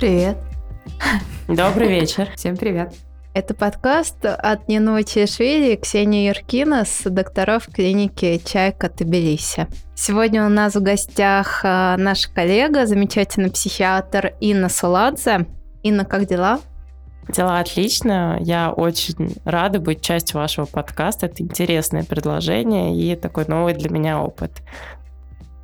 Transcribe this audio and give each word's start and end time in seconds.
Привет. 0.00 0.38
Добрый 1.46 1.88
вечер. 1.88 2.30
Всем 2.34 2.56
привет. 2.56 2.94
Это 3.34 3.52
подкаст 3.52 4.24
от 4.24 4.66
Нины 4.66 5.04
Чешвили 5.04 5.74
и 5.74 5.76
Ксении 5.76 6.26
Юркина 6.26 6.86
с 6.86 7.02
докторов 7.04 7.66
клиники 7.66 8.40
«Чайка» 8.42 8.88
Тбилиси. 8.88 9.66
Сегодня 9.94 10.46
у 10.46 10.48
нас 10.48 10.74
в 10.74 10.82
гостях 10.82 11.60
а, 11.64 11.98
наш 11.98 12.28
коллега, 12.28 12.86
замечательный 12.86 13.50
психиатр 13.50 14.32
Инна 14.40 14.70
Суладзе. 14.70 15.44
Инна, 15.82 16.06
как 16.06 16.24
дела? 16.24 16.60
Дела 17.28 17.58
отлично. 17.58 18.38
Я 18.40 18.72
очень 18.72 19.36
рада 19.44 19.80
быть 19.80 20.00
частью 20.00 20.40
вашего 20.40 20.64
подкаста. 20.64 21.26
Это 21.26 21.42
интересное 21.42 22.04
предложение 22.04 22.96
и 22.96 23.14
такой 23.16 23.44
новый 23.46 23.74
для 23.74 23.90
меня 23.90 24.22
опыт. 24.22 24.62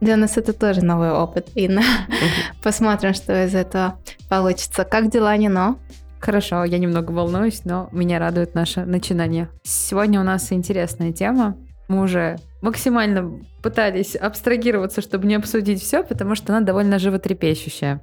Для 0.01 0.17
нас 0.17 0.37
это 0.37 0.53
тоже 0.53 0.85
новый 0.85 1.11
опыт, 1.11 1.49
Инна. 1.55 1.83
Посмотрим, 2.63 3.15
что 3.15 3.45
из 3.45 3.55
этого 3.55 3.99
получится. 4.29 4.85
Как 4.85 5.11
дела, 5.11 5.37
Нино? 5.37 5.79
Хорошо, 6.21 6.65
я 6.65 6.79
немного 6.79 7.13
волнуюсь, 7.13 7.63
но 7.65 7.89
меня 7.93 8.19
радует 8.19 8.55
наше 8.55 8.85
начинание. 8.85 9.49
Сегодня 9.63 10.21
у 10.21 10.25
нас 10.25 10.53
интересная 10.53 11.13
тема. 11.13 11.57
Мы 11.89 12.03
уже 12.03 12.37
максимально 12.63 13.41
пытались 13.63 14.17
абстрагироваться, 14.17 15.01
чтобы 15.01 15.27
не 15.27 15.37
обсудить 15.37 15.83
все, 15.83 16.03
потому 16.03 16.35
что 16.35 16.53
она 16.53 16.65
довольно 16.65 16.99
животрепещущая. 16.99 18.03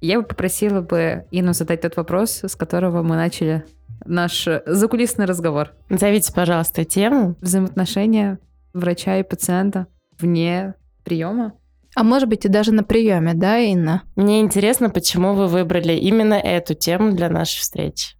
Я 0.00 0.20
бы 0.20 0.26
попросила 0.26 0.82
бы 0.82 1.24
Инну 1.30 1.54
задать 1.54 1.80
тот 1.80 1.96
вопрос, 1.96 2.44
с 2.44 2.54
которого 2.54 3.02
мы 3.02 3.16
начали 3.16 3.64
наш 4.04 4.46
закулисный 4.66 5.24
разговор. 5.24 5.70
Назовите, 5.88 6.32
пожалуйста, 6.32 6.84
тему. 6.84 7.36
Взаимоотношения 7.40 8.38
врача 8.74 9.18
и 9.18 9.22
пациента 9.22 9.86
вне 10.20 10.74
приема. 11.04 11.52
А 11.94 12.02
может 12.02 12.28
быть 12.28 12.44
и 12.44 12.48
даже 12.48 12.72
на 12.72 12.82
приеме, 12.82 13.34
да, 13.34 13.58
Инна? 13.58 14.02
Мне 14.16 14.40
интересно, 14.40 14.90
почему 14.90 15.34
вы 15.34 15.46
выбрали 15.46 15.92
именно 15.92 16.34
эту 16.34 16.74
тему 16.74 17.12
для 17.12 17.28
нашей 17.28 17.60
встречи. 17.60 18.16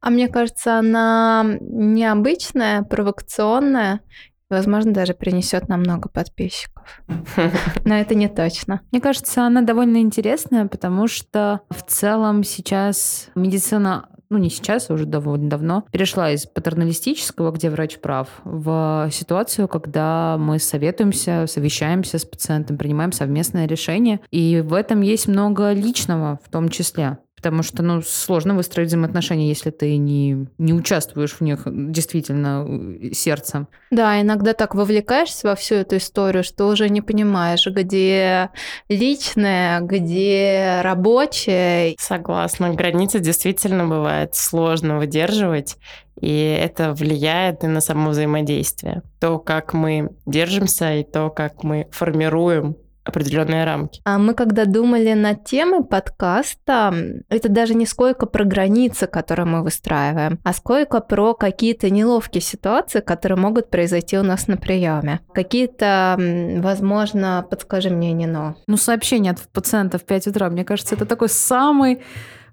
А 0.00 0.10
мне 0.10 0.28
кажется, 0.28 0.78
она 0.78 1.44
необычная, 1.60 2.82
провокационная, 2.82 4.00
возможно, 4.48 4.92
даже 4.94 5.12
принесет 5.12 5.68
нам 5.68 5.80
много 5.80 6.08
подписчиков. 6.08 7.02
Но 7.84 7.94
это 7.94 8.14
не 8.14 8.28
точно. 8.28 8.80
Мне 8.92 9.00
кажется, 9.00 9.42
она 9.44 9.62
довольно 9.62 9.98
интересная, 9.98 10.66
потому 10.66 11.08
что 11.08 11.60
в 11.68 11.82
целом 11.82 12.44
сейчас 12.44 13.28
медицина 13.34 14.08
ну 14.30 14.38
не 14.38 14.50
сейчас, 14.50 14.90
а 14.90 14.94
уже 14.94 15.06
довольно 15.06 15.48
давно, 15.48 15.84
перешла 15.90 16.30
из 16.30 16.46
патерналистического, 16.46 17.50
где 17.50 17.70
врач 17.70 17.98
прав, 17.98 18.28
в 18.44 19.08
ситуацию, 19.12 19.68
когда 19.68 20.36
мы 20.38 20.58
советуемся, 20.58 21.46
совещаемся 21.46 22.18
с 22.18 22.24
пациентом, 22.24 22.76
принимаем 22.76 23.12
совместное 23.12 23.66
решение. 23.66 24.20
И 24.30 24.60
в 24.60 24.74
этом 24.74 25.00
есть 25.00 25.28
много 25.28 25.72
личного 25.72 26.38
в 26.44 26.50
том 26.50 26.68
числе. 26.68 27.18
Потому 27.38 27.62
что, 27.62 27.84
ну, 27.84 28.02
сложно 28.02 28.56
выстроить 28.56 28.88
взаимоотношения, 28.88 29.48
если 29.48 29.70
ты 29.70 29.96
не, 29.96 30.48
не 30.58 30.74
участвуешь 30.74 31.34
в 31.34 31.40
них 31.40 31.62
действительно 31.66 32.66
э, 32.68 33.12
сердцем. 33.12 33.68
Да, 33.92 34.20
иногда 34.20 34.54
так 34.54 34.74
вовлекаешься 34.74 35.46
во 35.46 35.54
всю 35.54 35.76
эту 35.76 35.98
историю, 35.98 36.42
что 36.42 36.66
уже 36.66 36.88
не 36.88 37.00
понимаешь, 37.00 37.64
где 37.66 38.50
личное, 38.88 39.80
где 39.80 40.80
рабочее. 40.82 41.94
Согласна. 41.98 42.74
Границы 42.74 43.20
действительно 43.20 43.86
бывает 43.86 44.34
сложно 44.34 44.98
выдерживать. 44.98 45.76
И 46.20 46.58
это 46.60 46.94
влияет 46.94 47.62
и 47.62 47.68
на 47.68 47.80
само 47.80 48.10
взаимодействие. 48.10 49.02
То, 49.20 49.38
как 49.38 49.72
мы 49.72 50.10
держимся, 50.26 50.94
и 50.94 51.04
то, 51.04 51.30
как 51.30 51.62
мы 51.62 51.86
формируем 51.92 52.76
определенные 53.08 53.64
рамки. 53.64 54.00
А 54.04 54.18
мы 54.18 54.34
когда 54.34 54.64
думали 54.64 55.12
над 55.14 55.44
темой 55.44 55.84
подкаста, 55.84 56.94
это 57.28 57.48
даже 57.48 57.74
не 57.74 57.86
сколько 57.86 58.26
про 58.26 58.44
границы, 58.44 59.06
которые 59.06 59.46
мы 59.46 59.62
выстраиваем, 59.62 60.38
а 60.44 60.52
сколько 60.52 61.00
про 61.00 61.34
какие-то 61.34 61.90
неловкие 61.90 62.40
ситуации, 62.40 63.00
которые 63.00 63.38
могут 63.38 63.70
произойти 63.70 64.18
у 64.18 64.22
нас 64.22 64.46
на 64.48 64.56
приеме. 64.56 65.20
Какие-то, 65.32 66.16
возможно, 66.58 67.46
подскажи 67.48 67.90
мне, 67.90 68.12
Нино. 68.12 68.56
Ну, 68.66 68.76
сообщение 68.76 69.32
от 69.32 69.40
пациента 69.52 69.98
в 69.98 70.04
5 70.04 70.28
утра, 70.28 70.48
мне 70.50 70.64
кажется, 70.64 70.94
это 70.94 71.06
такой 71.06 71.28
самый 71.28 72.02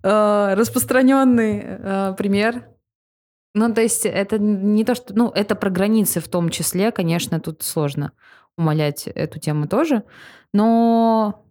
э, 0.04 0.54
распространенный 0.56 1.64
э, 1.64 2.14
пример 2.18 2.64
ну, 3.58 3.74
то 3.74 3.80
есть 3.80 4.06
это 4.06 4.38
не 4.38 4.84
то, 4.84 4.96
что... 4.96 5.16
Ну, 5.16 5.32
это 5.34 5.56
про 5.56 5.70
границы 5.70 6.20
в 6.20 6.28
том 6.28 6.50
числе, 6.50 6.92
конечно, 6.92 7.40
тут 7.40 7.64
сложно 7.64 8.12
умолять 8.58 9.08
эту 9.08 9.40
тему 9.40 9.68
тоже, 9.68 10.04
но 10.54 11.46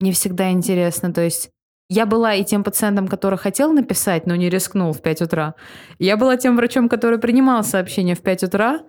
не 0.00 0.12
всегда 0.12 0.50
интересно. 0.50 1.12
То 1.12 1.22
есть 1.22 1.50
я 1.90 2.04
была 2.04 2.34
и 2.34 2.44
тем 2.44 2.64
пациентом, 2.64 3.08
который 3.08 3.38
хотел 3.38 3.72
написать, 3.72 4.26
но 4.26 4.36
не 4.36 4.50
рискнул 4.50 4.92
в 4.92 5.00
5 5.00 5.22
утра. 5.22 5.54
Я 5.98 6.16
была 6.16 6.36
тем 6.36 6.56
врачом, 6.56 6.88
который 6.88 7.18
принимал 7.18 7.64
сообщение 7.64 8.14
в 8.14 8.20
5 8.20 8.44
утра. 8.44 8.80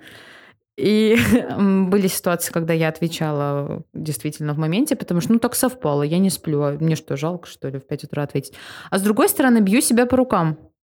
И 0.77 1.17
были 1.57 2.07
ситуации, 2.07 2.51
когда 2.51 2.73
я 2.73 2.89
отвечала 2.89 3.83
действительно 3.93 4.53
в 4.53 4.57
моменте, 4.57 4.95
потому 4.95 5.21
что, 5.21 5.33
ну, 5.33 5.39
так 5.39 5.55
совпало, 5.55 6.03
я 6.03 6.19
не 6.19 6.29
сплю. 6.29 6.61
А 6.61 6.71
мне 6.73 6.95
что, 6.95 7.15
жалко, 7.15 7.47
что 7.47 7.69
ли, 7.69 7.79
в 7.79 7.87
5 7.87 8.05
утра 8.05 8.23
ответить? 8.23 8.53
А 8.89 8.97
с 8.97 9.01
другой 9.01 9.29
стороны, 9.29 9.59
бью 9.59 9.81
себя 9.81 10.05
по 10.05 10.17
рукам. 10.17 10.57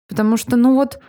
Потому 0.08 0.38
что, 0.38 0.56
ну 0.56 0.76
вот, 0.76 1.00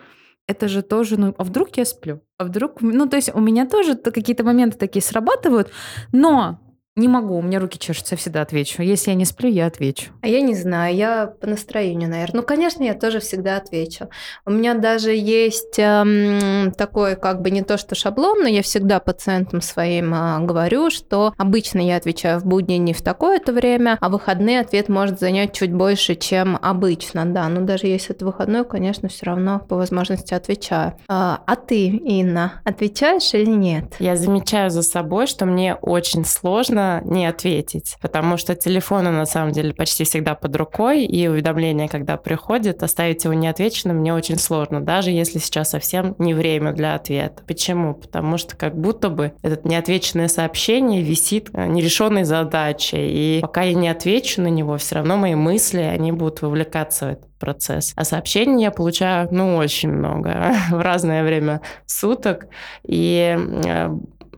это 0.50 0.68
же 0.68 0.82
тоже, 0.82 1.18
ну, 1.18 1.34
а 1.38 1.44
вдруг 1.44 1.76
я 1.76 1.84
сплю? 1.84 2.20
А 2.38 2.44
вдруг, 2.44 2.80
ну, 2.80 3.06
то 3.06 3.16
есть 3.16 3.30
у 3.34 3.40
меня 3.40 3.66
тоже 3.66 3.94
какие-то 3.94 4.44
моменты 4.44 4.76
такие 4.76 5.02
срабатывают, 5.02 5.70
но 6.12 6.58
не 6.96 7.06
могу, 7.06 7.38
у 7.38 7.42
меня 7.42 7.60
руки 7.60 7.78
чешутся, 7.78 8.14
я 8.14 8.18
всегда 8.18 8.42
отвечу. 8.42 8.82
Если 8.82 9.10
я 9.10 9.16
не 9.16 9.24
сплю, 9.24 9.48
я 9.48 9.66
отвечу. 9.66 10.10
А 10.22 10.28
я 10.28 10.40
не 10.40 10.56
знаю, 10.56 10.94
я 10.96 11.26
по 11.28 11.46
настроению, 11.46 12.10
наверное. 12.10 12.40
Ну, 12.40 12.42
конечно, 12.42 12.82
я 12.82 12.94
тоже 12.94 13.20
всегда 13.20 13.58
отвечу. 13.58 14.08
У 14.44 14.50
меня 14.50 14.74
даже 14.74 15.12
есть 15.14 15.78
эм, 15.78 16.72
такой, 16.72 17.14
как 17.14 17.42
бы 17.42 17.52
не 17.52 17.62
то 17.62 17.78
что 17.78 17.94
шаблон, 17.94 18.40
но 18.40 18.48
я 18.48 18.62
всегда 18.62 18.98
пациентам 18.98 19.60
своим 19.60 20.12
э, 20.12 20.44
говорю, 20.44 20.90
что 20.90 21.32
обычно 21.38 21.78
я 21.78 21.94
отвечаю 21.94 22.40
в 22.40 22.44
будни 22.44 22.74
не 22.74 22.92
в 22.92 23.02
такое-то 23.02 23.52
время, 23.52 23.96
а 24.00 24.08
выходные 24.08 24.58
ответ 24.58 24.88
может 24.88 25.20
занять 25.20 25.52
чуть 25.52 25.72
больше, 25.72 26.16
чем 26.16 26.58
обычно, 26.60 27.24
да. 27.24 27.48
Но 27.48 27.60
даже 27.60 27.86
если 27.86 28.16
это 28.16 28.24
выходной, 28.24 28.64
конечно, 28.64 29.08
все 29.08 29.26
равно 29.26 29.60
по 29.60 29.76
возможности 29.76 30.34
отвечаю. 30.34 30.94
А, 31.08 31.40
а 31.46 31.54
ты, 31.54 31.86
Инна, 31.86 32.60
отвечаешь 32.64 33.32
или 33.32 33.48
нет? 33.48 33.94
Я 34.00 34.16
замечаю 34.16 34.70
за 34.70 34.82
собой, 34.82 35.28
что 35.28 35.46
мне 35.46 35.76
очень 35.76 36.24
сложно 36.24 36.79
сложно 36.80 37.02
не 37.04 37.26
ответить, 37.26 37.96
потому 38.00 38.36
что 38.36 38.54
телефон 38.54 39.04
на 39.04 39.26
самом 39.26 39.52
деле 39.52 39.74
почти 39.74 40.04
всегда 40.04 40.34
под 40.34 40.56
рукой, 40.56 41.04
и 41.04 41.28
уведомления, 41.28 41.88
когда 41.88 42.16
приходят, 42.16 42.82
оставить 42.82 43.24
его 43.24 43.34
неотвеченным 43.34 43.98
мне 43.98 44.14
очень 44.14 44.38
сложно, 44.38 44.80
даже 44.80 45.10
если 45.10 45.38
сейчас 45.38 45.70
совсем 45.70 46.14
не 46.18 46.34
время 46.34 46.72
для 46.72 46.94
ответа. 46.94 47.42
Почему? 47.46 47.94
Потому 47.94 48.38
что 48.38 48.56
как 48.56 48.76
будто 48.76 49.08
бы 49.08 49.32
это 49.42 49.66
неотвеченное 49.66 50.28
сообщение 50.28 51.02
висит 51.02 51.50
э, 51.52 51.66
нерешенной 51.66 52.24
задачей, 52.24 53.38
и 53.38 53.40
пока 53.40 53.62
я 53.62 53.74
не 53.74 53.88
отвечу 53.88 54.42
на 54.42 54.48
него, 54.48 54.76
все 54.76 54.96
равно 54.96 55.16
мои 55.16 55.34
мысли, 55.34 55.80
они 55.80 56.12
будут 56.12 56.42
вовлекаться 56.42 57.06
в 57.06 57.08
этот 57.10 57.38
процесс. 57.38 57.92
А 57.96 58.04
сообщений 58.04 58.62
я 58.62 58.70
получаю, 58.70 59.28
ну, 59.30 59.56
очень 59.56 59.90
много 59.90 60.54
в 60.70 60.80
разное 60.80 61.24
время 61.24 61.60
суток, 61.86 62.46
и 62.84 63.36
э, 63.38 63.88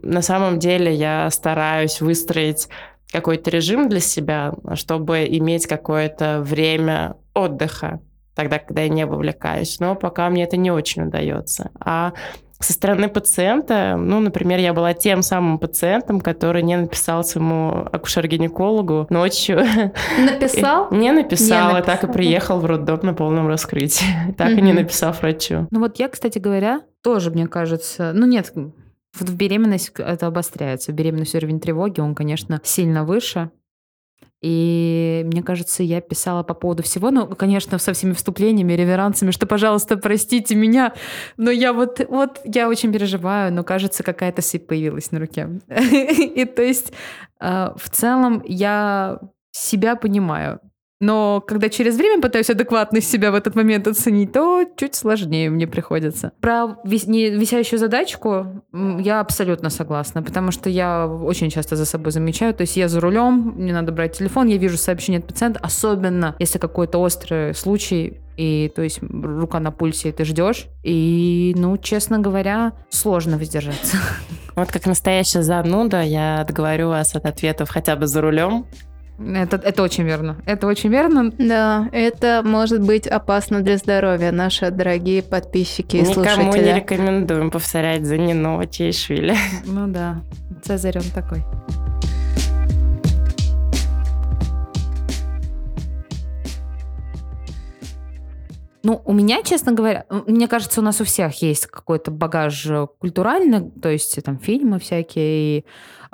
на 0.03 0.23
самом 0.23 0.59
деле 0.59 0.95
я 0.95 1.31
стараюсь 1.31 2.01
выстроить 2.01 2.69
какой-то 3.13 3.51
режим 3.51 3.89
для 3.89 4.01
себя, 4.01 4.55
чтобы 4.75 5.27
иметь 5.27 5.67
какое-то 5.67 6.41
время 6.43 7.17
отдыха, 7.35 8.01
тогда, 8.35 8.59
когда 8.59 8.83
я 8.83 8.89
не 8.89 9.07
вовлекаюсь. 9.07 9.79
Но 9.81 9.95
пока 9.95 10.29
мне 10.31 10.45
это 10.45 10.57
не 10.57 10.71
очень 10.71 11.03
удается. 11.03 11.71
А 11.79 12.13
со 12.63 12.73
стороны 12.73 13.09
пациента, 13.09 13.97
ну, 13.99 14.21
например, 14.21 14.61
я 14.61 14.73
была 14.73 14.95
тем 14.95 15.23
самым 15.23 15.59
пациентом, 15.59 16.21
который 16.21 16.63
не 16.63 16.77
написал 16.77 17.25
своему 17.25 17.89
акушер-гинекологу 17.93 19.07
ночью. 19.11 19.63
Написал? 20.19 20.89
Не 20.93 21.13
написал, 21.13 21.77
и 21.77 21.83
так 21.83 22.05
и 22.05 22.07
приехал 22.07 22.61
в 22.61 22.67
роддом 22.67 23.01
на 23.03 23.15
полном 23.15 23.49
раскрытии, 23.49 24.07
так 24.39 24.51
и 24.53 24.63
не 24.63 24.73
написав 24.73 25.21
врачу. 25.21 25.67
Ну 25.71 25.81
вот 25.81 25.99
я, 25.99 26.09
кстати 26.09 26.39
говоря, 26.39 26.83
тоже, 27.03 27.31
мне 27.31 27.47
кажется, 27.49 28.13
ну 28.15 28.27
нет, 28.27 28.53
в 29.13 29.35
беременность 29.35 29.93
это 29.99 30.27
обостряется. 30.27 30.93
В 30.93 30.95
беременность 30.95 31.35
уровень 31.35 31.61
тревоги, 31.61 32.01
он, 32.01 32.15
конечно, 32.15 32.61
сильно 32.65 33.05
выше. 33.05 33.51
И 34.43 35.23
мне 35.27 35.43
кажется, 35.43 35.85
я 35.85 36.01
писала 36.01 36.43
по 36.43 36.55
поводу 36.55 36.83
всего, 36.83 37.13
ну, 37.13 37.29
конечно, 37.29 37.79
со 37.79 37.93
всеми 37.93 38.13
вступлениями, 38.13 38.73
реверансами, 38.73 39.31
что, 39.31 39.47
пожалуйста, 39.47 39.97
простите 39.97 40.57
меня, 40.57 40.95
но 41.37 41.53
я 41.53 41.73
вот, 41.73 42.05
вот, 42.09 42.41
я 42.45 42.69
очень 42.69 42.93
переживаю, 42.93 43.53
но, 43.53 43.63
кажется, 43.63 44.03
какая-то 44.03 44.43
сыпь 44.43 44.67
появилась 44.67 45.13
на 45.13 45.21
руке. 45.21 45.49
И 45.69 46.45
то 46.45 46.63
есть, 46.63 46.93
э, 47.41 47.71
в 47.77 47.89
целом, 47.91 48.43
я 48.45 49.21
себя 49.53 49.95
понимаю. 49.95 50.59
Но 51.03 51.43
когда 51.45 51.69
через 51.69 51.97
время 51.97 52.23
пытаюсь 52.23 52.49
адекватно 52.49 53.01
себя 53.01 53.33
в 53.33 53.35
этот 53.35 53.57
момент 53.57 53.89
оценить, 53.89 54.31
то 54.31 54.65
чуть 54.77 54.95
сложнее 54.95 55.51
мне 55.51 55.67
приходится. 55.67 56.31
Про 56.41 56.77
висящую 56.85 57.81
задачку 57.81 58.63
я 58.73 59.19
абсолютно 59.19 59.69
согласна, 59.69 60.23
потому 60.23 60.53
что 60.53 60.71
я 60.71 61.09
очень 61.09 61.51
часто 61.51 61.75
за 61.75 61.87
собой 61.87 62.13
замечаю. 62.13 62.55
То 62.55 62.61
есть 62.61 62.77
я 62.77 62.87
за 62.87 63.01
рулем, 63.01 63.55
мне 63.57 63.73
надо 63.73 63.91
брать 63.91 64.17
телефон, 64.17 64.47
я 64.47 64.59
вижу 64.59 64.79
сообщение 64.79 65.19
от 65.19 65.27
пациента, 65.27 65.59
особенно 65.61 66.37
если 66.39 66.59
какой-то 66.59 66.99
острый 66.99 67.53
случай, 67.53 68.21
и 68.37 68.73
то 68.73 68.83
есть 68.83 69.01
рука 69.03 69.59
на 69.59 69.73
пульсе, 69.73 70.11
и 70.11 70.13
ты 70.13 70.25
ждешь. 70.25 70.67
И, 70.85 71.53
ну, 71.57 71.79
честно 71.79 72.21
говоря, 72.21 72.75
сложно 72.91 73.39
воздержаться. 73.39 73.97
Вот 74.55 74.71
как 74.71 74.87
настоящая 74.87 75.43
зануда, 75.43 76.03
я 76.03 76.43
отговорю 76.43 76.91
вас 76.91 77.17
от 77.17 77.27
ответов 77.27 77.71
хотя 77.71 77.97
бы 77.97 78.07
за 78.07 78.21
рулем. 78.21 78.67
Это, 79.19 79.57
это 79.57 79.83
очень 79.83 80.05
верно. 80.05 80.37
Это 80.47 80.67
очень 80.67 80.91
верно. 80.91 81.31
Да, 81.39 81.89
это 81.93 82.43
может 82.45 82.81
быть 82.81 83.07
опасно 83.07 83.61
для 83.61 83.77
здоровья, 83.77 84.33
наши 84.33 84.71
дорогие 84.71 85.23
подписчики 85.23 85.97
и 85.97 86.01
Никому 86.01 86.23
не 86.25 86.31
слушатели. 86.31 86.75
рекомендуем 86.75 87.51
повторять 87.51 88.05
за 88.05 88.19
Нино 88.19 88.67
Чейшвили. 88.67 89.37
Ну 89.65 89.87
да, 89.87 90.23
Цезарь 90.63 90.99
он 90.99 91.05
такой. 91.15 91.45
Ну, 98.85 99.01
у 99.05 99.13
меня, 99.13 99.43
честно 99.45 99.73
говоря, 99.73 100.07
мне 100.27 100.49
кажется, 100.49 100.81
у 100.81 100.83
нас 100.83 101.01
у 101.01 101.05
всех 101.05 101.41
есть 101.41 101.67
какой-то 101.67 102.11
багаж 102.11 102.67
э, 102.67 102.89
культуральный, 102.99 103.71
то 103.71 103.89
есть 103.89 104.21
там 104.25 104.41
фильмы 104.41 104.81
всякие, 104.81 105.59
и 105.59 105.65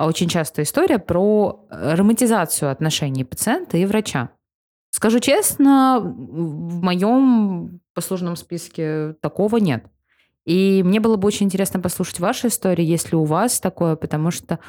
очень 0.07 0.29
часто 0.29 0.63
история 0.63 0.99
про 0.99 1.67
э, 1.71 1.95
романтизацию 1.95 2.71
отношений 2.71 3.25
пациента 3.25 3.77
и 3.77 3.85
врача. 3.85 4.31
Скажу 4.91 5.21
честно, 5.21 6.01
в 6.01 6.83
моем 6.83 7.81
послужном 7.95 8.37
списке 8.37 9.15
такого 9.21 9.57
нет. 9.57 9.85
И 10.45 10.83
мне 10.83 10.99
было 10.99 11.17
бы 11.17 11.27
очень 11.27 11.47
интересно 11.47 11.79
послушать 11.81 12.21
ваши 12.21 12.47
истории, 12.47 12.85
если 12.85 13.17
у 13.17 13.25
вас 13.25 13.61
такое, 13.61 13.97
потому 13.97 14.31
что 14.31 14.61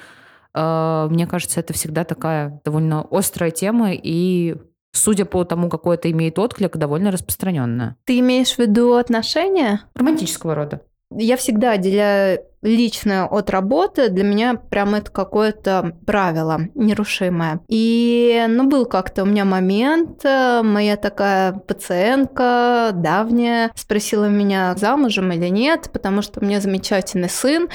э, 0.54 1.08
мне 1.10 1.26
кажется, 1.26 1.60
это 1.62 1.74
всегда 1.74 2.04
такая 2.04 2.62
довольно 2.66 3.08
острая 3.10 3.52
тема 3.52 3.92
и, 3.94 4.58
судя 4.92 5.26
по 5.26 5.46
тому, 5.46 5.70
какой 5.70 5.96
это 5.96 6.12
имеет 6.12 6.38
отклик, 6.38 6.76
довольно 6.76 7.12
распространенная. 7.12 7.96
Ты 8.04 8.20
имеешь 8.20 8.56
в 8.56 8.60
виду 8.60 8.96
отношения? 8.96 9.84
Романтического 9.96 10.54
рода. 10.54 10.82
Я 11.12 11.38
всегда 11.38 11.72
отделяю 11.72 12.42
личное 12.62 13.26
от 13.26 13.50
работы. 13.50 14.10
Для 14.10 14.24
меня 14.24 14.56
прям 14.56 14.96
это 14.96 15.10
какое-то 15.12 15.96
правило 16.06 16.62
нерушимое. 16.76 17.62
И, 17.68 18.46
ну, 18.48 18.68
был 18.68 18.86
как-то 18.86 19.24
у 19.24 19.26
меня 19.26 19.46
момент, 19.46 20.24
э, 20.26 20.62
моя 20.64 20.98
такая 20.98 21.54
пациентка 21.54 22.92
давняя 22.94 23.72
спросила 23.76 24.26
меня, 24.26 24.76
замужем 24.76 25.32
или 25.32 25.48
нет, 25.48 25.90
потому 25.94 26.22
что 26.22 26.42
у 26.42 26.46
меня 26.46 26.60
замечательный 26.60 27.30
сын, 27.30 27.70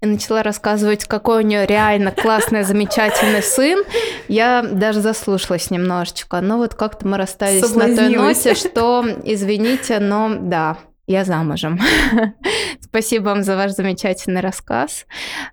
и 0.00 0.06
начала 0.06 0.42
рассказывать, 0.42 1.04
какой 1.04 1.42
у 1.42 1.46
нее 1.46 1.66
реально 1.66 2.10
классный, 2.10 2.62
замечательный 2.62 3.42
сын. 3.42 3.84
Я 4.28 4.62
даже 4.62 5.00
заслушалась 5.00 5.70
немножечко. 5.70 6.40
Но 6.40 6.58
вот 6.58 6.74
как-то 6.74 7.08
мы 7.08 7.16
расстались 7.16 7.74
на 7.74 7.86
той 7.96 8.14
ноте, 8.14 8.54
что, 8.54 9.04
извините, 9.24 9.98
но 9.98 10.36
да, 10.40 10.76
я 11.06 11.24
замужем. 11.24 11.78
Спасибо 12.80 13.24
вам 13.26 13.42
за 13.42 13.56
ваш 13.56 13.72
замечательный 13.72 14.40
рассказ. 14.40 15.06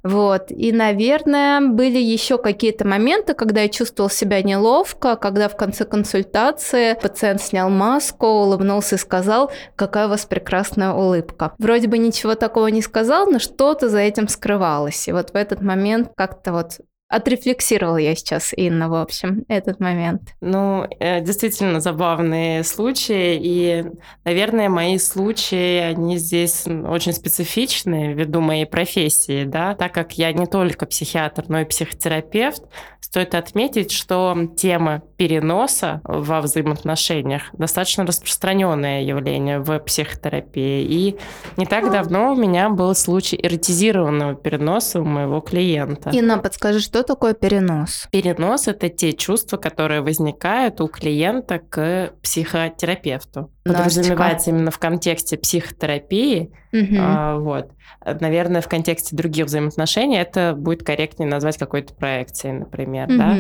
Вот. 0.04 0.50
И, 0.50 0.72
наверное, 0.72 1.62
были 1.62 2.00
еще 2.00 2.38
какие-то 2.38 2.88
моменты, 2.88 3.34
когда 3.34 3.62
я 3.62 3.70
чувствовала 3.70 4.10
себя 4.10 4.42
неловко, 4.42 5.16
когда 5.16 5.48
в 5.50 5.56
конце 5.56 5.86
консультации 5.86 6.96
пациент 7.00 7.42
снял 7.42 7.70
маску, 7.70 8.26
улыбнулся 8.26 8.96
и 8.96 8.98
сказал, 9.00 9.52
какая 9.76 10.08
у 10.08 10.10
вас 10.10 10.26
прекрасная 10.26 10.92
улыбка. 10.94 11.54
Вроде 11.60 11.88
бы 11.88 11.98
ничего 11.98 12.36
такого 12.36 12.68
не 12.68 12.82
сказал, 12.82 13.28
но 13.30 13.40
что-то 13.40 13.90
за 13.90 14.00
этим 14.00 14.28
скрывалось. 14.28 15.08
И 15.08 15.12
вот 15.12 15.32
в 15.32 15.36
этот 15.36 15.62
момент 15.62 16.12
как-то 16.16 16.52
вот 16.52 16.80
отрефлексировала 17.14 17.98
я 17.98 18.16
сейчас, 18.16 18.54
Инна, 18.56 18.90
в 18.90 18.96
общем, 18.96 19.46
этот 19.48 19.80
момент. 19.80 20.34
Ну, 20.42 20.88
э, 21.00 21.22
действительно 21.22 21.80
забавные 21.80 22.64
случаи, 22.64 23.40
и, 23.42 23.86
наверное, 24.26 24.70
мои 24.70 24.98
случаи, 24.98 25.78
они 25.80 26.18
здесь 26.18 26.66
очень 26.66 27.14
специфичны 27.14 28.14
ввиду 28.14 28.42
моей 28.42 28.66
профессии, 28.66 29.44
да, 29.44 29.76
так 29.76 29.94
как 29.94 30.18
я 30.18 30.34
не 30.34 30.48
только 30.48 30.86
психиатр, 30.86 31.46
но 31.48 31.60
и 31.60 31.66
психотерапевт, 31.66 32.64
стоит 33.00 33.36
отметить, 33.36 33.92
что 33.92 34.36
тема 34.58 35.04
переноса 35.18 36.02
во 36.04 36.42
взаимоотношениях 36.42 37.44
достаточно 37.54 38.08
распространенное 38.08 39.04
явление 39.04 39.60
в 39.60 39.78
психотерапии, 39.80 40.84
и 40.84 41.18
не 41.58 41.68
так 41.68 41.92
давно 41.92 42.34
у 42.34 42.36
меня 42.36 42.70
был 42.70 42.96
случай 42.96 43.40
эротизированного 43.42 44.34
переноса 44.34 45.00
у 45.00 45.06
моего 45.06 45.42
клиента. 45.42 46.10
Инна, 46.10 46.40
подскажи, 46.40 46.80
что 46.80 47.03
такое 47.04 47.34
перенос? 47.34 48.08
Перенос– 48.12 48.68
это 48.70 48.90
те 48.90 49.14
чувства, 49.14 49.58
которые 49.58 50.02
возникают 50.02 50.82
у 50.82 50.88
клиента 50.88 51.60
к 51.60 52.14
психотерапевту. 52.22 53.52
Подразумевается 53.64 54.50
именно 54.50 54.72
в 54.72 54.80
контексте 54.80 55.38
психотерапии. 55.38 56.52
Мгм. 56.72 56.98
а, 57.00 57.38
вот. 57.38 57.72
Наверное, 58.04 58.62
в 58.62 58.68
контексте 58.68 59.16
других 59.16 59.46
взаимоотношений 59.46 60.18
это 60.18 60.56
будет 60.58 60.84
корректнее 60.84 61.30
назвать 61.30 61.58
какой-то 61.58 61.94
проекцией, 61.94 62.60
например. 62.60 63.08
Да? 63.10 63.38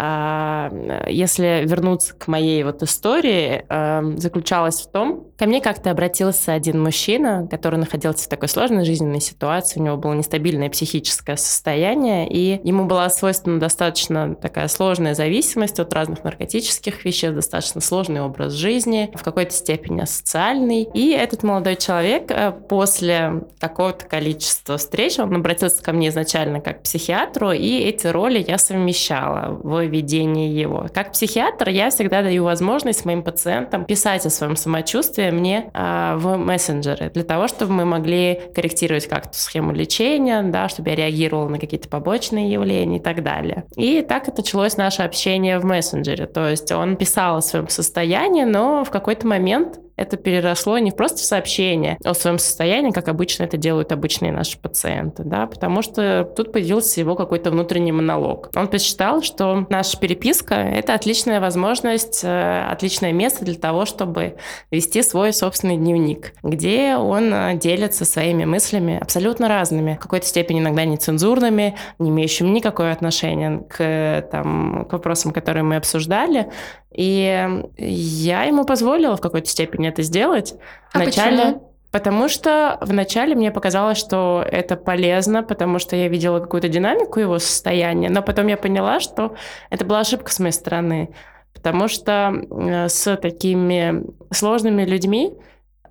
А, 0.00 0.70
Если 1.08 1.64
вернуться 1.66 2.14
к 2.14 2.28
моей 2.28 2.62
вот 2.62 2.84
истории, 2.84 3.64
эм, 3.68 4.16
заключалась 4.18 4.80
в 4.82 4.92
том, 4.92 5.26
ко 5.36 5.46
мне 5.46 5.60
как-то 5.60 5.90
обратился 5.90 6.52
один 6.52 6.80
мужчина, 6.80 7.48
который 7.50 7.80
находился 7.80 8.26
в 8.26 8.28
такой 8.28 8.48
сложной 8.48 8.84
жизненной 8.84 9.20
ситуации, 9.20 9.80
у 9.80 9.82
него 9.82 9.96
было 9.96 10.12
нестабильное 10.12 10.70
психическое 10.70 11.36
состояние, 11.36 12.28
и 12.28 12.60
ему 12.62 12.84
была 12.84 13.10
свойственна 13.10 13.58
достаточно 13.58 14.36
такая 14.36 14.68
сложная 14.68 15.14
зависимость 15.14 15.80
от 15.80 15.92
разных 15.92 16.22
наркотических 16.22 17.04
веществ, 17.04 17.34
достаточно 17.34 17.80
сложный 17.80 18.20
образ 18.20 18.52
жизни, 18.52 19.10
в 19.14 19.24
какой-то 19.24 19.52
степени 19.52 20.02
асоциальный. 20.02 20.82
И 20.94 21.10
этот 21.10 21.42
молодой 21.42 21.74
человек 21.74 22.30
э, 22.30 22.52
после 22.52 23.42
какого-то 23.58 24.06
количества 24.06 24.76
встреч, 24.76 25.18
он 25.18 25.34
обратился 25.34 25.82
ко 25.82 25.92
мне 25.92 26.08
изначально 26.10 26.60
как 26.60 26.78
к 26.78 26.82
психиатру, 26.84 27.50
и 27.50 27.80
эти 27.80 28.06
роли 28.06 28.44
я 28.46 28.58
совмещала 28.58 29.58
в 29.60 29.87
ведении 29.88 30.50
его. 30.50 30.86
Как 30.92 31.12
психиатр 31.12 31.68
я 31.70 31.90
всегда 31.90 32.22
даю 32.22 32.44
возможность 32.44 33.04
моим 33.04 33.22
пациентам 33.22 33.84
писать 33.84 34.24
о 34.26 34.30
своем 34.30 34.56
самочувствии 34.56 35.30
мне 35.30 35.70
а, 35.74 36.16
в 36.16 36.36
мессенджеры, 36.36 37.10
для 37.10 37.24
того, 37.24 37.48
чтобы 37.48 37.72
мы 37.72 37.84
могли 37.84 38.40
корректировать 38.54 39.06
как-то 39.06 39.36
схему 39.36 39.72
лечения, 39.72 40.42
да, 40.42 40.68
чтобы 40.68 40.90
я 40.90 40.96
реагировала 40.96 41.48
на 41.48 41.58
какие-то 41.58 41.88
побочные 41.88 42.50
явления 42.50 42.98
и 42.98 43.02
так 43.02 43.22
далее. 43.22 43.64
И 43.76 44.02
так 44.02 44.28
и 44.28 44.32
началось 44.36 44.76
наше 44.76 45.02
общение 45.02 45.58
в 45.58 45.64
мессенджере. 45.64 46.26
То 46.26 46.48
есть 46.48 46.70
он 46.72 46.96
писал 46.96 47.38
о 47.38 47.42
своем 47.42 47.68
состоянии, 47.68 48.44
но 48.44 48.84
в 48.84 48.90
какой-то 48.90 49.26
момент 49.26 49.80
это 49.98 50.16
переросло 50.16 50.78
не 50.78 50.92
просто 50.92 51.18
в 51.18 51.24
сообщение 51.24 51.98
о 52.04 52.14
своем 52.14 52.38
состоянии, 52.38 52.92
как 52.92 53.08
обычно 53.08 53.42
это 53.42 53.56
делают 53.56 53.90
обычные 53.90 54.30
наши 54.30 54.56
пациенты, 54.56 55.24
да, 55.24 55.46
потому 55.46 55.82
что 55.82 56.24
тут 56.36 56.52
появился 56.52 57.00
его 57.00 57.16
какой-то 57.16 57.50
внутренний 57.50 57.90
монолог. 57.90 58.50
Он 58.54 58.68
посчитал, 58.68 59.22
что 59.22 59.66
наша 59.68 59.98
переписка— 59.98 60.54
это 60.54 60.94
отличная 60.94 61.40
возможность, 61.40 62.20
э, 62.22 62.66
отличное 62.70 63.12
место 63.12 63.44
для 63.44 63.56
того, 63.56 63.84
чтобы 63.86 64.36
вести 64.70 65.02
свой 65.02 65.32
собственный 65.32 65.76
дневник, 65.76 66.32
где 66.44 66.96
он 66.96 67.34
э, 67.34 67.54
делится 67.56 68.04
своими 68.04 68.44
мыслями 68.44 68.98
абсолютно 69.00 69.48
разными, 69.48 69.94
в 69.94 69.98
какой-то 69.98 70.26
степени 70.26 70.60
иногда 70.60 70.84
нецензурными, 70.84 71.74
не 71.98 72.10
имеющими 72.10 72.48
никакого 72.48 72.92
отношения 72.92 73.64
к, 73.68 74.28
там, 74.30 74.86
к 74.88 74.92
вопросам, 74.92 75.32
которые 75.32 75.64
мы 75.64 75.74
обсуждали, 75.74 76.52
и 76.90 77.62
я 77.76 78.44
ему 78.44 78.64
позволила 78.64 79.16
в 79.16 79.20
какой-то 79.20 79.48
степени 79.48 79.88
это 79.88 80.02
сделать. 80.02 80.54
А 80.92 80.98
Вначале, 80.98 81.36
почему? 81.36 81.72
Потому 81.90 82.28
что 82.28 82.78
вначале 82.82 83.34
мне 83.34 83.50
показалось, 83.50 83.98
что 83.98 84.44
это 84.46 84.76
полезно, 84.76 85.42
потому 85.42 85.78
что 85.78 85.96
я 85.96 86.08
видела 86.08 86.38
какую-то 86.40 86.68
динамику 86.68 87.18
его 87.18 87.38
состояния, 87.38 88.10
но 88.10 88.22
потом 88.22 88.46
я 88.46 88.58
поняла, 88.58 89.00
что 89.00 89.34
это 89.70 89.84
была 89.86 90.00
ошибка 90.00 90.30
с 90.30 90.38
моей 90.38 90.52
стороны, 90.52 91.14
потому 91.54 91.88
что 91.88 92.32
э, 92.32 92.88
с 92.88 93.16
такими 93.16 94.04
сложными 94.30 94.84
людьми 94.84 95.32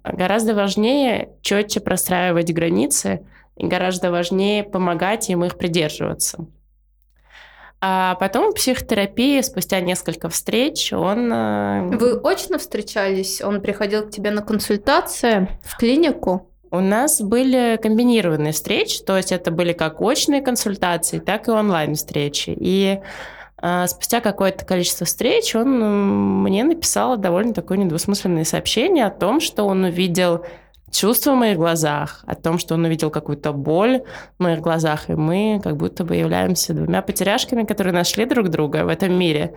гораздо 0.03 0.53
важнее 0.53 1.29
четче 1.41 1.79
простраивать 1.79 2.53
границы, 2.53 3.25
и 3.55 3.65
гораздо 3.65 4.11
важнее 4.11 4.63
помогать 4.63 5.29
им 5.29 5.43
их 5.43 5.57
придерживаться. 5.57 6.45
А 7.79 8.15
потом 8.15 8.51
в 8.51 8.55
психотерапии, 8.55 9.39
спустя 9.41 9.79
несколько 9.81 10.29
встреч, 10.29 10.91
он... 10.93 11.31
э, 11.31 11.89
Вы 11.97 12.19
очно 12.23 12.57
встречались? 12.57 13.41
Он 13.41 13.61
приходил 13.61 14.07
к 14.07 14.09
тебе 14.11 14.31
на 14.31 14.41
консультации 14.41 15.47
в 15.63 15.77
клинику? 15.77 16.49
У 16.71 16.79
нас 16.79 17.21
были 17.21 17.79
комбинированные 17.81 18.51
встречи, 18.51 19.01
то 19.03 19.15
есть 19.15 19.31
это 19.31 19.51
были 19.51 19.73
как 19.73 20.01
очные 20.01 20.41
консультации, 20.41 21.19
так 21.19 21.47
и 21.47 21.51
онлайн-встречи. 21.51 22.49
И 22.59 22.99
А 23.59 23.87
спустя 23.87 24.21
какое-то 24.21 24.65
количество 24.65 25.05
встреч 25.05 25.55
он 25.55 26.43
мне 26.43 26.63
написал 26.63 27.17
довольно 27.17 27.53
такое 27.53 27.77
недвусмысленное 27.77 28.43
сообщение 28.43 29.05
о 29.05 29.11
том, 29.11 29.39
что 29.39 29.63
он 29.63 29.83
увидел 29.83 30.45
чувства 30.91 31.33
в 31.33 31.35
моих 31.35 31.57
глазах, 31.57 32.23
о 32.27 32.35
том, 32.35 32.57
что 32.59 32.75
он 32.75 32.85
увидел 32.85 33.09
какую-то 33.09 33.53
боль 33.53 34.01
в 34.37 34.43
моих 34.43 34.61
глазах, 34.61 35.09
и 35.09 35.13
мы 35.13 35.59
как 35.63 35.77
будто 35.77 36.03
бы 36.03 36.15
являемся 36.15 36.73
двумя 36.73 37.01
потеряшками, 37.01 37.63
которые 37.63 37.93
нашли 37.93 38.25
друг 38.25 38.49
друга 38.49 38.83
в 38.83 38.87
этом 38.87 39.13
мире. 39.13 39.53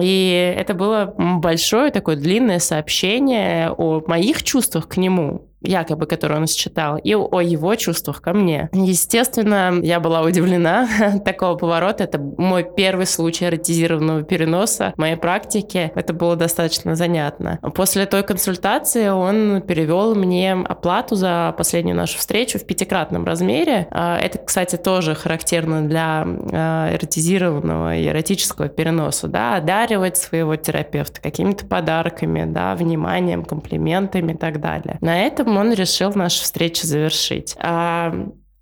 И 0.00 0.54
это 0.56 0.74
было 0.74 1.14
большое 1.16 1.90
такое 1.90 2.16
длинное 2.16 2.58
сообщение 2.58 3.70
о 3.70 4.02
моих 4.06 4.42
чувствах 4.42 4.88
к 4.88 4.96
нему, 4.96 5.45
якобы, 5.62 6.06
который 6.06 6.36
он 6.36 6.46
считал, 6.46 6.98
и 6.98 7.14
о 7.14 7.40
его 7.40 7.74
чувствах 7.74 8.20
ко 8.20 8.32
мне. 8.32 8.68
Естественно, 8.72 9.74
я 9.82 10.00
была 10.00 10.22
удивлена 10.22 10.88
такого 11.24 11.56
поворота. 11.56 12.04
Это 12.04 12.18
мой 12.18 12.66
первый 12.76 13.06
случай 13.06 13.46
эротизированного 13.46 14.22
переноса 14.22 14.92
в 14.96 14.98
моей 14.98 15.16
практике. 15.16 15.92
Это 15.94 16.12
было 16.12 16.36
достаточно 16.36 16.94
занятно. 16.94 17.58
После 17.74 18.06
той 18.06 18.22
консультации 18.22 19.08
он 19.08 19.62
перевел 19.62 20.14
мне 20.14 20.52
оплату 20.52 21.14
за 21.14 21.54
последнюю 21.56 21.96
нашу 21.96 22.18
встречу 22.18 22.58
в 22.58 22.64
пятикратном 22.64 23.24
размере. 23.24 23.88
А, 23.90 24.18
это, 24.18 24.38
кстати, 24.38 24.76
тоже 24.76 25.14
характерно 25.14 25.82
для 25.88 26.26
а, 26.52 26.94
эротизированного 26.94 27.96
и 27.96 28.06
эротического 28.06 28.68
переноса. 28.68 29.28
Да? 29.28 29.56
Одаривать 29.56 30.16
своего 30.16 30.56
терапевта 30.56 31.20
какими-то 31.20 31.66
подарками, 31.66 32.44
да, 32.44 32.74
вниманием, 32.74 33.44
комплиментами 33.44 34.32
и 34.32 34.36
так 34.36 34.60
далее. 34.60 34.98
На 35.00 35.22
этом 35.26 35.45
он 35.46 35.72
решил 35.72 36.12
нашу 36.14 36.42
встречу 36.42 36.86
завершить. 36.86 37.56
А 37.58 38.12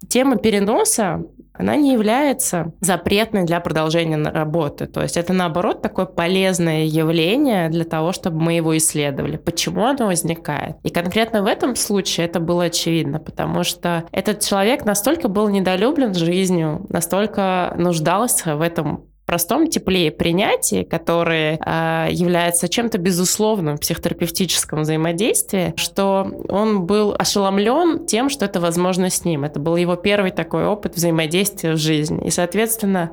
тема 0.09 0.37
переноса 0.37 1.25
она 1.57 1.77
не 1.77 1.93
является 1.93 2.73
запретной 2.81 3.45
для 3.45 3.61
продолжения 3.61 4.17
работы. 4.17 4.87
То 4.87 5.03
есть 5.03 5.17
это, 5.17 5.33
наоборот, 5.33 5.83
такое 5.83 6.05
полезное 6.05 6.85
явление 6.85 7.69
для 7.69 7.85
того, 7.85 8.13
чтобы 8.13 8.41
мы 8.41 8.55
его 8.55 8.77
исследовали. 8.77 9.37
Почему 9.37 9.85
оно 9.87 10.07
возникает? 10.07 10.77
И 10.83 10.91
конкретно 10.91 11.43
в 11.43 11.47
этом 11.47 11.77
случае 11.77 12.27
это 12.27 12.41
было 12.41 12.65
очевидно, 12.65 13.21
потому 13.21 13.63
что 13.63 14.05
этот 14.11 14.41
человек 14.41 14.85
настолько 14.85 15.29
был 15.29 15.49
недолюблен 15.49 16.13
жизнью, 16.15 16.85
настолько 16.89 17.73
нуждался 17.79 18.57
в 18.57 18.61
этом 18.61 19.05
простом 19.27 19.69
тепле 19.69 20.11
принятии, 20.11 20.83
которое 20.85 21.59
э, 21.65 22.09
является 22.13 22.69
чем-то 22.69 22.99
безусловным 22.99 23.77
в 23.77 23.81
психотерапевтическом 23.81 24.83
взаимодействии, 24.83 25.75
что 25.77 26.31
он 26.49 26.87
был 26.87 27.15
ошеломлен 27.19 28.07
тем, 28.07 28.29
что 28.29 28.45
это 28.45 28.61
возможно 28.61 29.11
с 29.11 29.25
ним. 29.25 29.45
Это 29.45 29.61
был 29.61 29.77
его 29.77 29.97
первый 29.97 30.31
такой 30.31 30.67
опыт 30.67 30.97
взаимодействия 30.97 31.73
в 31.73 31.79
жизни. 31.79 32.27
И, 32.27 32.31
соответственно, 32.31 33.11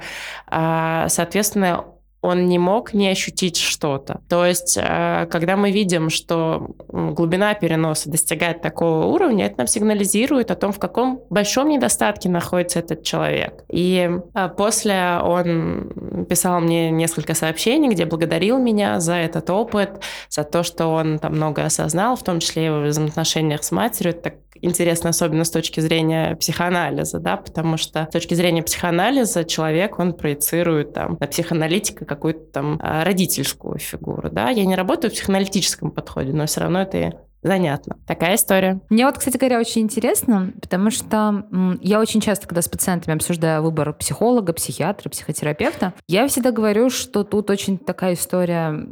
э, 0.50 1.06
соответственно, 1.08 1.86
он 2.22 2.46
не 2.48 2.60
мог 2.60 2.94
не 2.94 3.10
ощутить 3.10 3.58
что-то. 3.58 4.22
То 4.30 4.46
есть, 4.46 4.78
э, 4.80 5.28
когда 5.32 5.58
мы 5.58 5.72
видим, 5.72 6.10
что 6.10 6.76
глубина 6.88 7.54
переноса 7.56 8.10
достигает 8.10 8.62
такого 8.62 9.06
уровня, 9.08 9.48
это 9.48 9.56
нам 9.60 9.68
сигнализирует 9.68 10.52
о 10.52 10.56
том, 10.56 10.72
в 10.72 10.80
каком 10.80 11.22
большом 11.30 11.70
недостатке 11.70 12.30
находится 12.30 12.80
этот 12.80 13.04
человек. 13.04 13.64
И 13.70 14.10
э, 14.34 14.50
после 14.50 15.20
он 15.24 16.26
писал 16.30 16.60
мне 16.62 16.92
несколько 16.92 17.34
сообщений, 17.34 17.90
где 17.90 18.06
благодарил 18.06 18.60
меня 18.60 19.00
за 19.00 19.16
этот 19.16 19.50
опыт, 19.50 20.04
за 20.30 20.44
то, 20.44 20.62
что 20.62 20.88
он 20.88 21.18
там 21.18 21.34
многое 21.34 21.66
осознал, 21.66 22.16
в 22.16 22.24
том 22.24 22.40
числе 22.40 22.68
и 22.68 22.70
в 22.70 22.88
взаимоотношениях 22.88 23.64
с 23.64 23.72
матерью. 23.72 24.12
Это 24.14 24.22
так 24.22 24.36
интересно, 24.62 25.10
особенно 25.10 25.44
с 25.44 25.52
точки 25.52 25.80
зрения 25.80 26.36
психоанализа, 26.36 27.20
да, 27.20 27.38
потому 27.38 27.78
что 27.78 28.08
с 28.10 28.14
точки 28.14 28.34
зрения 28.34 28.64
психоанализа 28.64 29.44
человек, 29.44 30.00
он 30.00 30.14
проецирует 30.14 30.94
там 30.94 31.18
на 31.20 31.28
психоаналитика 31.28 32.06
какую-то 32.16 32.52
там 32.52 32.80
а, 32.82 33.04
родительскую 33.04 33.78
фигуру, 33.80 34.30
да. 34.30 34.50
Я 34.50 34.66
не 34.66 34.76
работаю 34.76 35.12
в 35.12 35.14
психоаналитическом 35.14 35.92
подходе, 35.92 36.34
но 36.34 36.46
все 36.46 36.62
равно 36.62 36.82
это 36.82 37.14
занятно. 37.42 37.98
Такая 38.06 38.36
история. 38.36 38.82
Мне 38.90 39.06
вот, 39.06 39.18
кстати 39.18 39.38
говоря, 39.38 39.60
очень 39.60 39.82
интересно, 39.82 40.54
потому 40.62 40.92
что 40.92 41.46
я 41.82 42.00
очень 42.00 42.22
часто, 42.22 42.48
когда 42.48 42.62
с 42.62 42.68
пациентами 42.68 43.16
обсуждаю 43.16 43.64
выбор 43.64 43.94
психолога, 43.94 44.54
психиатра, 44.54 45.10
психотерапевта, 45.10 45.94
я 46.08 46.28
всегда 46.28 46.52
говорю, 46.52 46.90
что 46.90 47.24
тут 47.24 47.50
очень 47.50 47.78
такая 47.78 48.14
история 48.14 48.86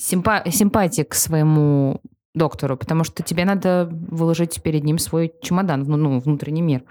симпа- 0.00 0.48
симпатии 0.50 1.02
к 1.02 1.14
своему 1.14 2.00
доктору, 2.34 2.76
потому 2.76 3.04
что 3.04 3.22
тебе 3.22 3.44
надо 3.44 3.88
выложить 3.90 4.62
перед 4.62 4.84
ним 4.84 4.98
свой 4.98 5.32
чемодан, 5.42 5.82
ну, 5.82 6.18
внутренний 6.20 6.62
мир. 6.62 6.84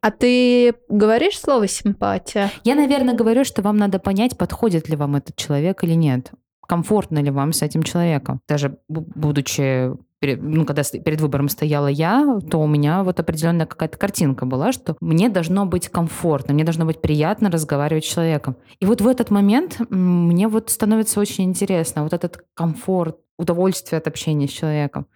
А 0.00 0.10
ты 0.10 0.74
говоришь 0.88 1.38
слово 1.38 1.68
симпатия? 1.68 2.50
Я, 2.64 2.74
наверное, 2.74 3.14
говорю, 3.14 3.44
что 3.44 3.62
вам 3.62 3.76
надо 3.76 3.98
понять, 3.98 4.36
подходит 4.36 4.88
ли 4.88 4.96
вам 4.96 5.16
этот 5.16 5.36
человек 5.36 5.84
или 5.84 5.94
нет. 5.94 6.32
Комфортно 6.66 7.18
ли 7.20 7.30
вам 7.30 7.52
с 7.52 7.62
этим 7.62 7.82
человеком. 7.82 8.40
Даже 8.48 8.78
будучи 8.88 9.92
ну, 10.22 10.64
когда 10.64 10.82
перед 10.82 11.20
выбором 11.20 11.48
стояла 11.48 11.88
я, 11.88 12.38
то 12.50 12.58
у 12.60 12.66
меня 12.66 13.04
вот 13.04 13.20
определенная 13.20 13.66
какая-то 13.66 13.98
картинка 13.98 14.46
была, 14.46 14.72
что 14.72 14.96
мне 15.00 15.28
должно 15.28 15.66
быть 15.66 15.88
комфортно, 15.88 16.54
мне 16.54 16.64
должно 16.64 16.86
быть 16.86 17.00
приятно 17.00 17.50
разговаривать 17.50 18.04
с 18.04 18.08
человеком. 18.08 18.56
И 18.80 18.86
вот 18.86 19.00
в 19.00 19.06
этот 19.06 19.30
момент 19.30 19.78
мне 19.90 20.48
вот 20.48 20.70
становится 20.70 21.20
очень 21.20 21.44
интересно, 21.44 22.02
вот 22.02 22.14
этот 22.14 22.44
комфорт, 22.54 23.18
удовольствие 23.38 23.98
от 23.98 24.06
общения 24.06 24.48
с 24.48 24.52
человеком, 24.52 25.06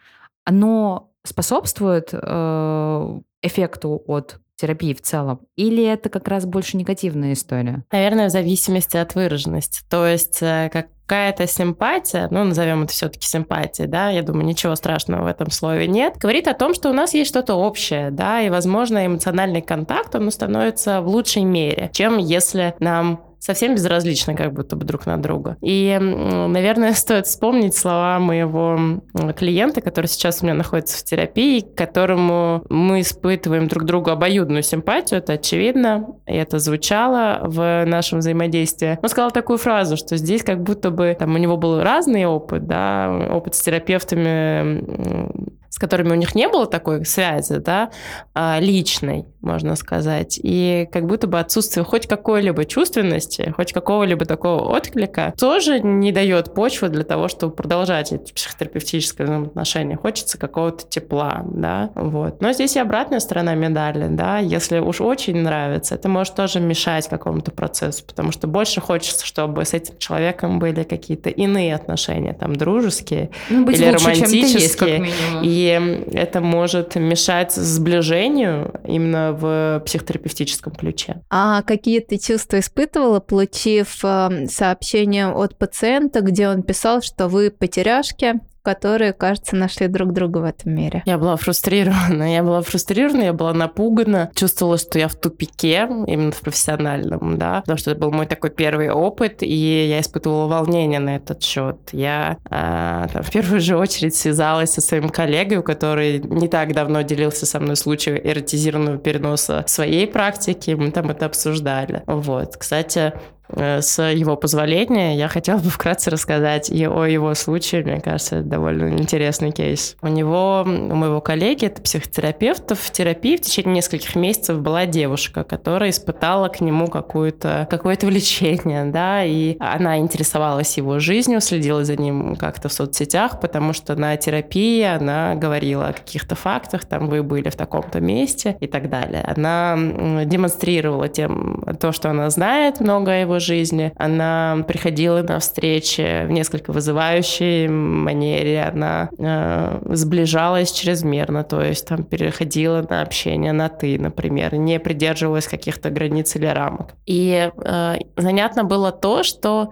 оно 0.45 1.11
способствует 1.25 2.11
э, 2.13 3.21
эффекту 3.43 4.03
от 4.07 4.41
терапии 4.61 4.95
в 4.95 5.01
целом? 5.01 5.41
Или 5.57 5.85
это 5.85 6.09
как 6.09 6.29
раз 6.29 6.47
больше 6.47 6.77
негативная 6.77 7.33
история? 7.33 7.85
Наверное, 7.91 8.29
в 8.29 8.31
зависимости 8.31 8.97
от 8.97 9.15
выраженности. 9.15 9.81
То 9.89 10.07
есть 10.07 10.39
э, 10.43 10.71
какая-то 10.73 11.47
симпатия, 11.47 12.29
ну, 12.31 12.45
назовем 12.45 12.85
это 12.85 12.93
все-таки 12.93 13.27
симпатией, 13.27 13.89
да, 13.89 14.11
я 14.11 14.23
думаю, 14.23 14.47
ничего 14.47 14.77
страшного 14.77 15.25
в 15.25 15.27
этом 15.27 15.51
слове 15.51 15.89
нет, 15.89 16.17
говорит 16.19 16.47
о 16.47 16.55
том, 16.55 16.75
что 16.75 16.91
у 16.91 16.93
нас 16.93 17.15
есть 17.15 17.31
что-то 17.31 17.55
общее, 17.55 18.11
да, 18.11 18.41
и, 18.43 18.51
возможно, 18.51 19.05
эмоциональный 19.05 19.63
контакт, 19.63 20.15
он 20.15 20.31
становится 20.31 21.01
в 21.01 21.09
лучшей 21.09 21.45
мере, 21.45 21.91
чем 21.93 22.19
если 22.19 22.75
нам 22.79 23.30
совсем 23.41 23.75
безразличны 23.75 24.37
как 24.37 24.53
будто 24.53 24.77
бы 24.77 24.85
друг 24.85 25.07
на 25.07 25.17
друга. 25.17 25.57
И, 25.61 25.99
наверное, 26.01 26.93
стоит 26.93 27.27
вспомнить 27.27 27.75
слова 27.75 28.19
моего 28.21 29.01
клиента, 29.37 29.81
который 29.81 30.07
сейчас 30.07 30.43
у 30.43 30.45
меня 30.45 30.55
находится 30.55 30.99
в 30.99 31.05
терапии, 31.05 31.61
к 31.61 31.75
которому 31.75 32.65
мы 32.69 33.01
испытываем 33.01 33.67
друг 33.67 33.85
другу 33.85 34.11
обоюдную 34.11 34.63
симпатию, 34.63 35.19
это 35.19 35.35
очевидно, 35.35 36.17
и 36.27 36.35
это 36.35 36.59
звучало 36.59 37.41
в 37.43 37.85
нашем 37.87 38.19
взаимодействии. 38.19 38.99
Он 39.03 39.09
сказал 39.09 39.31
такую 39.31 39.59
фразу, 39.59 39.97
что 39.97 40.17
здесь 40.17 40.43
как 40.43 40.63
будто 40.63 40.91
бы 40.91 41.17
там 41.19 41.35
у 41.35 41.39
него 41.39 41.57
был 41.57 41.81
разный 41.81 42.27
опыт, 42.27 42.67
да, 42.67 43.29
опыт 43.31 43.55
с 43.55 43.61
терапевтами 43.61 45.60
с 45.71 45.79
которыми 45.79 46.11
у 46.11 46.17
них 46.17 46.35
не 46.35 46.49
было 46.49 46.67
такой 46.67 47.07
связи, 47.07 47.57
да, 47.59 47.91
а, 48.35 48.59
личной, 48.61 49.27
можно 49.41 49.77
сказать. 49.77 50.39
И 50.43 50.89
как 50.93 51.07
будто 51.07 51.29
бы 51.29 51.39
отсутствие 51.39 51.85
хоть 51.85 52.09
какой-либо 52.09 52.65
чувственности, 52.65 53.55
хоть 53.57 53.73
какого-либо 53.73 54.27
такого 54.27 54.69
отклика 54.75 55.33
тоже 55.39 55.81
не 55.81 56.11
дает 56.11 56.55
почвы 56.55 56.89
для 56.89 57.05
того, 57.05 57.29
чтобы 57.29 57.55
продолжать 57.55 58.13
эти 58.13 58.33
психотерапевтические 58.33 59.27
взаимоотношения. 59.27 59.97
Хочется 59.97 60.39
какого-то 60.39 60.87
тепла, 60.89 61.43
да, 61.45 61.91
вот. 61.95 62.41
Но 62.43 62.53
здесь 62.53 62.75
и 62.75 62.81
обратная 62.81 63.21
сторона 63.21 63.55
медали, 63.55 64.09
да, 64.09 64.39
если 64.39 64.81
уж 64.81 65.01
очень 65.01 65.37
нравится, 65.37 65.95
это 65.95 66.09
может 66.09 66.35
тоже 66.35 66.59
мешать 66.59 67.09
какому-то 67.09 67.53
процессу, 67.53 68.05
потому 68.05 68.33
что 68.33 68.49
больше 68.49 68.81
хочется, 68.81 69.25
чтобы 69.25 69.65
с 69.65 69.73
этим 69.73 69.97
человеком 69.99 70.59
были 70.59 70.83
какие-то 70.83 71.31
иные 71.31 71.77
отношения, 71.77 72.33
там, 72.33 72.57
дружеские 72.57 73.31
ну, 73.49 73.69
или 73.71 73.91
лучше, 73.91 74.05
романтические. 74.05 74.99
Есть, 74.99 75.15
и 75.43 75.60
это 75.69 76.41
может 76.41 76.95
мешать 76.97 77.53
сближению 77.53 78.81
именно 78.85 79.33
в 79.33 79.83
психотерапевтическом 79.85 80.75
ключе. 80.75 81.23
А 81.31 81.63
какие 81.63 82.01
ты 82.01 82.19
чувства 82.19 82.59
испытывала, 82.59 83.21
получив 83.21 84.05
эм, 84.05 84.47
сообщение 84.47 85.29
от 85.29 85.57
пациента, 85.59 86.21
где 86.21 86.49
он 86.49 86.63
писал, 86.63 87.03
что 87.03 87.29
вы 87.29 87.51
потеряшки, 87.51 88.41
которые, 88.63 89.13
кажется, 89.13 89.57
нашли 89.57 89.87
друг 89.89 90.13
друга 90.13 90.39
в 90.39 90.45
этом 90.45 90.75
мире. 90.75 91.03
Я 91.07 91.19
была 91.19 91.37
фрустрирована. 91.37 92.33
Я 92.33 92.43
была 92.43 92.63
фрустрирована, 92.63 93.23
я 93.23 93.33
была 93.33 93.53
напугана. 93.53 94.31
Чувствовала, 94.35 94.79
что 94.79 94.99
я 94.99 95.09
в 95.09 95.15
тупике, 95.15 95.89
именно 96.07 96.33
в 96.33 96.41
профессиональном, 96.41 97.39
да, 97.39 97.61
потому 97.61 97.79
что 97.79 97.91
это 97.93 98.01
был 98.01 98.11
мой 98.13 98.27
такой 98.27 98.51
первый 98.51 98.91
опыт, 98.91 99.43
и 99.43 99.89
я 99.89 100.01
испытывала 100.01 100.47
волнение 100.47 101.01
на 101.01 101.17
этот 101.17 101.43
счет. 101.43 101.77
Я 101.93 102.39
а, 102.49 103.09
там, 103.09 103.23
в 103.23 103.31
первую 103.31 103.61
же 103.61 103.77
очередь 103.77 104.15
связалась 104.15 104.73
со 104.73 104.81
своим 104.81 105.09
коллегой, 105.09 105.63
который 105.63 106.19
не 106.21 106.49
так 106.49 106.75
давно 106.75 107.03
делился 107.03 107.47
со 107.47 107.61
мной 107.61 107.77
случаем 107.77 108.21
эротизированного 108.23 108.99
переноса 108.99 109.65
своей 109.67 110.07
практики, 110.07 110.73
мы 110.73 110.91
там 110.91 111.11
это 111.11 111.27
обсуждали. 111.27 112.03
Вот. 112.07 112.57
Кстати, 112.57 112.99
э, 112.99 113.13
с 113.57 114.03
его 114.03 114.37
позволения, 114.37 115.17
я 115.17 115.29
хотела 115.29 115.59
бы 115.59 115.71
вкратце 115.71 116.11
рассказать 116.11 116.71
и 116.71 116.87
о 116.87 117.05
его 117.05 117.35
случае. 117.35 117.83
Мне 117.85 118.01
кажется, 118.01 118.37
это 118.37 118.49
довольно 118.49 118.89
интересный 118.99 119.53
кейс. 119.53 119.97
У 120.03 120.09
него, 120.09 120.63
у 120.65 120.95
моего 120.95 121.21
коллеги, 121.21 121.67
это 121.67 121.83
психотерапевт, 121.83 122.73
в 122.77 122.91
терапии 122.91 123.37
в 123.37 123.41
течение 123.41 123.77
нескольких 123.77 124.15
месяцев 124.17 124.61
была 124.61 124.87
девушка, 124.87 125.45
которая 125.45 125.91
испытала 125.91 126.49
к 126.49 126.61
нему 126.61 126.89
какое-то 126.89 127.67
какое-то 127.71 128.07
влечение, 128.07 128.85
да, 128.87 129.25
и 129.25 129.57
она 129.61 129.99
интересовалась 129.99 130.77
его 130.77 130.99
жизнью, 130.99 131.41
следила 131.41 131.85
за 131.85 131.97
ним 131.97 132.37
как-то 132.37 132.69
в 132.69 132.73
соцсетях, 132.73 133.41
потому 133.41 133.73
что 133.73 133.95
на 133.97 134.17
терапии 134.17 134.83
она 134.83 135.35
говорила 135.35 135.89
о 135.89 135.93
каких-то 135.93 136.35
фактах, 136.35 136.85
там 136.85 137.09
вы 137.09 137.23
были 137.23 137.49
в 137.49 137.57
таком-то 137.57 138.01
месте 138.01 138.57
и 138.61 138.67
так 138.67 138.89
далее. 138.89 139.25
Она 139.27 139.77
демонстрировала 140.25 141.09
тем 141.09 141.65
то, 141.81 141.93
что 141.93 142.11
она 142.11 142.31
знает 142.31 142.81
много 142.81 143.13
о 143.13 143.17
жизни. 143.41 143.93
Она 143.97 144.65
приходила 144.67 145.23
на 145.23 145.39
встречи 145.39 146.27
в 146.27 146.31
несколько 146.31 146.73
вызывающей 146.73 147.69
манере. 147.69 148.63
Она 148.63 149.11
э, 149.19 149.81
сближалась 149.95 150.73
чрезмерно, 150.73 151.45
то 151.45 151.63
есть 151.63 151.87
там 151.87 152.05
переходила 152.05 152.87
на 152.89 153.03
общение 153.03 153.53
на 153.53 153.69
«ты», 153.69 153.99
например, 153.99 154.55
не 154.55 154.79
придерживалась 154.79 155.47
каких-то 155.47 155.91
границ 155.91 156.37
или 156.37 156.47
рамок. 156.47 156.91
И 157.07 157.51
э, 157.57 157.97
занятно 158.17 158.65
было 158.65 158.93
то, 158.93 159.23
что 159.23 159.71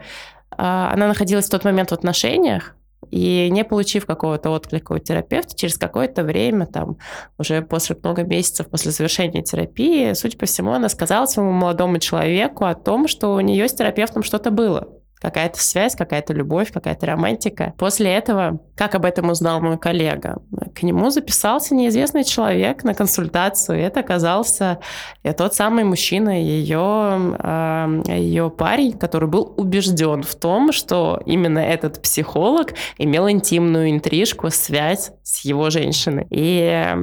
э, 0.51 0.55
она 0.57 1.07
находилась 1.09 1.47
в 1.47 1.51
тот 1.51 1.65
момент 1.65 1.91
в 1.91 1.95
отношениях, 1.95 2.75
и 3.11 3.49
не 3.51 3.65
получив 3.65 4.07
какого-то 4.07 4.51
отклика 4.51 4.93
у 4.93 4.99
терапевта, 4.99 5.57
через 5.57 5.79
какое-то 5.79 6.23
время, 6.25 6.67
там, 6.67 6.99
уже 7.39 7.63
после 7.63 7.97
много 8.03 8.23
месяцев 8.23 8.69
после 8.69 8.91
завершения 8.91 9.43
терапии, 9.43 10.13
судя 10.15 10.39
по 10.39 10.47
всему, 10.47 10.73
она 10.73 10.89
сказала 10.89 11.27
своему 11.27 11.53
молодому 11.53 11.99
человеку 11.99 12.65
о 12.65 12.75
том, 12.75 13.09
что 13.09 13.35
у 13.35 13.41
нее 13.41 13.69
с 13.69 13.75
терапевтом 13.75 14.23
что-то 14.23 14.51
было 14.51 14.98
какая-то 15.21 15.63
связь, 15.63 15.95
какая-то 15.95 16.33
любовь, 16.33 16.73
какая-то 16.73 17.07
романтика. 17.07 17.75
После 17.79 18.13
этого, 18.13 18.61
как 18.77 18.95
об 18.95 19.05
этом 19.05 19.31
узнал 19.31 19.61
мой 19.61 19.79
коллега, 19.79 20.43
к 20.75 20.83
нему 20.83 21.11
записался 21.11 21.75
неизвестный 21.75 22.25
человек 22.25 22.85
на 22.85 22.95
консультацию. 22.95 23.79
И 23.79 23.83
это 23.83 24.01
оказался 24.01 24.79
э, 25.23 25.33
тот 25.33 25.55
самый 25.55 25.85
мужчина, 25.85 26.41
ее, 26.41 27.37
э, 27.39 28.03
ее 28.09 28.51
парень, 28.51 28.93
который 28.93 29.29
был 29.29 29.53
убежден 29.57 30.23
в 30.23 30.35
том, 30.35 30.73
что 30.73 31.21
именно 31.27 31.59
этот 31.59 32.01
психолог 32.03 32.75
имел 32.99 33.29
интимную 33.29 33.91
интрижку, 33.91 34.51
связь 34.51 35.13
с 35.23 35.45
его 35.45 35.71
женщиной. 35.71 36.27
И 36.31 36.95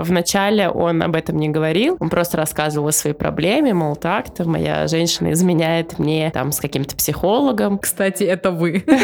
вначале 0.00 0.68
он 0.68 1.02
об 1.02 1.16
этом 1.16 1.36
не 1.38 1.48
говорил, 1.48 1.96
он 2.00 2.10
просто 2.10 2.36
рассказывал 2.36 2.88
о 2.88 2.92
своей 2.92 3.14
проблеме, 3.14 3.74
мол, 3.74 3.96
так-то 3.96 4.48
моя 4.48 4.86
женщина 4.86 5.32
изменяет 5.32 5.98
мне 5.98 6.30
там 6.32 6.52
с 6.52 6.60
каким-то 6.60 6.96
психологом. 6.96 7.78
Кстати, 7.78 8.24
это 8.24 8.50
вы. 8.50 8.84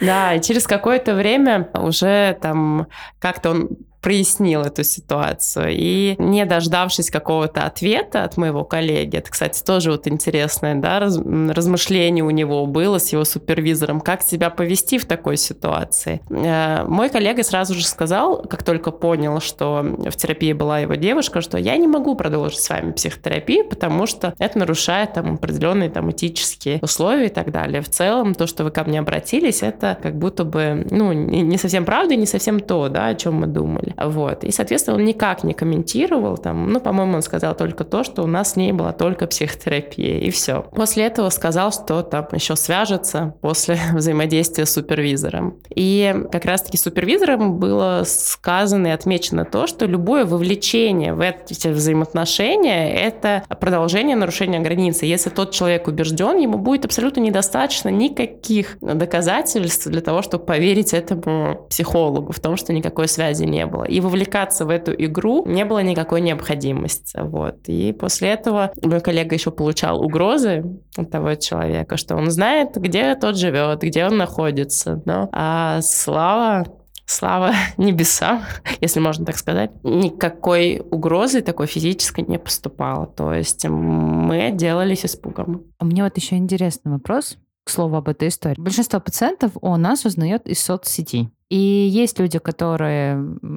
Да, 0.00 0.34
и 0.34 0.40
через 0.40 0.66
какое-то 0.66 1.14
время 1.14 1.68
уже 1.74 2.36
там 2.40 2.86
как-то 3.20 3.50
он 3.50 3.68
прояснил 4.02 4.62
эту 4.62 4.84
ситуацию. 4.84 5.68
И 5.70 6.16
не 6.18 6.44
дождавшись 6.44 7.08
какого-то 7.08 7.62
ответа 7.62 8.24
от 8.24 8.36
моего 8.36 8.64
коллеги, 8.64 9.16
это, 9.16 9.30
кстати, 9.30 9.62
тоже 9.62 9.92
вот 9.92 10.08
интересное 10.08 10.74
да, 10.74 10.98
раз, 10.98 11.18
размышление 11.18 12.24
у 12.24 12.30
него 12.30 12.66
было 12.66 12.98
с 12.98 13.12
его 13.12 13.24
супервизором, 13.24 14.00
как 14.00 14.22
себя 14.22 14.50
повести 14.50 14.98
в 14.98 15.06
такой 15.06 15.36
ситуации. 15.36 16.20
Э, 16.30 16.84
мой 16.84 17.08
коллега 17.08 17.44
сразу 17.44 17.74
же 17.74 17.86
сказал, 17.86 18.42
как 18.42 18.64
только 18.64 18.90
понял, 18.90 19.40
что 19.40 19.91
в 19.96 20.16
терапии 20.16 20.52
была 20.52 20.80
его 20.80 20.94
девушка, 20.94 21.40
что 21.40 21.58
я 21.58 21.76
не 21.76 21.86
могу 21.86 22.14
продолжить 22.14 22.60
с 22.60 22.68
вами 22.68 22.92
психотерапию, 22.92 23.64
потому 23.68 24.06
что 24.06 24.34
это 24.38 24.58
нарушает 24.58 25.14
там 25.14 25.34
определенные 25.34 25.90
там 25.90 26.10
этические 26.10 26.78
условия 26.82 27.26
и 27.26 27.30
так 27.30 27.50
далее. 27.50 27.80
В 27.80 27.88
целом, 27.88 28.34
то, 28.34 28.46
что 28.46 28.64
вы 28.64 28.70
ко 28.70 28.84
мне 28.84 29.00
обратились, 29.00 29.62
это 29.62 29.98
как 30.02 30.16
будто 30.16 30.44
бы, 30.44 30.86
ну, 30.90 31.12
не 31.12 31.58
совсем 31.58 31.84
правда 31.84 32.14
и 32.14 32.16
не 32.16 32.26
совсем 32.26 32.60
то, 32.60 32.88
да, 32.88 33.06
о 33.06 33.14
чем 33.14 33.34
мы 33.34 33.46
думали. 33.46 33.94
Вот. 34.02 34.44
И, 34.44 34.50
соответственно, 34.50 34.96
он 34.96 35.04
никак 35.04 35.44
не 35.44 35.54
комментировал, 35.54 36.36
там, 36.38 36.68
ну, 36.70 36.80
по-моему, 36.80 37.16
он 37.16 37.22
сказал 37.22 37.54
только 37.54 37.84
то, 37.84 38.04
что 38.04 38.22
у 38.22 38.26
нас 38.26 38.52
с 38.52 38.56
ней 38.56 38.72
была 38.72 38.92
только 38.92 39.26
психотерапия, 39.26 40.18
и 40.18 40.30
все. 40.30 40.62
После 40.74 41.04
этого 41.04 41.28
сказал, 41.30 41.72
что 41.72 42.02
там 42.02 42.28
еще 42.32 42.56
свяжется 42.56 43.34
после 43.40 43.78
взаимодействия 43.92 44.66
с 44.66 44.72
супервизором. 44.72 45.58
И 45.74 46.14
как 46.30 46.44
раз-таки 46.44 46.76
супервизором 46.76 47.58
было 47.58 48.02
сказано 48.04 48.88
и 48.88 48.90
отмечено 48.90 49.44
то, 49.44 49.66
что 49.66 49.81
любое 49.86 50.24
вовлечение 50.24 51.14
в 51.14 51.20
эти 51.20 51.68
взаимоотношения– 51.68 52.92
это 52.94 53.44
продолжение 53.60 54.16
нарушения 54.16 54.60
границы. 54.60 55.06
Если 55.06 55.30
тот 55.30 55.52
человек 55.52 55.88
убежден, 55.88 56.38
ему 56.38 56.58
будет 56.58 56.84
абсолютно 56.84 57.20
недостаточно 57.20 57.88
никаких 57.88 58.78
доказательств 58.80 59.86
для 59.86 60.00
того, 60.00 60.22
чтобы 60.22 60.44
поверить 60.44 60.92
этому 60.92 61.66
психологу 61.68 62.32
в 62.32 62.40
том, 62.40 62.56
что 62.56 62.72
никакой 62.72 63.08
связи 63.08 63.44
не 63.44 63.66
было. 63.66 63.84
И 63.84 64.00
вовлекаться 64.00 64.64
в 64.64 64.70
эту 64.70 64.92
игру 64.92 65.44
не 65.46 65.64
было 65.64 65.80
никакой 65.80 66.20
необходимости. 66.20 67.18
Вот. 67.20 67.56
И 67.66 67.92
после 67.92 68.30
этого 68.30 68.72
мой 68.82 69.00
коллега 69.00 69.34
еще 69.34 69.50
получал 69.50 70.02
угрозы 70.02 70.64
от 70.96 71.10
того 71.10 71.34
человека, 71.34 71.96
что 71.96 72.16
он 72.16 72.30
знает, 72.30 72.76
где 72.76 73.14
тот 73.14 73.36
живет, 73.36 73.80
где 73.80 74.06
он 74.06 74.16
находится. 74.16 75.02
Но, 75.04 75.28
а 75.32 75.80
Слава 75.82 76.66
слава 77.06 77.52
небесам, 77.76 78.42
если 78.80 79.00
можно 79.00 79.24
так 79.24 79.36
сказать, 79.36 79.70
никакой 79.82 80.82
угрозы 80.90 81.42
такой 81.42 81.66
физической 81.66 82.24
не 82.26 82.38
поступало. 82.38 83.06
То 83.06 83.32
есть 83.32 83.66
мы 83.66 84.50
делались 84.52 85.04
испугом. 85.04 85.64
У 85.80 85.84
меня 85.84 86.04
вот 86.04 86.16
еще 86.16 86.36
интересный 86.36 86.92
вопрос, 86.92 87.38
к 87.64 87.70
слову 87.70 87.96
об 87.96 88.08
этой 88.08 88.28
истории. 88.28 88.60
Большинство 88.60 89.00
пациентов 89.00 89.52
у 89.60 89.76
нас 89.76 90.04
узнает 90.04 90.46
из 90.46 90.60
соцсетей. 90.60 91.30
И 91.48 91.56
есть 91.56 92.18
люди, 92.18 92.38
которые 92.38 93.14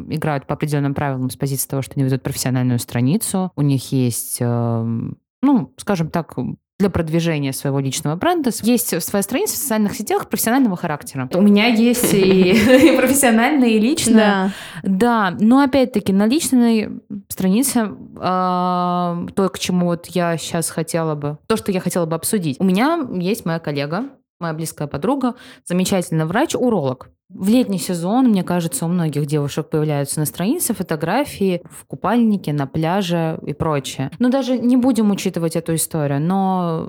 играют 0.09 0.47
по 0.47 0.53
определенным 0.55 0.93
правилам 0.93 1.29
с 1.29 1.37
позиции 1.37 1.69
того, 1.69 1.81
что 1.81 1.93
они 1.95 2.03
ведут 2.03 2.23
профессиональную 2.23 2.77
страницу. 2.77 3.51
У 3.55 3.61
них 3.61 3.91
есть, 3.93 4.37
эм, 4.41 5.17
ну, 5.41 5.73
скажем 5.77 6.09
так, 6.09 6.35
для 6.77 6.89
продвижения 6.89 7.53
своего 7.53 7.79
личного 7.79 8.15
бренда. 8.15 8.51
Есть 8.63 9.01
своя 9.01 9.23
страница 9.23 9.55
в 9.55 9.57
социальных 9.57 9.95
сетях 9.95 10.27
профессионального 10.27 10.75
характера. 10.75 11.29
У 11.33 11.41
меня 11.41 11.67
есть 11.67 12.13
и 12.13 12.95
профессиональная, 12.97 13.69
и 13.69 13.79
личная. 13.79 14.53
Да, 14.83 15.35
но 15.39 15.61
опять-таки 15.61 16.11
на 16.11 16.25
личной 16.25 16.89
странице 17.29 17.91
а, 18.17 19.25
то, 19.35 19.49
к 19.49 19.59
чему 19.59 19.85
вот 19.87 20.07
я 20.07 20.37
сейчас 20.37 20.69
хотела 20.69 21.15
бы, 21.15 21.37
то, 21.47 21.55
что 21.55 21.71
я 21.71 21.79
хотела 21.79 22.05
бы 22.05 22.15
обсудить. 22.15 22.57
У 22.59 22.65
меня 22.65 22.99
есть 23.13 23.45
моя 23.45 23.59
коллега, 23.59 24.09
моя 24.39 24.53
близкая 24.53 24.87
подруга, 24.87 25.35
замечательный 25.65 26.25
врач-уролог. 26.25 27.09
В 27.29 27.49
летний 27.49 27.79
сезон, 27.79 28.27
мне 28.27 28.43
кажется, 28.43 28.85
у 28.85 28.87
многих 28.87 29.25
девушек 29.25 29.67
появляются 29.69 30.19
на 30.19 30.27
странице 30.27 30.75
фотографии 30.75 31.63
в 31.65 31.85
купальнике, 31.85 32.53
на 32.53 32.67
пляже 32.67 33.39
и 33.43 33.53
прочее. 33.53 34.11
Но 34.19 34.29
даже 34.29 34.59
не 34.59 34.77
будем 34.77 35.09
учитывать 35.09 35.55
эту 35.55 35.73
историю, 35.73 36.21
но 36.21 36.87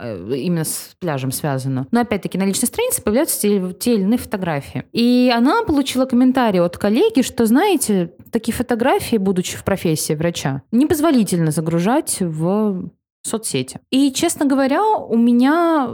э, 0.00 0.36
именно 0.36 0.62
с 0.62 0.94
пляжем 1.00 1.32
связано. 1.32 1.88
Но 1.90 2.00
опять-таки 2.00 2.38
на 2.38 2.44
личной 2.44 2.66
странице 2.66 3.02
появляются 3.02 3.40
те, 3.40 3.72
те 3.72 3.94
или 3.94 4.02
иные 4.02 4.18
фотографии. 4.18 4.84
И 4.92 5.32
она 5.34 5.64
получила 5.64 6.06
комментарий 6.06 6.60
от 6.60 6.78
коллеги, 6.78 7.22
что, 7.22 7.44
знаете, 7.44 8.12
такие 8.30 8.54
фотографии, 8.54 9.16
будучи 9.16 9.56
в 9.56 9.64
профессии 9.64 10.12
врача, 10.12 10.62
непозволительно 10.70 11.50
загружать 11.50 12.18
в 12.20 12.90
соцсети. 13.24 13.80
И, 13.90 14.12
честно 14.12 14.46
говоря, 14.46 14.84
у 14.84 15.16
меня, 15.16 15.88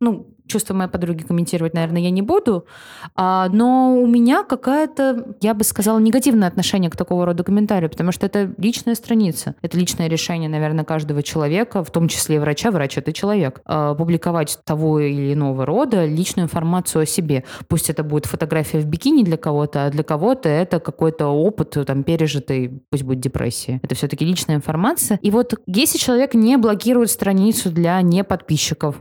ну, 0.00 0.34
чувства 0.48 0.74
моей 0.74 0.90
подруги 0.90 1.22
комментировать, 1.22 1.74
наверное, 1.74 2.02
я 2.02 2.10
не 2.10 2.22
буду. 2.22 2.66
А, 3.14 3.48
но 3.50 3.94
у 3.94 4.06
меня 4.06 4.42
какая-то, 4.42 5.34
я 5.40 5.54
бы 5.54 5.64
сказала, 5.64 5.98
негативное 5.98 6.48
отношение 6.48 6.90
к 6.90 6.96
такого 6.96 7.26
рода 7.26 7.44
комментарию, 7.44 7.90
потому 7.90 8.12
что 8.12 8.26
это 8.26 8.52
личная 8.58 8.94
страница. 8.94 9.54
Это 9.62 9.78
личное 9.78 10.08
решение, 10.08 10.48
наверное, 10.48 10.84
каждого 10.84 11.22
человека, 11.22 11.84
в 11.84 11.90
том 11.90 12.08
числе 12.08 12.36
и 12.36 12.38
врача. 12.38 12.70
Врач— 12.70 12.96
это 12.98 13.12
человек. 13.12 13.60
А, 13.64 13.94
публиковать 13.94 14.58
того 14.64 15.00
или 15.00 15.34
иного 15.34 15.66
рода 15.66 16.04
личную 16.06 16.46
информацию 16.46 17.02
о 17.02 17.06
себе. 17.06 17.44
Пусть 17.68 17.90
это 17.90 18.02
будет 18.02 18.26
фотография 18.26 18.78
в 18.78 18.86
бикини 18.86 19.22
для 19.22 19.36
кого-то, 19.36 19.86
а 19.86 19.90
для 19.90 20.02
кого-то 20.02 20.48
это 20.48 20.80
какой-то 20.80 21.26
опыт 21.26 21.76
там 21.86 22.02
пережитый, 22.02 22.82
пусть 22.90 23.02
будет 23.02 23.20
депрессия. 23.20 23.80
Это 23.82 23.94
все-таки 23.94 24.24
личная 24.24 24.56
информация. 24.56 25.18
И 25.22 25.30
вот 25.30 25.54
если 25.66 25.98
человек 25.98 26.34
не 26.34 26.56
блокирует 26.56 27.10
страницу 27.10 27.70
для 27.70 28.00
неподписчиков, 28.00 28.96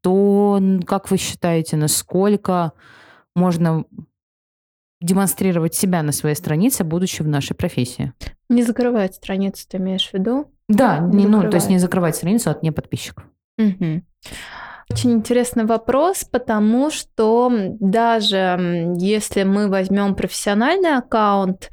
то 0.00 0.60
как 0.86 1.10
вы 1.10 1.16
считаете, 1.16 1.76
насколько 1.76 2.72
можно 3.34 3.84
демонстрировать 5.00 5.74
себя 5.74 6.02
на 6.02 6.12
своей 6.12 6.36
странице, 6.36 6.84
будучи 6.84 7.22
в 7.22 7.28
нашей 7.28 7.54
профессии? 7.54 8.12
Не 8.48 8.62
закрывать 8.62 9.16
страницу, 9.16 9.66
ты 9.68 9.78
имеешь 9.78 10.08
в 10.08 10.14
виду? 10.14 10.52
Да, 10.68 10.98
не, 10.98 11.26
ну, 11.26 11.42
то 11.50 11.56
есть 11.56 11.68
не 11.68 11.78
закрывать 11.78 12.16
страницу 12.16 12.50
от 12.50 12.62
неподписчиков. 12.62 13.24
Угу. 13.58 14.02
Очень 14.90 15.12
интересный 15.12 15.64
вопрос, 15.64 16.24
потому 16.24 16.90
что 16.90 17.50
даже 17.80 18.92
если 18.96 19.42
мы 19.42 19.68
возьмем 19.68 20.14
профессиональный 20.14 20.96
аккаунт, 20.96 21.70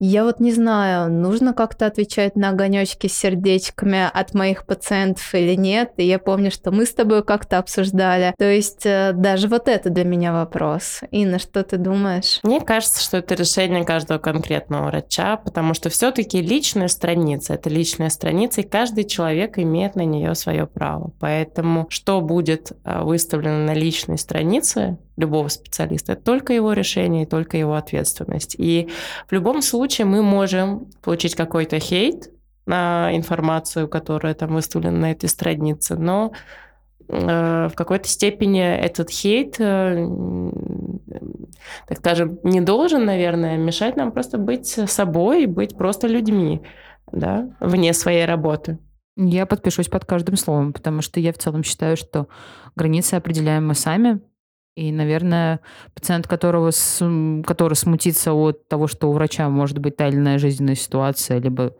Я 0.00 0.24
вот 0.24 0.40
не 0.40 0.52
знаю, 0.52 1.10
нужно 1.10 1.54
как-то 1.54 1.86
отвечать 1.86 2.36
на 2.36 2.50
огонечки 2.50 3.06
с 3.06 3.16
сердечками 3.16 4.10
от 4.12 4.34
моих 4.34 4.66
пациентов 4.66 5.34
или 5.34 5.54
нет. 5.54 5.92
И 5.96 6.04
я 6.04 6.18
помню, 6.18 6.50
что 6.50 6.70
мы 6.70 6.84
с 6.84 6.92
тобой 6.92 7.24
как-то 7.24 7.58
обсуждали. 7.58 8.34
То 8.38 8.50
есть 8.50 8.84
э, 8.84 9.12
даже 9.14 9.48
вот 9.48 9.68
это 9.68 9.90
для 9.90 10.04
меня 10.04 10.32
вопрос. 10.32 11.00
Инна, 11.10 11.38
что 11.38 11.62
ты 11.62 11.78
думаешь? 11.78 12.40
Мне 12.42 12.60
кажется, 12.60 13.02
что 13.02 13.18
это 13.18 13.34
решение 13.34 13.84
каждого 13.84 14.18
конкретного 14.18 14.88
врача, 14.88 15.36
потому 15.36 15.74
что 15.74 15.88
все-таки 15.88 16.42
личная 16.42 16.88
страница 16.88 17.54
это 17.54 17.70
личная 17.70 18.10
страница, 18.10 18.60
и 18.60 18.68
каждый 18.68 19.04
человек 19.04 19.58
имеет 19.58 19.94
на 19.94 20.04
нее 20.04 20.34
свое 20.34 20.66
право. 20.66 21.12
Поэтому 21.20 21.86
что 21.88 22.20
будет 22.20 22.72
э, 22.84 23.02
выставлено 23.02 23.64
на 23.64 23.74
личной 23.74 24.18
странице, 24.18 24.98
любого 25.16 25.48
специалиста. 25.48 26.12
Это 26.12 26.22
только 26.22 26.52
его 26.52 26.72
решение 26.72 27.24
и 27.24 27.26
только 27.26 27.56
его 27.56 27.74
ответственность. 27.74 28.56
И 28.58 28.88
в 29.28 29.32
любом 29.32 29.62
случае 29.62 30.06
мы 30.06 30.22
можем 30.22 30.88
получить 31.02 31.34
какой-то 31.34 31.78
хейт 31.78 32.30
на 32.66 33.14
информацию, 33.14 33.88
которая 33.88 34.34
там 34.34 34.54
выставлена 34.54 34.98
на 34.98 35.10
этой 35.12 35.28
странице, 35.28 35.96
но 35.96 36.32
э, 37.08 37.68
в 37.68 37.74
какой-то 37.74 38.08
степени 38.08 38.62
этот 38.62 39.10
хейт, 39.10 39.56
э, 39.60 40.08
так 41.86 41.98
скажем, 41.98 42.38
не 42.42 42.60
должен, 42.60 43.04
наверное, 43.04 43.58
мешать 43.58 43.96
нам 43.96 44.12
просто 44.12 44.38
быть 44.38 44.66
собой 44.66 45.46
быть 45.46 45.76
просто 45.76 46.06
людьми, 46.06 46.62
да, 47.12 47.50
вне 47.60 47.92
своей 47.92 48.24
работы. 48.24 48.78
Я 49.16 49.46
подпишусь 49.46 49.88
под 49.88 50.04
каждым 50.06 50.36
словом, 50.36 50.72
потому 50.72 51.00
что 51.00 51.20
я 51.20 51.32
в 51.32 51.38
целом 51.38 51.62
считаю, 51.62 51.96
что 51.96 52.26
границы 52.74 53.14
определяем 53.14 53.68
мы 53.68 53.74
сами, 53.74 54.20
и, 54.76 54.90
наверное, 54.92 55.60
пациент, 55.94 56.26
которого, 56.26 56.70
который 57.46 57.74
смутится 57.74 58.32
от 58.32 58.66
того, 58.68 58.86
что 58.86 59.08
у 59.08 59.12
врача 59.12 59.48
может 59.48 59.78
быть 59.78 59.96
та 59.96 60.08
или 60.08 60.16
иная 60.16 60.38
жизненная 60.38 60.74
ситуация, 60.74 61.38
либо 61.38 61.74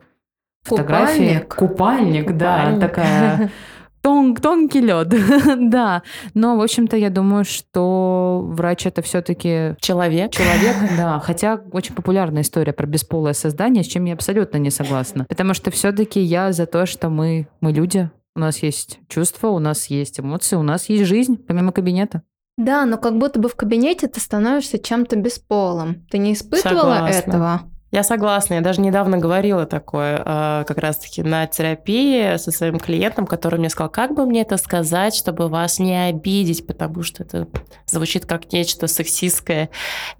фотографии. 0.63 1.45
Купальник. 1.47 1.55
Купальник, 1.55 2.37
да, 2.37 2.57
Купальник. 2.57 2.79
такая 2.79 3.51
тон, 4.01 4.35
тонкий 4.35 4.81
лед, 4.81 5.09
да. 5.69 6.03
Но, 6.33 6.57
в 6.57 6.61
общем-то, 6.61 6.95
я 6.95 7.09
думаю, 7.09 7.43
что 7.43 8.41
врач 8.45 8.85
это 8.85 9.01
все-таки 9.01 9.75
Человек. 9.79 10.31
человек, 10.31 10.75
да. 10.97 11.19
Хотя 11.19 11.61
очень 11.71 11.95
популярная 11.95 12.43
история 12.43 12.71
про 12.71 12.85
бесполое 12.85 13.33
создание, 13.33 13.83
с 13.83 13.87
чем 13.87 14.05
я 14.05 14.13
абсолютно 14.13 14.57
не 14.57 14.69
согласна. 14.69 15.25
Потому 15.25 15.53
что 15.53 15.71
все-таки 15.71 16.19
я 16.21 16.51
за 16.51 16.65
то, 16.65 16.85
что 16.85 17.09
мы, 17.09 17.47
мы 17.61 17.71
люди, 17.71 18.09
у 18.35 18.39
нас 18.39 18.61
есть 18.61 18.99
чувства, 19.07 19.47
у 19.47 19.59
нас 19.59 19.87
есть 19.87 20.19
эмоции, 20.19 20.55
у 20.55 20.61
нас 20.61 20.87
есть 20.87 21.05
жизнь, 21.05 21.37
помимо 21.37 21.71
кабинета. 21.71 22.21
Да, 22.57 22.85
но 22.85 22.97
как 22.97 23.17
будто 23.17 23.39
бы 23.39 23.49
в 23.49 23.55
кабинете 23.55 24.07
ты 24.07 24.19
становишься 24.19 24.79
чем-то 24.79 25.17
бесполым. 25.17 26.05
Ты 26.09 26.19
не 26.19 26.33
испытывала 26.33 26.95
Согласна. 26.95 27.07
этого? 27.09 27.61
Я 27.95 28.03
согласна. 28.03 28.55
Я 28.55 28.61
даже 28.61 28.81
недавно 28.81 29.19
говорила 29.19 29.65
такое 29.65 30.17
э, 30.17 30.65
как 30.67 30.77
раз-таки 30.79 31.23
на 31.23 31.47
терапии 31.47 32.35
со 32.35 32.51
своим 32.51 32.77
клиентом, 32.77 33.25
который 33.25 33.57
мне 33.57 33.69
сказал, 33.69 33.89
как 33.89 34.13
бы 34.13 34.25
мне 34.25 34.41
это 34.41 34.57
сказать, 34.57 35.15
чтобы 35.15 35.47
вас 35.47 35.79
не 35.79 36.09
обидеть, 36.09 36.67
потому 36.67 37.03
что 37.03 37.23
это 37.23 37.47
звучит 37.85 38.25
как 38.25 38.51
нечто 38.51 38.87
сексистское. 38.87 39.69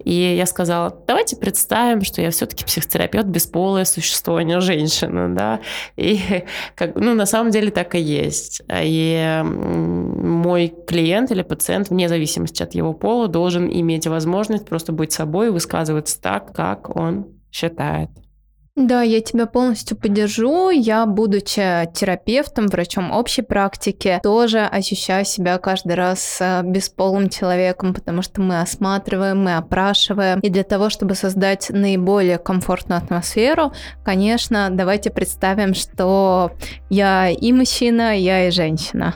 И 0.02 0.10
я 0.10 0.46
сказала, 0.46 0.90
давайте 1.06 1.36
представим, 1.36 2.02
что 2.02 2.22
я 2.22 2.30
все-таки 2.30 2.64
психотерапевт, 2.64 3.26
бесполое 3.26 3.84
существо, 3.84 4.36
а 4.36 4.42
не 4.42 4.58
женщина, 4.58 5.34
да. 5.34 5.60
И 5.96 6.18
как, 6.76 6.94
ну, 6.94 7.12
на 7.12 7.26
самом 7.26 7.50
деле 7.50 7.70
так 7.70 7.94
и 7.94 8.00
есть. 8.00 8.62
И 8.72 9.42
мой 9.44 10.72
клиент 10.86 11.30
или 11.30 11.42
пациент, 11.42 11.90
вне 11.90 12.08
зависимости 12.08 12.62
от 12.62 12.74
его 12.74 12.94
пола, 12.94 13.28
должен 13.28 13.68
иметь 13.68 14.06
возможность 14.06 14.64
просто 14.64 14.92
быть 14.92 15.12
собой 15.12 15.48
и 15.48 15.50
высказываться 15.50 16.18
так, 16.18 16.54
как 16.54 16.96
он 16.96 17.35
считает. 17.56 18.10
Да, 18.76 19.00
я 19.00 19.22
тебя 19.22 19.46
полностью 19.46 19.96
поддержу. 19.96 20.68
Я, 20.68 21.06
будучи 21.06 21.88
терапевтом, 21.94 22.66
врачом 22.66 23.10
общей 23.10 23.40
практики, 23.40 24.20
тоже 24.22 24.60
ощущаю 24.60 25.24
себя 25.24 25.56
каждый 25.56 25.94
раз 25.94 26.38
э, 26.42 26.60
бесполым 26.62 27.30
человеком, 27.30 27.94
потому 27.94 28.20
что 28.20 28.42
мы 28.42 28.60
осматриваем, 28.60 29.42
мы 29.42 29.56
опрашиваем. 29.56 30.40
И 30.40 30.50
для 30.50 30.62
того, 30.62 30.90
чтобы 30.90 31.14
создать 31.14 31.70
наиболее 31.70 32.36
комфортную 32.36 32.98
атмосферу, 32.98 33.72
конечно, 34.04 34.68
давайте 34.70 35.10
представим, 35.10 35.72
что 35.72 36.52
я 36.90 37.30
и 37.30 37.52
мужчина, 37.54 38.14
я 38.14 38.46
и 38.46 38.50
женщина. 38.50 39.14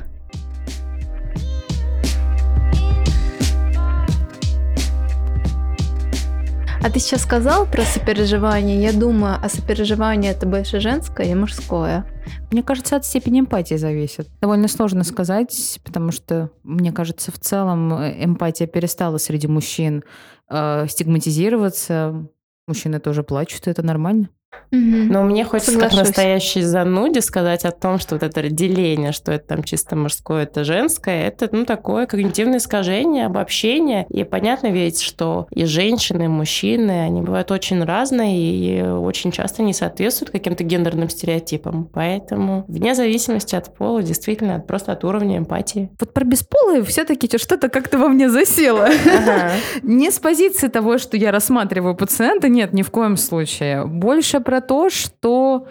А 6.82 6.90
ты 6.90 6.98
сейчас 6.98 7.22
сказал 7.22 7.66
про 7.66 7.82
сопереживание. 7.82 8.80
Я 8.82 8.94
думаю, 8.94 9.36
а 9.40 9.48
сопереживание 9.50 10.32
это 10.32 10.46
больше 10.46 10.80
женское 10.80 11.26
или 11.26 11.34
мужское? 11.34 12.06
Мне 12.50 12.62
кажется, 12.62 12.96
от 12.96 13.04
степени 13.04 13.40
эмпатии 13.40 13.74
зависит. 13.74 14.28
Довольно 14.40 14.66
сложно 14.66 15.04
сказать, 15.04 15.78
потому 15.84 16.10
что, 16.10 16.50
мне 16.62 16.90
кажется, 16.90 17.30
в 17.32 17.38
целом 17.38 17.92
э, 17.92 18.24
эмпатия 18.24 18.66
перестала 18.66 19.18
среди 19.18 19.46
мужчин 19.46 20.04
э, 20.48 20.86
стигматизироваться. 20.88 22.26
Мужчины 22.66 22.98
тоже 22.98 23.24
плачут, 23.24 23.66
и 23.66 23.70
это 23.70 23.82
нормально. 23.82 24.30
Но 24.72 25.24
мне 25.24 25.44
хочется 25.44 25.72
как 25.72 25.90
Соглашусь. 25.90 26.08
настоящей 26.08 26.62
зануде 26.62 27.20
сказать 27.20 27.64
о 27.64 27.72
том, 27.72 27.98
что 27.98 28.14
вот 28.14 28.22
это 28.22 28.42
разделение, 28.42 29.10
что 29.12 29.32
это 29.32 29.48
там 29.48 29.64
чисто 29.64 29.96
мужское, 29.96 30.44
это 30.44 30.62
женское, 30.64 31.26
это 31.26 31.48
ну 31.50 31.64
такое 31.64 32.06
когнитивное 32.06 32.58
искажение, 32.58 33.26
обобщение. 33.26 34.06
И 34.10 34.22
понятно 34.24 34.68
ведь, 34.68 35.00
что 35.02 35.46
и 35.50 35.64
женщины, 35.64 36.24
и 36.24 36.28
мужчины, 36.28 37.02
они 37.04 37.20
бывают 37.22 37.50
очень 37.50 37.82
разные 37.82 38.38
и 38.38 38.82
очень 38.82 39.32
часто 39.32 39.62
не 39.62 39.72
соответствуют 39.72 40.30
каким-то 40.30 40.62
гендерным 40.62 41.08
стереотипам. 41.08 41.88
Поэтому 41.92 42.64
вне 42.68 42.94
зависимости 42.94 43.56
от 43.56 43.74
пола, 43.74 44.02
действительно, 44.02 44.56
от- 44.56 44.66
просто 44.66 44.92
от 44.92 45.04
уровня 45.04 45.38
эмпатии. 45.38 45.90
Вот 45.98 46.12
про 46.12 46.24
бесполые 46.24 46.84
все-таки 46.84 47.28
что-то 47.38 47.68
как-то 47.68 47.98
во 47.98 48.08
мне 48.08 48.30
засело. 48.30 48.84
Ага. 48.86 49.50
Не 49.82 50.10
с 50.10 50.18
позиции 50.18 50.68
того, 50.68 50.98
что 50.98 51.16
я 51.16 51.32
рассматриваю 51.32 51.94
пациента, 51.96 52.48
нет, 52.48 52.72
ни 52.72 52.82
в 52.82 52.90
коем 52.90 53.16
случае. 53.16 53.84
Больше 53.86 54.39
про 54.40 54.60
то, 54.60 54.90
что 54.90 55.66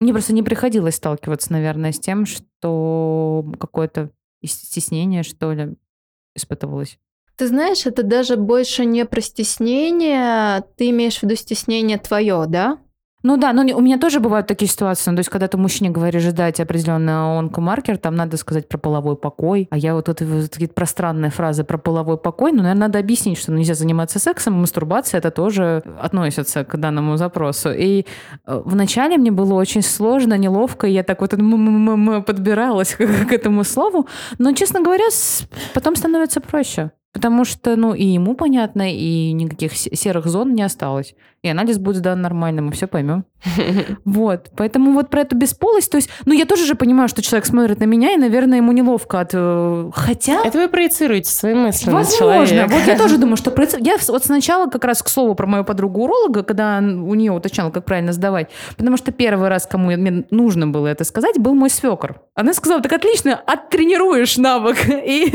мне 0.00 0.12
просто 0.12 0.32
не 0.32 0.42
приходилось 0.42 0.96
сталкиваться, 0.96 1.52
наверное, 1.52 1.92
с 1.92 2.00
тем, 2.00 2.26
что 2.26 3.44
какое-то 3.58 4.10
стеснение, 4.44 5.22
что 5.22 5.52
ли, 5.52 5.74
испытывалось. 6.34 6.98
Ты 7.36 7.48
знаешь, 7.48 7.86
это 7.86 8.02
даже 8.02 8.36
больше 8.36 8.84
не 8.84 9.04
про 9.06 9.20
стеснение. 9.20 10.62
Ты 10.76 10.90
имеешь 10.90 11.18
в 11.18 11.22
виду 11.22 11.36
стеснение 11.36 11.98
твое, 11.98 12.44
да? 12.46 12.78
Ну 13.22 13.36
да, 13.36 13.52
но 13.52 13.62
не- 13.62 13.74
у 13.74 13.80
меня 13.80 13.98
тоже 13.98 14.18
бывают 14.18 14.46
такие 14.46 14.68
ситуации. 14.68 15.10
Ну, 15.10 15.16
то 15.16 15.20
есть, 15.20 15.28
когда 15.30 15.46
ты 15.46 15.58
мужчине 15.58 15.90
говоришь 15.90 16.22
ждать 16.22 16.58
определенный 16.58 17.12
онкомаркер, 17.38 17.98
там 17.98 18.14
надо 18.14 18.36
сказать 18.38 18.66
про 18.68 18.78
половой 18.78 19.16
покой. 19.16 19.68
А 19.70 19.76
я 19.76 19.94
вот 19.94 20.08
это 20.08 20.24
вот 20.24 20.50
такие 20.50 20.68
пространные 20.70 21.30
фразы 21.30 21.62
про 21.64 21.76
половой 21.76 22.16
покой, 22.16 22.52
ну, 22.52 22.62
наверное, 22.62 22.86
надо 22.86 22.98
объяснить, 22.98 23.36
что 23.38 23.52
нельзя 23.52 23.74
заниматься 23.74 24.18
сексом, 24.18 24.54
мастурбация 24.54 25.18
это 25.18 25.30
тоже 25.30 25.82
относится 26.00 26.64
к 26.64 26.76
данному 26.78 27.16
запросу. 27.18 27.70
И 27.72 28.06
э, 28.46 28.62
вначале 28.64 29.18
мне 29.18 29.30
было 29.30 29.52
очень 29.54 29.82
сложно, 29.82 30.38
неловко, 30.38 30.86
и 30.86 30.92
я 30.92 31.02
так 31.02 31.20
вот 31.20 31.30
подбиралась 32.26 32.94
к, 32.98 33.32
этому 33.32 33.64
слову. 33.64 34.06
Но, 34.38 34.52
честно 34.52 34.80
говоря, 34.80 35.04
потом 35.74 35.96
становится 35.96 36.40
проще. 36.40 36.90
Потому 37.12 37.44
что, 37.44 37.74
ну, 37.74 37.92
и 37.92 38.04
ему 38.04 38.34
понятно, 38.34 38.82
и 38.94 39.32
никаких 39.32 39.72
се- 39.76 39.94
серых 39.96 40.26
зон 40.26 40.54
не 40.54 40.62
осталось. 40.62 41.14
И 41.42 41.48
анализ 41.48 41.78
будет 41.78 41.96
сдан 41.96 42.20
нормально, 42.20 42.60
мы 42.62 42.72
все 42.72 42.86
поймем. 42.86 43.24
Вот. 44.04 44.50
Поэтому 44.56 44.92
вот 44.92 45.08
про 45.08 45.22
эту 45.22 45.36
бесполость, 45.36 45.90
то 45.90 45.96
есть, 45.96 46.10
ну, 46.26 46.34
я 46.34 46.44
тоже 46.44 46.66
же 46.66 46.74
понимаю, 46.74 47.08
что 47.08 47.22
человек 47.22 47.46
смотрит 47.46 47.80
на 47.80 47.84
меня, 47.84 48.12
и, 48.12 48.16
наверное, 48.16 48.58
ему 48.58 48.72
неловко 48.72 49.20
от... 49.20 49.30
э, 49.32 49.90
Хотя... 49.94 50.42
Это 50.44 50.58
вы 50.58 50.68
проецируете 50.68 51.30
свои 51.30 51.54
мысли 51.54 51.90
Возможно. 51.90 52.66
Вот 52.68 52.86
я 52.86 52.98
тоже 52.98 53.16
думаю, 53.18 53.36
что 53.36 53.50
проеци- 53.50 53.78
я 53.80 53.96
вот 54.08 54.24
сначала 54.24 54.68
как 54.68 54.84
раз 54.84 55.02
к 55.02 55.08
слову 55.08 55.34
про 55.34 55.46
мою 55.46 55.64
подругу 55.64 56.04
уролога, 56.04 56.42
когда 56.42 56.78
у 56.78 57.14
нее 57.14 57.32
уточняла, 57.32 57.70
как 57.70 57.84
правильно 57.84 58.12
сдавать, 58.12 58.50
потому 58.76 58.96
что 58.96 59.12
первый 59.12 59.48
раз, 59.48 59.66
кому 59.66 59.86
мне 59.90 60.26
нужно 60.30 60.66
было 60.66 60.88
это 60.88 61.04
сказать, 61.04 61.38
был 61.38 61.54
мой 61.54 61.70
свекор. 61.70 62.20
Она 62.34 62.52
сказала, 62.52 62.82
так 62.82 62.92
отлично, 62.92 63.34
оттренируешь 63.46 64.36
навык. 64.36 64.76
И 64.88 65.32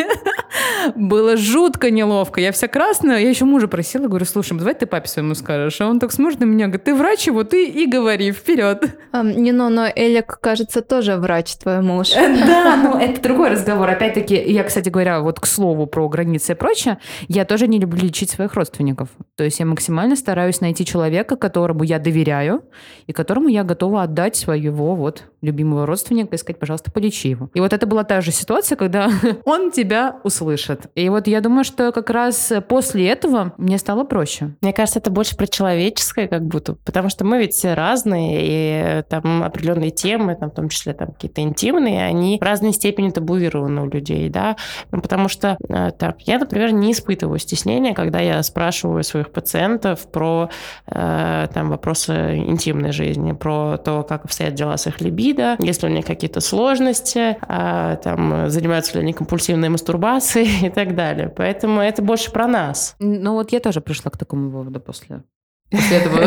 было 0.96 1.38
жутко 1.38 1.90
неловко. 1.92 2.42
Я 2.42 2.52
вся 2.52 2.68
красная, 2.68 3.20
я 3.20 3.30
еще 3.30 3.46
мужа 3.46 3.68
просила, 3.68 4.08
говорю, 4.08 4.26
слушай, 4.26 4.58
давай 4.58 4.74
ты 4.76 4.86
папе 4.86 5.08
своему 5.08 5.34
скажешь. 5.36 5.80
А 5.82 5.88
он 5.88 5.95
так 6.00 6.12
смотрит 6.12 6.40
на 6.40 6.46
меня, 6.46 6.68
говорит, 6.68 6.84
ты 6.84 6.96
врач 6.96 7.28
его, 7.28 7.44
ты 7.44 7.68
и 7.68 7.86
говори, 7.86 8.32
вперед. 8.32 8.98
Не, 9.14 9.52
ну, 9.52 9.70
но 9.70 9.88
Элик, 9.88 10.40
кажется, 10.40 10.82
тоже 10.82 11.18
врач, 11.18 11.56
твой 11.56 11.82
муж. 11.82 12.12
Да, 12.14 12.76
ну 12.76 12.98
это 12.98 13.22
другой 13.22 13.50
разговор. 13.50 13.90
Опять-таки, 13.90 14.36
я, 14.36 14.64
кстати 14.64 14.90
говоря, 14.90 15.22
вот 15.22 15.40
к 15.40 15.46
слову 15.46 15.86
про 15.88 16.08
границы 16.10 16.54
и 16.54 16.56
прочее, 16.56 16.98
я 17.28 17.46
тоже 17.46 17.68
не 17.68 17.80
люблю 17.80 18.02
лечить 18.02 18.30
своих 18.30 18.54
родственников. 18.54 19.10
То 19.36 19.44
есть 19.44 19.60
я 19.60 19.66
максимально 19.66 20.16
стараюсь 20.16 20.62
найти 20.62 20.86
человека, 20.86 21.36
которому 21.36 21.84
я 21.84 22.00
доверяю 22.00 22.64
и 23.08 23.14
которому 23.14 23.48
я 23.48 23.64
готова 23.64 24.04
отдать 24.04 24.36
своего 24.36 24.96
вот 24.96 25.24
любимого 25.46 25.86
родственника 25.86 26.36
и 26.36 26.38
сказать, 26.38 26.60
пожалуйста, 26.60 26.92
полечи 26.92 27.30
его. 27.30 27.50
И 27.54 27.60
вот 27.60 27.74
это 27.74 27.86
была 27.86 28.04
та 28.04 28.22
же 28.22 28.32
ситуация, 28.32 28.76
когда 28.76 29.10
он 29.46 29.72
тебя 29.72 30.18
услышит. 30.24 30.88
И 30.96 31.10
вот 31.10 31.28
я 31.28 31.42
думаю, 31.42 31.64
что 31.64 31.92
как 31.92 32.10
раз 32.10 32.52
после 32.68 33.08
этого 33.08 33.54
мне 33.58 33.78
стало 33.78 34.04
проще. 34.04 34.56
Мне 34.62 34.74
кажется, 34.74 35.00
это 35.00 35.12
больше 35.12 35.36
про 35.36 35.48
человеческое 35.48 36.28
как 36.28 36.46
будто, 36.46 36.76
потому 36.86 37.10
что 37.10 37.26
мы 37.26 37.40
ведь 37.40 37.54
все 37.54 37.74
разные, 37.74 38.40
и 38.42 39.04
там 39.10 39.44
определенные 39.44 39.92
темы, 39.92 40.36
там, 40.36 40.52
в 40.52 40.56
том 40.56 40.70
числе 40.70 40.94
там 40.94 41.12
какие-то 41.12 41.42
интимные, 41.42 42.06
они 42.06 42.38
в 42.40 42.44
разной 42.44 42.74
степени 42.74 43.10
табуированы 43.10 43.82
у 43.82 43.90
людей, 43.90 44.30
да, 44.30 44.56
ну, 44.92 45.02
потому 45.02 45.28
что 45.28 45.58
э, 45.70 45.92
так, 45.98 46.22
я, 46.22 46.40
например, 46.40 46.72
не 46.72 46.92
испытываю 46.92 47.40
стеснения, 47.40 47.94
когда 47.94 48.20
я 48.20 48.42
спрашиваю 48.44 49.04
своих 49.04 49.32
пациентов 49.32 50.12
про 50.12 50.50
э, 50.88 51.48
там 51.54 51.70
вопросы 51.70 52.38
интимной 52.38 52.92
жизни, 52.92 53.34
про 53.34 53.78
то, 53.78 54.04
как 54.04 54.26
обстоят 54.26 54.54
дела 54.54 54.78
с 54.78 54.88
их 54.88 55.02
либидо, 55.02 55.35
если 55.60 55.88
у 55.88 55.90
них 55.90 56.06
какие-то 56.06 56.42
сложности, 56.42 57.38
э, 57.48 57.98
там, 58.04 58.50
занимаются 58.50 58.94
ли 58.94 59.00
они 59.02 59.14
компульсивной 59.14 59.70
мастурбацией 59.70 60.68
и 60.68 60.70
так 60.70 60.96
далее. 60.96 61.30
Поэтому 61.30 61.82
это 61.82 62.02
больше 62.02 62.32
про 62.32 62.48
нас. 62.48 62.96
Ну 63.00 63.34
вот 63.34 63.52
я 63.52 63.60
тоже 63.60 63.82
пришла 63.82 64.12
к 64.12 64.18
такому 64.18 64.50
выводу 64.50 64.80
после 64.80 65.24
после 65.72 65.98
этого 65.98 66.22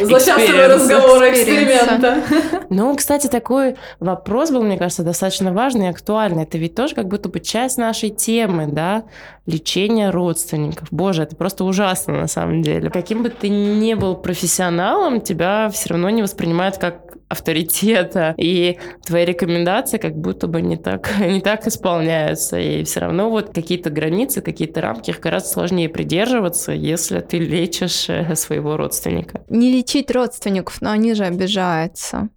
злосчастного 0.04 0.68
разговора, 0.68 1.30
эксперимента. 1.30 2.22
Ну, 2.70 2.94
кстати, 2.96 3.26
такой 3.28 3.76
вопрос 4.00 4.50
был, 4.50 4.62
мне 4.62 4.76
кажется, 4.76 5.02
достаточно 5.02 5.52
важный 5.52 5.86
и 5.86 5.90
актуальный. 5.90 6.42
Это 6.42 6.58
ведь 6.58 6.74
тоже 6.74 6.94
как 6.94 7.08
будто 7.08 7.28
бы 7.28 7.40
часть 7.40 7.78
нашей 7.78 8.10
темы, 8.10 8.66
да, 8.66 9.04
лечение 9.46 10.10
родственников. 10.10 10.88
Боже, 10.90 11.22
это 11.22 11.36
просто 11.36 11.64
ужасно 11.64 12.14
на 12.14 12.26
самом 12.26 12.62
деле. 12.62 12.90
Каким 12.90 13.22
бы 13.22 13.30
ты 13.30 13.48
ни 13.48 13.94
был 13.94 14.16
профессионалом, 14.16 15.20
тебя 15.20 15.70
все 15.70 15.90
равно 15.90 16.10
не 16.10 16.22
воспринимают 16.22 16.78
как 16.78 17.17
авторитета, 17.28 18.34
и 18.36 18.78
твои 19.04 19.24
рекомендации 19.24 19.98
как 19.98 20.16
будто 20.16 20.46
бы 20.46 20.62
не 20.62 20.76
так, 20.76 21.10
не 21.20 21.40
так 21.40 21.66
исполняются, 21.66 22.58
и 22.58 22.84
все 22.84 23.00
равно 23.00 23.30
вот 23.30 23.54
какие-то 23.54 23.90
границы, 23.90 24.40
какие-то 24.40 24.80
рамки, 24.80 25.10
их 25.10 25.20
гораздо 25.20 25.48
сложнее 25.48 25.88
придерживаться, 25.88 26.72
если 26.72 27.20
ты 27.20 27.38
лечишь 27.38 28.08
э, 28.08 28.34
своего 28.34 28.76
родственника. 28.76 29.42
Не 29.48 29.72
лечить 29.72 30.10
родственников, 30.10 30.80
но 30.80 30.90
они 30.90 31.14
же 31.14 31.24
обижаются. 31.24 32.28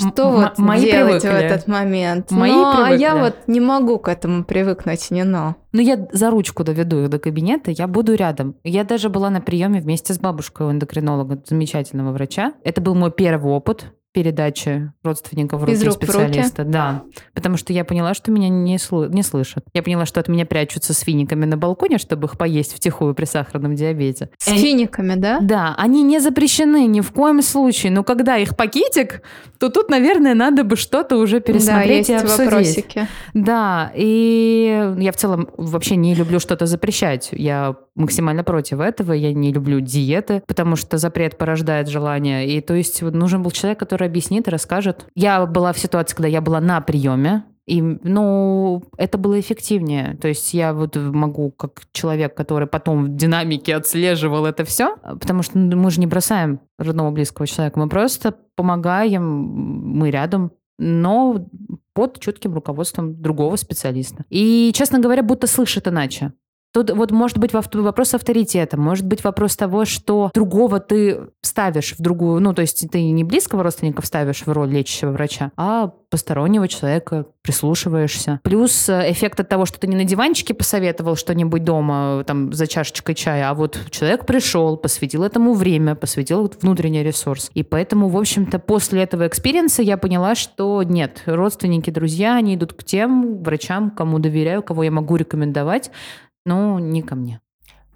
Что 0.00 0.30
вот 0.30 0.58
мои 0.58 0.82
делать 0.82 1.22
привыкли. 1.22 1.28
в 1.28 1.50
этот 1.50 1.66
момент? 1.66 2.30
Мои 2.30 2.52
ну, 2.52 2.72
привыкли. 2.72 2.94
а 2.94 2.96
я 2.96 3.16
вот 3.16 3.34
не 3.48 3.58
могу 3.58 3.98
к 3.98 4.08
этому 4.08 4.44
привыкнуть, 4.44 5.10
не 5.10 5.24
но. 5.24 5.56
Ну, 5.72 5.80
я 5.80 6.06
за 6.12 6.30
ручку 6.30 6.62
доведу 6.62 7.02
их 7.02 7.10
до 7.10 7.18
кабинета, 7.18 7.72
я 7.72 7.88
буду 7.88 8.14
рядом. 8.14 8.54
Я 8.62 8.84
даже 8.84 9.08
была 9.08 9.28
на 9.28 9.40
приеме 9.40 9.80
вместе 9.80 10.14
с 10.14 10.18
бабушкой 10.20 10.68
у 10.68 10.70
эндокринолога, 10.70 11.42
замечательного 11.44 12.12
врача. 12.12 12.52
Это 12.62 12.80
был 12.80 12.94
мой 12.94 13.10
первый 13.10 13.52
опыт 13.52 13.86
передачи 14.12 14.92
родственников 15.02 15.60
в 15.60 15.64
руки 15.64 15.84
рук 15.84 15.94
специалиста. 15.94 16.62
В 16.62 16.66
руки? 16.66 16.72
Да. 16.72 17.02
Потому 17.34 17.56
что 17.56 17.72
я 17.72 17.84
поняла, 17.84 18.14
что 18.14 18.30
меня 18.30 18.48
не, 18.48 18.76
сл- 18.76 19.08
не 19.08 19.22
слышат. 19.22 19.64
Я 19.74 19.82
поняла, 19.82 20.06
что 20.06 20.20
от 20.20 20.28
меня 20.28 20.46
прячутся 20.46 20.94
с 20.94 21.00
финиками 21.00 21.44
на 21.44 21.56
балконе, 21.56 21.98
чтобы 21.98 22.26
их 22.26 22.38
поесть 22.38 22.74
втихую 22.74 23.14
при 23.14 23.26
сахарном 23.26 23.74
диабете. 23.74 24.30
С 24.38 24.48
и 24.48 24.56
финиками, 24.56 25.14
да? 25.14 25.38
Да. 25.40 25.74
Они 25.76 26.02
не 26.02 26.20
запрещены 26.20 26.86
ни 26.86 27.00
в 27.00 27.12
коем 27.12 27.42
случае. 27.42 27.92
Но 27.92 28.02
когда 28.02 28.36
их 28.38 28.56
пакетик, 28.56 29.22
то 29.58 29.68
тут, 29.68 29.90
наверное, 29.90 30.34
надо 30.34 30.64
бы 30.64 30.76
что-то 30.76 31.16
уже 31.16 31.40
пересмотреть 31.40 32.08
да, 32.08 32.14
есть 32.14 32.24
и 32.24 32.26
обсудить. 32.26 32.52
Вопросики. 32.52 33.08
Да. 33.34 33.92
И 33.94 34.94
я 34.98 35.12
в 35.12 35.16
целом 35.16 35.48
вообще 35.56 35.96
не 35.96 36.14
люблю 36.14 36.40
что-то 36.40 36.66
запрещать. 36.66 37.28
Я 37.32 37.76
максимально 37.98 38.44
против 38.44 38.80
этого. 38.80 39.12
Я 39.12 39.32
не 39.32 39.52
люблю 39.52 39.80
диеты, 39.80 40.42
потому 40.46 40.76
что 40.76 40.98
запрет 40.98 41.36
порождает 41.36 41.88
желание. 41.88 42.48
И 42.48 42.60
то 42.60 42.74
есть 42.74 43.02
нужен 43.02 43.42
был 43.42 43.50
человек, 43.50 43.78
который 43.78 44.08
объяснит 44.08 44.48
и 44.48 44.50
расскажет. 44.50 45.06
Я 45.14 45.44
была 45.46 45.72
в 45.72 45.78
ситуации, 45.78 46.16
когда 46.16 46.28
я 46.28 46.40
была 46.40 46.60
на 46.60 46.80
приеме, 46.80 47.44
и, 47.66 47.82
ну, 47.82 48.82
это 48.96 49.18
было 49.18 49.38
эффективнее. 49.38 50.16
То 50.22 50.28
есть 50.28 50.54
я 50.54 50.72
вот 50.72 50.96
могу, 50.96 51.50
как 51.50 51.82
человек, 51.92 52.34
который 52.34 52.66
потом 52.66 53.04
в 53.04 53.08
динамике 53.14 53.76
отслеживал 53.76 54.46
это 54.46 54.64
все, 54.64 54.96
потому 55.02 55.42
что 55.42 55.58
мы 55.58 55.90
же 55.90 56.00
не 56.00 56.06
бросаем 56.06 56.60
родного 56.78 57.10
близкого 57.10 57.46
человека, 57.46 57.78
мы 57.78 57.90
просто 57.90 58.34
помогаем, 58.56 59.22
мы 59.22 60.10
рядом, 60.10 60.52
но 60.78 61.46
под 61.92 62.18
чутким 62.20 62.54
руководством 62.54 63.20
другого 63.20 63.56
специалиста. 63.56 64.24
И, 64.30 64.72
честно 64.74 64.98
говоря, 64.98 65.22
будто 65.22 65.46
слышит 65.46 65.88
иначе. 65.88 66.32
Тут 66.78 66.92
вот 66.92 67.10
может 67.10 67.38
быть 67.38 67.52
вопрос 67.52 68.14
авторитета, 68.14 68.76
может 68.76 69.04
быть 69.04 69.24
вопрос 69.24 69.56
того, 69.56 69.84
что 69.84 70.30
другого 70.32 70.78
ты 70.78 71.22
ставишь 71.42 71.96
в 71.98 72.00
другую, 72.00 72.40
ну, 72.40 72.54
то 72.54 72.62
есть 72.62 72.88
ты 72.88 73.10
не 73.10 73.24
близкого 73.24 73.64
родственника 73.64 74.06
ставишь 74.06 74.46
в 74.46 74.52
роль 74.52 74.70
лечащего 74.70 75.10
врача, 75.10 75.50
а 75.56 75.90
постороннего 76.08 76.68
человека 76.68 77.26
прислушиваешься. 77.42 78.40
Плюс 78.44 78.88
э, 78.88 79.10
эффект 79.10 79.40
от 79.40 79.48
того, 79.48 79.66
что 79.66 79.80
ты 79.80 79.88
не 79.88 79.96
на 79.96 80.04
диванчике 80.04 80.54
посоветовал 80.54 81.16
что-нибудь 81.16 81.64
дома, 81.64 82.22
там, 82.26 82.52
за 82.52 82.66
чашечкой 82.66 83.14
чая, 83.14 83.50
а 83.50 83.54
вот 83.54 83.78
человек 83.90 84.24
пришел, 84.24 84.76
посвятил 84.76 85.24
этому 85.24 85.54
время, 85.54 85.94
посвятил 85.96 86.50
внутренний 86.60 87.02
ресурс. 87.02 87.50
И 87.54 87.62
поэтому, 87.62 88.08
в 88.08 88.16
общем-то, 88.16 88.58
после 88.58 89.02
этого 89.02 89.26
experience 89.26 89.77
а 89.77 89.82
я 89.82 89.96
поняла, 89.96 90.34
что 90.34 90.82
нет, 90.82 91.22
родственники, 91.26 91.90
друзья, 91.90 92.36
они 92.36 92.54
идут 92.54 92.72
к 92.72 92.84
тем 92.84 93.42
врачам, 93.42 93.90
кому 93.90 94.18
доверяю, 94.18 94.62
кого 94.62 94.84
я 94.84 94.90
могу 94.90 95.16
рекомендовать, 95.16 95.90
но 96.44 96.78
не 96.78 97.02
ко 97.02 97.14
мне. 97.14 97.40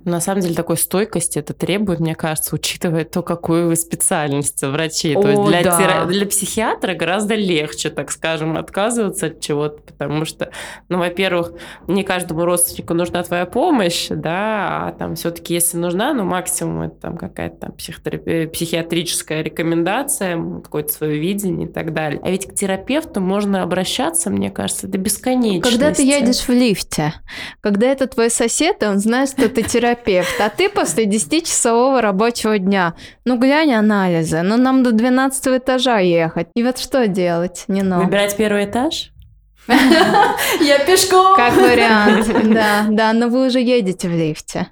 На 0.05 0.21
самом 0.21 0.41
деле 0.41 0.55
такой 0.55 0.77
стойкости 0.77 1.39
это 1.39 1.55
требует, 1.55 2.01
мне 2.01 2.15
кажется, 2.15 2.55
учитывая 2.55 3.05
то, 3.05 3.23
какую 3.23 3.69
вы 3.69 3.77
специальность 3.77 4.63
врачи. 4.63 5.15
О, 5.15 5.23
то 5.23 5.29
есть 5.29 5.43
для, 5.45 5.63
да. 5.63 5.79
тера... 5.79 6.05
для 6.07 6.27
психиатра 6.27 6.95
гораздо 6.95 7.35
легче, 7.35 7.91
так 7.91 8.11
скажем, 8.11 8.57
отказываться 8.57 9.27
от 9.27 9.41
чего-то, 9.41 9.81
потому 9.83 10.25
что, 10.25 10.51
ну, 10.89 10.99
во-первых, 10.99 11.53
не 11.87 12.03
каждому 12.03 12.45
родственнику 12.45 12.95
нужна 12.95 13.23
твоя 13.23 13.47
помощь, 13.47 14.09
да, 14.09 14.89
а 14.89 14.95
там 14.99 15.15
все-таки, 15.15 15.55
если 15.55 15.77
нужна, 15.77 16.13
ну, 16.15 16.25
максимум 16.25 16.83
это 16.83 16.97
там 16.97 17.17
какая-то 17.17 17.57
там 17.57 17.73
психотерапи... 17.73 18.47
психиатрическая 18.47 19.43
рекомендация, 19.43 20.37
какое-то 20.63 20.93
свое 20.93 21.19
видение 21.19 21.69
и 21.69 21.71
так 21.71 21.93
далее. 21.93 22.21
А 22.25 22.31
ведь 22.31 22.47
к 22.47 22.55
терапевту 22.55 23.21
можно 23.21 23.63
обращаться, 23.63 24.31
мне 24.31 24.51
кажется, 24.51 24.89
до 24.89 24.99
бесконечности. 24.99 25.71
Когда 25.71 25.95
ты 25.95 26.03
едешь 26.03 26.41
в 26.41 26.49
лифте, 26.49 27.15
когда 27.61 27.87
это 27.87 28.09
твой 28.09 28.31
сосед, 28.31 28.83
и 28.83 28.87
он 28.87 28.99
знает, 28.99 29.29
что 29.29 29.49
ты 29.49 29.63
терапевт, 29.63 29.92
терапевт, 29.93 30.41
а 30.41 30.49
ты 30.49 30.69
после 30.69 31.05
10-часового 31.05 32.01
рабочего 32.01 32.59
дня. 32.59 32.95
Ну, 33.25 33.39
глянь 33.39 33.73
анализы, 33.73 34.43
ну, 34.43 34.57
нам 34.57 34.83
до 34.83 34.93
12 34.93 35.59
этажа 35.59 35.99
ехать. 35.99 36.49
И 36.55 36.63
вот 36.63 36.79
что 36.79 37.07
делать? 37.07 37.65
Не 37.69 37.83
но. 37.83 38.01
Выбирать 38.01 38.37
первый 38.37 38.65
этаж? 38.65 39.13
Я 39.69 40.79
пешком. 40.85 41.37
Как 41.37 41.55
вариант, 41.55 42.27
да. 42.53 42.87
Да, 42.89 43.13
но 43.13 43.29
вы 43.29 43.47
уже 43.47 43.61
едете 43.61 44.09
в 44.09 44.13
лифте. 44.13 44.69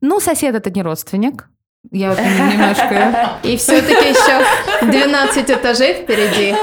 Ну, 0.00 0.20
сосед 0.20 0.54
это 0.54 0.70
не 0.70 0.82
родственник. 0.82 1.48
Я 1.90 2.10
вот 2.10 2.18
немножко... 2.20 3.38
И 3.42 3.56
все-таки 3.56 4.10
еще 4.10 4.44
12 4.86 5.50
этажей 5.50 5.94
впереди. 5.94 6.54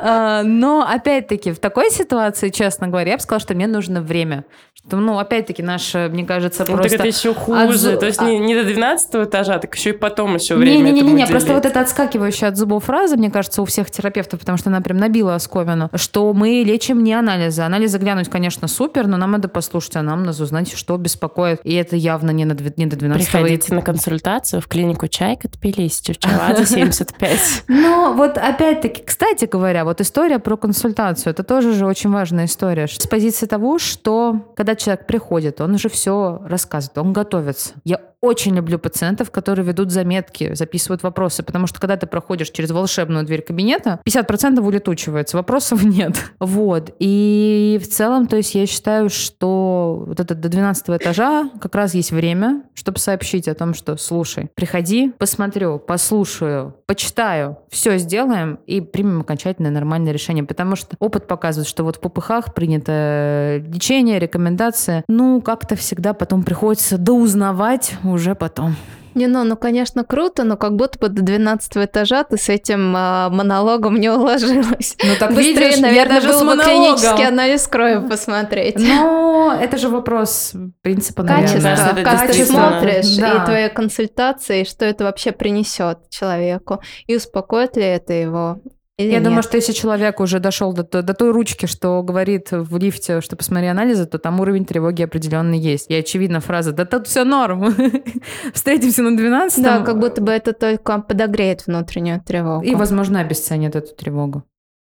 А, 0.00 0.42
но, 0.42 0.86
опять-таки, 0.88 1.52
в 1.52 1.58
такой 1.58 1.90
ситуации, 1.90 2.50
честно 2.50 2.86
говоря, 2.86 3.12
я 3.12 3.16
бы 3.16 3.22
сказала, 3.22 3.40
что 3.40 3.54
мне 3.54 3.66
нужно 3.66 4.02
время. 4.02 4.44
Что, 4.74 4.96
ну, 4.98 5.18
опять-таки, 5.18 5.62
наше, 5.62 6.08
мне 6.12 6.24
кажется, 6.24 6.64
ну, 6.68 6.76
просто... 6.76 6.90
Так 6.90 7.00
это 7.00 7.08
еще 7.08 7.34
хуже. 7.34 7.94
От... 7.94 8.00
То 8.00 8.06
есть 8.06 8.20
не, 8.20 8.38
не 8.38 8.54
до 8.54 8.62
12 8.62 9.14
этажа, 9.14 9.58
так 9.58 9.74
еще 9.74 9.90
и 9.90 9.92
потом 9.92 10.34
еще 10.36 10.54
время 10.54 10.90
Не-не-не, 10.90 11.26
просто 11.26 11.54
вот 11.54 11.66
это 11.66 11.80
отскакивающая 11.80 12.48
от 12.48 12.56
зубов 12.56 12.84
фраза, 12.84 13.16
мне 13.16 13.30
кажется, 13.30 13.62
у 13.62 13.64
всех 13.64 13.90
терапевтов, 13.90 14.40
потому 14.40 14.58
что 14.58 14.70
она 14.70 14.80
прям 14.80 14.98
набила 14.98 15.34
оскомину, 15.34 15.90
что 15.94 16.32
мы 16.32 16.62
лечим 16.64 17.02
не 17.02 17.14
анализы. 17.14 17.62
Анализы 17.62 17.98
глянуть, 17.98 18.28
конечно, 18.28 18.68
супер, 18.68 19.06
но 19.06 19.16
нам 19.16 19.32
надо 19.32 19.48
послушать, 19.48 19.96
а 19.96 20.02
нам 20.02 20.22
надо 20.24 20.42
узнать, 20.42 20.72
что 20.76 20.96
беспокоит. 20.96 21.60
И 21.64 21.74
это 21.74 21.96
явно 21.96 22.30
не, 22.30 22.44
на, 22.44 22.56
не 22.76 22.86
до 22.86 22.96
12 22.96 23.30
Приходите 23.30 23.74
на 23.74 23.82
консультацию 23.82 24.57
в 24.60 24.68
клинику 24.68 25.08
Чайка 25.08 25.48
Тбилиси, 25.48 26.02
Чевчевадзе 26.02 26.66
75. 26.66 27.64
Ну, 27.68 28.14
вот 28.14 28.38
опять-таки, 28.38 29.02
кстати 29.02 29.44
говоря, 29.44 29.84
вот 29.84 30.00
история 30.00 30.38
про 30.38 30.56
консультацию, 30.56 31.32
это 31.32 31.42
тоже 31.42 31.74
же 31.74 31.86
очень 31.86 32.10
важная 32.10 32.46
история. 32.46 32.86
С 32.86 33.06
позиции 33.06 33.46
того, 33.46 33.78
что 33.78 34.52
когда 34.56 34.74
человек 34.74 35.06
приходит, 35.06 35.60
он 35.60 35.74
уже 35.74 35.88
все 35.88 36.40
рассказывает, 36.44 36.98
он 36.98 37.12
готовится. 37.12 37.74
Я 37.84 38.00
очень 38.20 38.56
люблю 38.56 38.78
пациентов, 38.78 39.30
которые 39.30 39.64
ведут 39.64 39.92
заметки, 39.92 40.54
записывают 40.54 41.02
вопросы, 41.02 41.42
потому 41.42 41.66
что 41.66 41.80
когда 41.80 41.96
ты 41.96 42.06
проходишь 42.06 42.50
через 42.50 42.70
волшебную 42.70 43.24
дверь 43.24 43.42
кабинета, 43.42 44.00
50% 44.06 44.60
улетучивается, 44.60 45.36
вопросов 45.36 45.82
нет. 45.84 46.16
Вот. 46.40 46.94
И 46.98 47.78
в 47.82 47.86
целом, 47.88 48.26
то 48.26 48.36
есть 48.36 48.54
я 48.54 48.66
считаю, 48.66 49.10
что 49.10 50.04
вот 50.06 50.18
это 50.18 50.34
до 50.34 50.48
12 50.48 50.88
этажа 50.88 51.50
как 51.60 51.74
раз 51.74 51.94
есть 51.94 52.10
время, 52.10 52.62
чтобы 52.74 52.98
сообщить 52.98 53.48
о 53.48 53.54
том, 53.54 53.74
что, 53.74 53.96
слушай, 53.96 54.50
приходи, 54.54 55.12
посмотрю, 55.18 55.78
послушаю, 55.78 56.74
почитаю, 56.86 57.58
все 57.70 57.98
сделаем 57.98 58.58
и 58.66 58.80
примем 58.80 59.20
окончательное 59.20 59.70
нормальное 59.70 60.12
решение, 60.12 60.44
потому 60.44 60.74
что 60.74 60.96
опыт 60.98 61.26
показывает, 61.26 61.68
что 61.68 61.84
вот 61.84 61.96
в 61.96 62.00
ППХ 62.00 62.54
принято 62.54 63.62
лечение, 63.66 64.18
рекомендация, 64.18 65.04
ну, 65.08 65.40
как-то 65.42 65.76
всегда 65.76 66.14
потом 66.14 66.42
приходится 66.42 66.98
доузнавать 66.98 67.94
уже 68.12 68.34
потом. 68.34 68.74
Не, 69.14 69.26
ну, 69.26 69.42
ну, 69.42 69.56
конечно, 69.56 70.04
круто, 70.04 70.44
но 70.44 70.56
как 70.56 70.76
будто 70.76 70.98
бы 70.98 71.08
до 71.08 71.22
12 71.22 71.76
этажа 71.78 72.22
ты 72.22 72.36
с 72.36 72.48
этим 72.48 72.94
э, 72.96 73.28
монологом 73.30 73.98
не 73.98 74.10
уложилась. 74.10 74.96
Ну 75.02 75.14
так 75.18 75.34
Быстрее, 75.34 75.54
видишь, 75.54 75.80
наверное, 75.80 76.14
я 76.14 76.20
даже 76.20 76.28
было 76.28 76.54
с 76.54 76.56
бы 76.56 76.62
клинический 76.62 77.26
анализ 77.26 77.66
крови 77.66 78.08
посмотреть. 78.08 78.76
Но 78.78 79.56
это 79.60 79.76
же 79.76 79.88
вопрос 79.88 80.52
принципа, 80.82 81.24
Качество, 81.24 81.58
наверное. 81.58 81.76
Кажется, 81.76 82.00
это 82.00 82.10
как 82.10 82.36
ты 82.36 82.44
смотришь, 82.44 83.16
Да. 83.16 83.42
и 83.42 83.44
твоя 83.44 83.68
консультация, 83.68 84.62
и 84.62 84.64
что 84.64 84.84
это 84.84 85.04
вообще 85.04 85.32
принесет 85.32 86.10
человеку, 86.10 86.80
и 87.06 87.16
успокоит 87.16 87.76
ли 87.76 87.84
это 87.84 88.12
его 88.12 88.60
или 88.98 89.06
Я 89.08 89.14
нет. 89.18 89.24
думаю, 89.24 89.42
что 89.44 89.56
если 89.56 89.72
человек 89.72 90.18
уже 90.18 90.40
дошел 90.40 90.72
до, 90.72 90.82
до 90.82 91.14
той 91.14 91.30
ручки, 91.30 91.66
что 91.66 92.02
говорит 92.02 92.48
в 92.50 92.76
лифте, 92.76 93.20
что 93.20 93.36
посмотри 93.36 93.68
анализы, 93.68 94.06
то 94.06 94.18
там 94.18 94.40
уровень 94.40 94.64
тревоги 94.64 95.02
определенный 95.02 95.58
есть. 95.58 95.88
И 95.88 95.94
очевидно 95.94 96.40
фраза 96.40 96.72
«да 96.72 96.84
тут 96.84 97.06
все 97.06 97.22
норм, 97.22 97.74
встретимся 98.52 99.02
на 99.02 99.16
12 99.16 99.62
Да, 99.62 99.80
как 99.82 100.00
будто 100.00 100.20
бы 100.20 100.32
это 100.32 100.52
только 100.52 100.98
подогреет 100.98 101.66
внутреннюю 101.68 102.20
тревогу. 102.20 102.64
И, 102.64 102.74
возможно, 102.74 103.20
обесценит 103.20 103.76
эту 103.76 103.94
тревогу. 103.94 104.42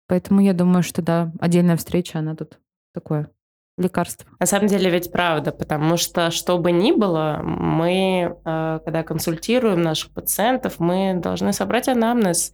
Поэтому 0.07 0.41
я 0.41 0.53
думаю, 0.53 0.81
что 0.81 1.01
да, 1.01 1.31
отдельная 1.39 1.77
встреча, 1.77 2.19
она 2.19 2.35
тут 2.35 2.57
такое 2.93 3.29
лекарство. 3.77 4.29
На 4.39 4.45
самом 4.45 4.67
деле 4.67 4.89
ведь 4.89 5.11
правда, 5.11 5.51
потому 5.51 5.97
что 5.97 6.31
что 6.31 6.57
бы 6.57 6.71
ни 6.71 6.91
было, 6.91 7.39
мы, 7.43 8.35
э, 8.43 8.79
когда 8.83 9.03
консультируем 9.03 9.81
наших 9.81 10.11
пациентов, 10.11 10.79
мы 10.79 11.13
должны 11.15 11.53
собрать 11.53 11.87
анамнез, 11.87 12.51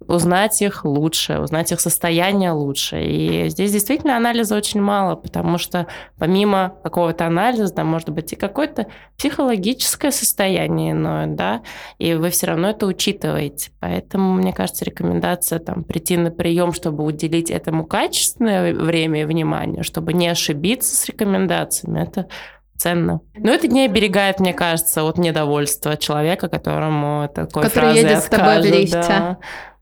узнать 0.00 0.60
их 0.62 0.84
лучше, 0.84 1.40
узнать 1.40 1.72
их 1.72 1.80
состояние 1.80 2.52
лучше. 2.52 3.02
И 3.02 3.48
здесь 3.48 3.72
действительно 3.72 4.16
анализа 4.16 4.56
очень 4.56 4.80
мало, 4.80 5.16
потому 5.16 5.58
что 5.58 5.86
помимо 6.18 6.74
какого-то 6.82 7.26
анализа, 7.26 7.72
там 7.72 7.88
может 7.88 8.10
быть 8.10 8.32
и 8.32 8.36
какое-то 8.36 8.86
психологическое 9.16 10.10
состояние 10.10 10.92
иное, 10.92 11.26
да, 11.26 11.62
и 11.98 12.14
вы 12.14 12.30
все 12.30 12.46
равно 12.46 12.70
это 12.70 12.86
учитываете. 12.86 13.70
Поэтому, 13.80 14.34
мне 14.34 14.52
кажется, 14.52 14.84
рекомендация 14.84 15.58
там 15.58 15.82
прийти 15.82 16.16
на 16.16 16.30
прием, 16.30 16.72
чтобы 16.72 17.04
уделить 17.04 17.50
этому 17.50 17.84
качественное 17.86 18.74
время 18.74 19.22
и 19.22 19.24
внимание, 19.24 19.82
чтобы 19.82 20.12
не 20.12 20.28
ошибиться 20.28 20.57
с 20.84 21.06
рекомендациями, 21.06 22.02
это 22.02 22.28
ценно. 22.76 23.20
Но 23.36 23.52
это 23.52 23.66
не 23.68 23.84
оберегает, 23.84 24.40
мне 24.40 24.54
кажется, 24.54 25.02
от 25.04 25.18
недовольства 25.18 25.96
человека, 25.96 26.48
которому 26.48 27.28
такой 27.34 27.62
Который 27.64 27.92
фразой 27.94 28.02
едет 28.02 28.22
с 28.22 28.28
тобой 28.28 28.46
в 28.46 28.58
откажут, 28.58 28.76
лифте. 28.78 28.98
да. 29.08 29.38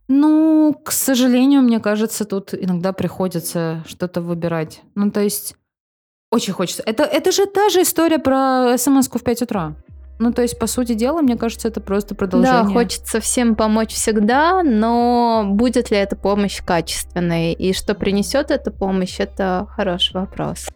Ну, 0.08 0.74
к 0.84 0.92
сожалению, 0.92 1.62
мне 1.62 1.80
кажется, 1.80 2.24
тут 2.24 2.54
иногда 2.54 2.92
приходится 2.92 3.82
что-то 3.86 4.20
выбирать. 4.20 4.82
Ну, 4.94 5.10
то 5.10 5.20
есть, 5.20 5.56
очень 6.30 6.52
хочется. 6.52 6.82
Это, 6.86 7.02
это 7.02 7.32
же 7.32 7.46
та 7.46 7.68
же 7.70 7.82
история 7.82 8.18
про 8.18 8.76
смс 8.78 9.08
в 9.08 9.22
5 9.22 9.42
утра. 9.42 9.74
Ну, 10.18 10.32
то 10.32 10.40
есть, 10.40 10.58
по 10.58 10.66
сути 10.66 10.94
дела, 10.94 11.20
мне 11.20 11.36
кажется, 11.36 11.68
это 11.68 11.80
просто 11.80 12.14
продолжение. 12.14 12.62
Да, 12.64 12.72
хочется 12.72 13.20
всем 13.20 13.54
помочь 13.54 13.92
всегда, 13.92 14.62
но 14.62 15.44
будет 15.46 15.90
ли 15.90 15.98
эта 15.98 16.16
помощь 16.16 16.62
качественной? 16.64 17.52
И 17.52 17.74
что 17.74 17.94
принесет 17.94 18.50
эта 18.50 18.70
помощь, 18.70 19.20
это 19.20 19.66
хороший 19.70 20.14
вопрос. 20.14 20.68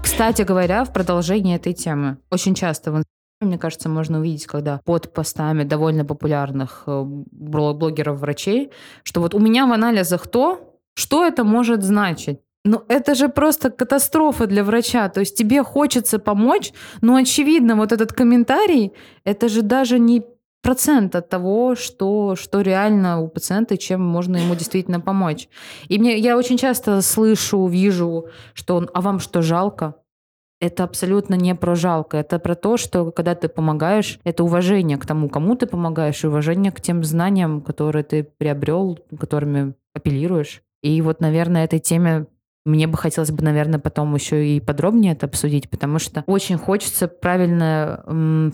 Кстати 0.00 0.42
говоря, 0.42 0.84
в 0.84 0.92
продолжении 0.92 1.56
этой 1.56 1.72
темы, 1.72 2.18
очень 2.30 2.54
часто 2.54 2.92
в 2.92 2.98
Инстаграме, 2.98 3.04
мне 3.40 3.58
кажется, 3.58 3.88
можно 3.88 4.20
увидеть, 4.20 4.46
когда 4.46 4.80
под 4.84 5.12
постами 5.12 5.64
довольно 5.64 6.04
популярных 6.04 6.84
э, 6.86 6.90
бл- 6.90 7.74
блогеров-врачей, 7.74 8.70
что 9.02 9.20
вот 9.20 9.34
у 9.34 9.40
меня 9.40 9.66
в 9.66 9.72
анализах 9.72 10.28
то, 10.28 10.78
что 10.94 11.26
это 11.26 11.42
может 11.42 11.82
значить. 11.82 12.38
Ну, 12.66 12.82
это 12.88 13.14
же 13.14 13.28
просто 13.28 13.70
катастрофа 13.70 14.46
для 14.46 14.64
врача. 14.64 15.08
То 15.10 15.20
есть 15.20 15.36
тебе 15.36 15.62
хочется 15.62 16.18
помочь, 16.18 16.72
но, 17.02 17.16
очевидно, 17.16 17.76
вот 17.76 17.92
этот 17.92 18.12
комментарий, 18.12 18.92
это 19.24 19.48
же 19.48 19.62
даже 19.62 19.98
не 19.98 20.22
процент 20.62 21.14
от 21.14 21.28
того, 21.28 21.74
что, 21.74 22.36
что 22.36 22.62
реально 22.62 23.20
у 23.20 23.28
пациента, 23.28 23.76
чем 23.76 24.00
можно 24.00 24.38
ему 24.38 24.54
действительно 24.54 24.98
помочь. 24.98 25.48
И 25.88 25.98
мне, 25.98 26.16
я 26.16 26.38
очень 26.38 26.56
часто 26.56 27.02
слышу, 27.02 27.66
вижу, 27.66 28.28
что 28.54 28.76
он, 28.76 28.90
а 28.94 29.02
вам 29.02 29.20
что, 29.20 29.42
жалко? 29.42 29.96
Это 30.60 30.84
абсолютно 30.84 31.34
не 31.34 31.54
про 31.54 31.74
жалко. 31.74 32.16
Это 32.16 32.38
про 32.38 32.54
то, 32.54 32.78
что 32.78 33.12
когда 33.12 33.34
ты 33.34 33.48
помогаешь, 33.48 34.18
это 34.24 34.42
уважение 34.42 34.96
к 34.96 35.04
тому, 35.04 35.28
кому 35.28 35.54
ты 35.54 35.66
помогаешь, 35.66 36.24
и 36.24 36.28
уважение 36.28 36.72
к 36.72 36.80
тем 36.80 37.04
знаниям, 37.04 37.60
которые 37.60 38.02
ты 38.02 38.24
приобрел, 38.24 38.98
которыми 39.20 39.74
апеллируешь. 39.94 40.62
И 40.82 41.02
вот, 41.02 41.20
наверное, 41.20 41.64
этой 41.64 41.80
теме 41.80 42.26
мне 42.64 42.86
бы 42.86 42.96
хотелось 42.96 43.30
бы, 43.30 43.42
наверное, 43.42 43.78
потом 43.78 44.14
еще 44.14 44.46
и 44.46 44.60
подробнее 44.60 45.12
это 45.12 45.26
обсудить, 45.26 45.68
потому 45.68 45.98
что 45.98 46.24
очень 46.26 46.56
хочется 46.56 47.08
правильное 47.08 48.02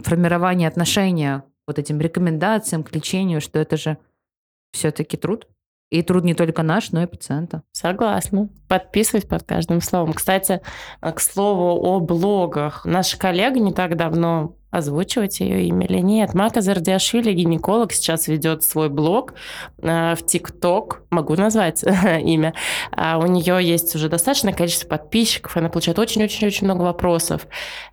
формирование 0.03 0.69
отношения 0.69 1.45
вот 1.67 1.79
этим 1.79 2.01
рекомендациям, 2.01 2.83
к 2.83 2.95
лечению, 2.95 3.41
что 3.41 3.59
это 3.61 3.77
же 3.77 3.99
все-таки 4.73 5.17
труд. 5.17 5.47
И 5.91 6.03
труд 6.03 6.25
не 6.25 6.35
только 6.35 6.63
наш, 6.63 6.93
но 6.93 7.03
и 7.03 7.07
пациента. 7.07 7.65
Согласна. 7.73 8.49
Подписываюсь 8.69 9.25
под 9.25 9.43
каждым 9.43 9.81
словом. 9.81 10.13
Кстати, 10.13 10.61
э, 11.01 11.13
к 11.13 11.19
слову 11.19 11.81
о 11.83 11.99
блогах. 11.99 12.85
Наша 12.85 13.19
коллега 13.19 13.59
не 13.59 13.73
так 13.73 13.97
давно 13.97 14.57
озвучивать 14.71 15.41
ее 15.41 15.65
имя 15.65 15.87
или 15.87 15.99
нет. 15.99 16.35
Мака 16.35 16.61
Зардиашвили, 16.61 17.33
гинеколог, 17.33 17.93
сейчас 17.93 18.29
ведет 18.29 18.63
свой 18.63 18.89
блог 18.89 19.35
э, 19.79 20.15
в 20.15 20.25
ТикТок. 20.25 21.03
Могу 21.11 21.35
назвать 21.35 21.83
имя. 22.23 22.55
А 22.93 23.19
у 23.19 23.27
нее 23.27 23.59
есть 23.63 23.95
уже 23.95 24.09
достаточное 24.09 24.53
количество 24.53 24.89
подписчиков, 24.89 25.57
она 25.57 25.69
получает 25.69 25.99
очень-очень-очень 25.99 26.67
много 26.67 26.83
вопросов. 26.83 27.47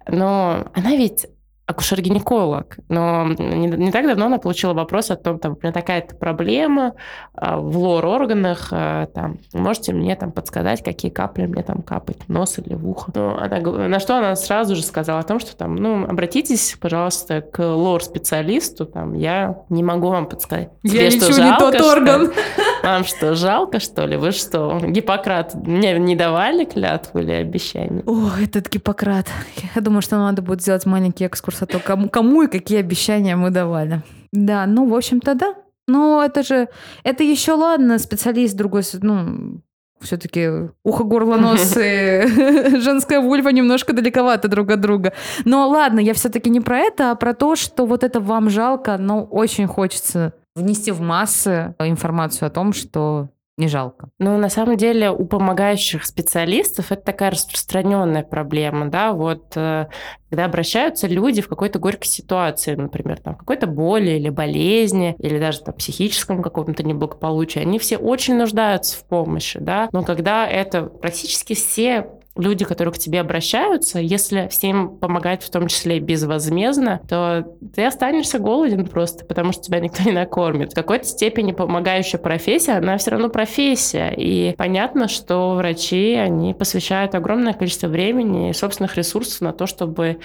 Но 0.08 0.68
она 0.74 0.96
ведь 0.96 1.28
акушер-гинеколог, 1.68 2.78
но 2.88 3.26
не, 3.38 3.68
не 3.68 3.92
так 3.92 4.08
давно 4.08 4.28
она 4.28 4.38
получила 4.38 4.74
вопрос 4.74 5.12
о 5.12 5.18
том, 5.18 5.38
там, 5.38 5.54
у 5.54 5.58
меня 5.62 5.74
такая-то 5.74 6.16
проблема 6.16 6.94
а, 7.34 7.58
в 7.58 7.78
лор-органах, 7.78 8.70
а, 8.72 9.08
там, 9.08 9.38
можете 9.54 9.92
мне 9.92 10.16
там 10.16 10.32
подсказать, 10.32 10.82
какие 10.82 11.12
капли 11.12 11.46
мне 11.46 11.64
там 11.64 11.82
капать 11.82 12.20
в 12.26 12.30
нос 12.30 12.58
или 12.58 12.74
в 12.74 12.88
ухо. 12.88 13.12
Ну, 13.14 13.36
она, 13.38 13.60
на 13.60 14.00
что 14.00 14.18
она 14.18 14.38
сразу 14.38 14.78
же 14.78 14.82
сказала 14.82 15.20
о 15.20 15.24
том, 15.24 15.42
что 15.42 15.58
там, 15.58 15.76
ну, 15.76 16.06
обратитесь, 16.06 16.78
пожалуйста, 16.80 17.42
к 17.42 17.60
лор-специалисту, 17.60 18.86
там, 18.86 19.14
я 19.14 19.58
не 19.68 19.84
могу 19.84 20.08
вам 20.08 20.28
подсказать. 20.28 20.70
Тебе 20.84 21.12
что, 21.12 21.34
жалко, 21.34 21.78
что 21.78 22.00
ли? 22.00 22.30
Вам 22.84 23.04
что, 23.04 23.36
жалко, 23.36 23.80
что 23.82 24.06
ли? 24.06 24.16
Вы 24.16 24.32
что, 24.32 24.80
Гиппократ, 24.82 25.56
мне 25.56 25.98
не 26.00 26.16
давали 26.16 26.64
клятву 26.64 27.20
или 27.20 27.32
обещание? 27.32 28.04
О, 28.06 28.30
этот 28.42 28.70
Гиппократ. 28.70 29.28
Я 29.76 29.82
думаю, 29.82 30.02
что 30.02 30.16
надо 30.18 30.42
будет 30.42 30.62
сделать 30.62 30.86
маленький 30.86 31.26
экскурс 31.26 31.57
о 31.62 31.66
том, 31.66 31.82
кому, 31.82 32.10
кому 32.10 32.44
и 32.44 32.48
какие 32.48 32.80
обещания 32.80 33.36
мы 33.36 33.50
давали. 33.50 34.02
Да, 34.32 34.66
ну, 34.66 34.88
в 34.88 34.96
общем-то, 34.96 35.36
да. 35.36 35.56
Но 35.88 36.22
это 36.24 36.44
же, 36.44 36.68
это 37.04 37.24
еще 37.24 37.54
ладно, 37.54 37.98
специалист 37.98 38.56
другой, 38.56 38.84
ну, 39.02 39.62
все-таки 40.02 40.70
ухо, 40.84 41.04
горло, 41.04 41.38
нос 41.38 41.76
и 41.78 42.24
женская 42.80 43.20
вульва 43.20 43.50
немножко 43.50 43.94
далековато 43.94 44.48
друг 44.48 44.72
от 44.72 44.82
друга. 44.82 45.14
Но 45.46 45.68
ладно, 45.68 46.00
я 46.00 46.14
все-таки 46.14 46.50
не 46.50 46.62
про 46.62 46.80
это, 46.80 47.12
а 47.12 47.16
про 47.16 47.34
то, 47.34 47.56
что 47.56 47.86
вот 47.86 48.04
это 48.04 48.20
вам 48.20 48.50
жалко, 48.50 48.98
но 48.98 49.24
очень 49.24 49.68
хочется 49.68 50.34
внести 50.56 50.92
в 50.92 51.02
массы 51.02 51.76
информацию 51.80 52.48
о 52.48 52.52
том, 52.52 52.74
что 52.74 53.30
не 53.58 53.68
жалко. 53.68 54.10
Ну, 54.20 54.38
на 54.38 54.50
самом 54.50 54.78
деле, 54.78 55.10
у 55.10 55.26
помогающих 55.26 56.06
специалистов 56.06 56.92
это 56.92 57.02
такая 57.02 57.32
распространенная 57.32 58.24
проблема, 58.24 58.90
да, 58.90 59.14
вот 59.14 59.54
э, 59.56 59.88
когда 60.30 60.46
обращаются 60.46 61.08
люди 61.08 61.42
в 61.42 61.48
какой-то 61.48 61.80
горькой 61.80 62.08
ситуации, 62.08 62.76
например, 62.76 63.20
там, 63.20 63.36
какой-то 63.36 63.66
боли 63.66 64.12
или 64.12 64.30
болезни, 64.30 65.16
или 65.18 65.40
даже 65.40 65.62
там 65.62 65.74
психическом 65.74 66.44
каком-то 66.44 66.84
неблагополучии, 66.84 67.60
они 67.60 67.80
все 67.80 67.98
очень 67.98 68.36
нуждаются 68.36 68.98
в 68.98 69.06
помощи, 69.06 69.60
да, 69.60 69.90
но 69.92 70.04
когда 70.04 70.48
это 70.48 70.84
практически 70.84 71.54
все 71.54 72.08
люди, 72.38 72.66
которые 72.66 72.94
к 72.94 72.98
тебе 72.98 73.20
обращаются, 73.20 74.00
если 74.00 74.48
всем 74.50 74.98
помогать 74.98 75.44
в 75.44 75.50
том 75.50 75.68
числе 75.68 75.98
и 75.98 76.00
безвозмездно, 76.00 77.02
то 77.08 77.46
ты 77.76 77.86
останешься 77.86 78.40
голоден 78.40 78.86
просто, 78.86 79.26
потому 79.26 79.52
что 79.52 79.64
тебя 79.64 79.80
никто 79.80 80.04
не 80.04 80.12
накормит. 80.12 80.72
В 80.72 80.76
какой-то 80.76 81.06
степени 81.06 81.52
помогающая 81.52 82.20
профессия, 82.20 82.74
она 82.74 82.98
все 82.98 83.12
равно 83.12 83.30
профессия. 83.30 84.14
И 84.16 84.56
понятно, 84.56 85.08
что 85.08 85.56
врачи, 85.56 86.14
они 86.14 86.54
посвящают 86.54 87.16
огромное 87.16 87.54
количество 87.54 87.88
времени 87.88 88.50
и 88.50 88.54
собственных 88.54 88.96
ресурсов 88.96 89.42
на 89.42 89.54
то, 89.54 89.66
чтобы 89.66 90.20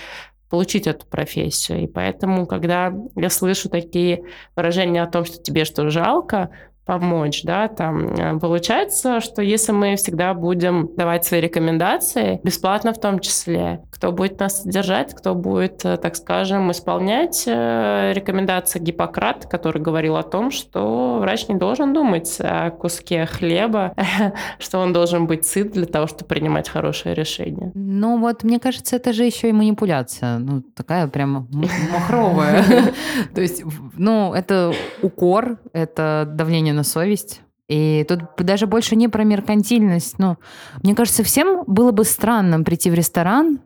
получить 0.52 0.86
эту 0.86 1.06
профессию. 1.06 1.84
И 1.84 1.86
поэтому, 1.86 2.46
когда 2.46 2.92
я 3.16 3.30
слышу 3.30 3.70
такие 3.70 4.24
выражения 4.54 5.02
о 5.02 5.06
том, 5.10 5.24
что 5.24 5.42
тебе 5.42 5.64
что 5.64 5.88
жалко, 5.88 6.50
помочь, 6.84 7.42
да, 7.44 7.68
там 7.68 8.08
э, 8.08 8.38
получается, 8.40 9.20
что 9.20 9.40
если 9.40 9.72
мы 9.72 9.96
всегда 9.96 10.34
будем 10.34 10.90
давать 10.96 11.24
свои 11.24 11.40
рекомендации, 11.40 12.40
бесплатно 12.42 12.92
в 12.92 13.00
том 13.00 13.20
числе, 13.20 13.82
кто 13.90 14.10
будет 14.10 14.40
нас 14.40 14.62
содержать, 14.62 15.14
кто 15.14 15.36
будет, 15.36 15.84
э, 15.84 15.96
так 15.96 16.16
скажем, 16.16 16.72
исполнять 16.72 17.44
э, 17.46 18.12
рекомендации 18.12 18.80
Гиппократа, 18.80 19.46
который 19.46 19.80
говорил 19.80 20.16
о 20.16 20.24
том, 20.24 20.50
что 20.50 21.18
врач 21.20 21.46
не 21.46 21.54
должен 21.54 21.92
думать 21.92 22.36
о 22.40 22.70
куске 22.70 23.26
хлеба, 23.26 23.94
что 24.58 24.80
он 24.80 24.92
должен 24.92 25.28
быть 25.28 25.46
сыт 25.46 25.70
для 25.72 25.86
того, 25.86 26.08
чтобы 26.08 26.24
принимать 26.24 26.68
хорошее 26.68 27.14
решение. 27.14 27.70
Ну 27.74 28.18
вот, 28.18 28.42
мне 28.42 28.58
кажется, 28.58 28.96
это 28.96 29.12
же 29.12 29.24
еще 29.24 29.50
и 29.50 29.52
манипуляция, 29.52 30.38
ну 30.38 30.62
такая 30.74 31.06
прямо 31.06 31.46
махровая. 31.92 32.64
То 33.34 33.40
есть, 33.40 33.62
ну 33.96 34.34
это 34.34 34.72
укор, 35.00 35.58
это 35.72 36.24
давление 36.28 36.71
на 36.72 36.84
совесть. 36.84 37.42
И 37.68 38.04
тут 38.08 38.20
даже 38.38 38.66
больше 38.66 38.96
не 38.96 39.08
про 39.08 39.24
меркантильность. 39.24 40.18
Ну, 40.18 40.36
мне 40.82 40.94
кажется, 40.94 41.22
всем 41.22 41.64
было 41.66 41.90
бы 41.90 42.04
странно 42.04 42.62
прийти 42.62 42.90
в 42.90 42.94
ресторан, 42.94 43.60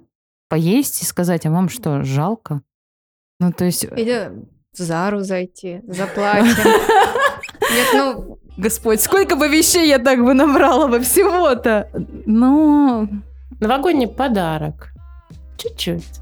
поесть 0.48 1.02
и 1.02 1.04
сказать, 1.04 1.46
а 1.46 1.50
вам 1.50 1.68
что, 1.68 2.02
жалко? 2.04 2.62
Ну, 3.40 3.52
то 3.52 3.64
есть... 3.64 3.84
Или 3.84 4.30
в 4.72 4.78
Зару 4.78 5.20
зайти, 5.20 5.80
заплатим. 5.86 6.46
Нет, 7.74 7.88
ну... 7.94 8.38
Господь, 8.56 9.02
сколько 9.02 9.36
бы 9.36 9.48
вещей 9.48 9.86
я 9.86 9.98
так 9.98 10.24
бы 10.24 10.32
набрала 10.32 10.88
бы 10.88 11.00
всего-то. 11.00 11.90
Ну... 12.26 13.08
Новогодний 13.60 14.08
подарок. 14.08 14.92
Чуть-чуть. 15.58 16.20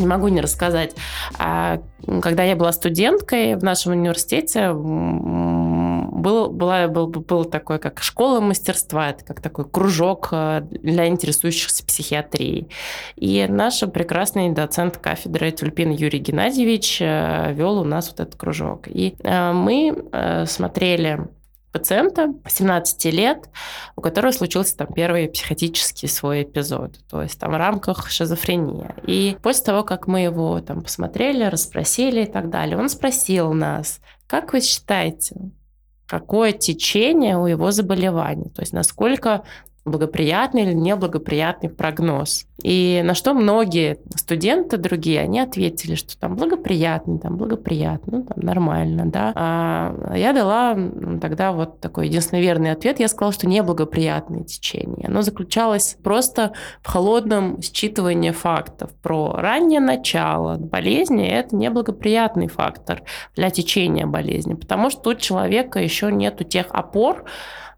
Не 0.00 0.06
могу 0.06 0.28
не 0.28 0.40
рассказать. 0.40 0.94
А, 1.38 1.80
когда 2.22 2.42
я 2.42 2.56
была 2.56 2.72
студенткой 2.72 3.56
в 3.56 3.62
нашем 3.62 3.92
университете, 3.92 4.72
был, 6.20 6.50
была, 6.50 6.88
был, 6.88 7.06
был 7.06 7.44
такой, 7.44 7.78
как 7.78 8.02
школа 8.02 8.40
мастерства, 8.40 9.10
это 9.10 9.24
как 9.24 9.40
такой 9.40 9.68
кружок 9.68 10.28
э, 10.32 10.62
для 10.70 11.06
интересующихся 11.06 11.84
психиатрией. 11.84 12.68
И 13.16 13.46
наш 13.48 13.80
прекрасный 13.80 14.50
доцент 14.50 14.98
кафедры 14.98 15.50
Тюльпин 15.50 15.90
Юрий 15.90 16.18
Геннадьевич 16.18 16.98
э, 17.00 17.52
вел 17.54 17.78
у 17.78 17.84
нас 17.84 18.08
вот 18.08 18.20
этот 18.20 18.36
кружок. 18.36 18.86
И 18.86 19.14
э, 19.22 19.52
мы 19.52 20.46
смотрели 20.46 21.28
пациента 21.72 22.34
17 22.46 23.04
лет, 23.06 23.48
у 23.96 24.00
которого 24.00 24.32
случился 24.32 24.76
там 24.76 24.88
первый 24.92 25.28
психотический 25.28 26.08
свой 26.08 26.42
эпизод, 26.42 26.98
то 27.08 27.22
есть 27.22 27.38
там 27.38 27.52
в 27.52 27.56
рамках 27.56 28.10
шизофрении. 28.10 28.86
И 29.06 29.36
после 29.42 29.64
того, 29.64 29.84
как 29.84 30.06
мы 30.06 30.20
его 30.20 30.60
там 30.60 30.82
посмотрели, 30.82 31.44
расспросили 31.44 32.22
и 32.22 32.30
так 32.30 32.50
далее, 32.50 32.76
он 32.76 32.88
спросил 32.88 33.52
нас, 33.52 34.00
как 34.26 34.52
вы 34.52 34.60
считаете, 34.60 35.36
какое 36.06 36.52
течение 36.52 37.38
у 37.38 37.46
его 37.46 37.70
заболевания, 37.70 38.50
то 38.50 38.62
есть 38.62 38.72
насколько 38.72 39.44
благоприятный 39.84 40.62
или 40.62 40.72
неблагоприятный 40.72 41.70
прогноз. 41.70 42.46
И 42.62 43.00
на 43.04 43.14
что 43.14 43.32
многие 43.32 43.98
студенты 44.14 44.76
другие, 44.76 45.20
они 45.20 45.40
ответили, 45.40 45.94
что 45.94 46.18
там 46.18 46.36
благоприятный, 46.36 47.18
там 47.18 47.36
благоприятный, 47.36 48.18
ну, 48.18 48.24
там 48.24 48.38
нормально, 48.44 49.06
да. 49.06 49.32
А 49.34 50.14
я 50.14 50.32
дала 50.32 50.76
тогда 51.20 51.52
вот 51.52 51.80
такой 51.80 52.08
единственный 52.08 52.42
верный 52.42 52.72
ответ. 52.72 53.00
Я 53.00 53.08
сказала, 53.08 53.32
что 53.32 53.48
неблагоприятное 53.48 54.44
течение. 54.44 55.08
Оно 55.08 55.22
заключалось 55.22 55.96
просто 56.02 56.52
в 56.82 56.88
холодном 56.88 57.60
считывании 57.60 58.32
фактов 58.32 58.90
про 59.02 59.32
раннее 59.32 59.80
начало 59.80 60.56
болезни. 60.56 61.26
Это 61.26 61.56
неблагоприятный 61.56 62.48
фактор 62.48 63.02
для 63.36 63.50
течения 63.50 64.06
болезни, 64.06 64.54
потому 64.54 64.90
что 64.90 65.10
у 65.10 65.14
человека 65.14 65.78
еще 65.78 66.12
нету 66.12 66.44
тех 66.44 66.66
опор, 66.70 67.24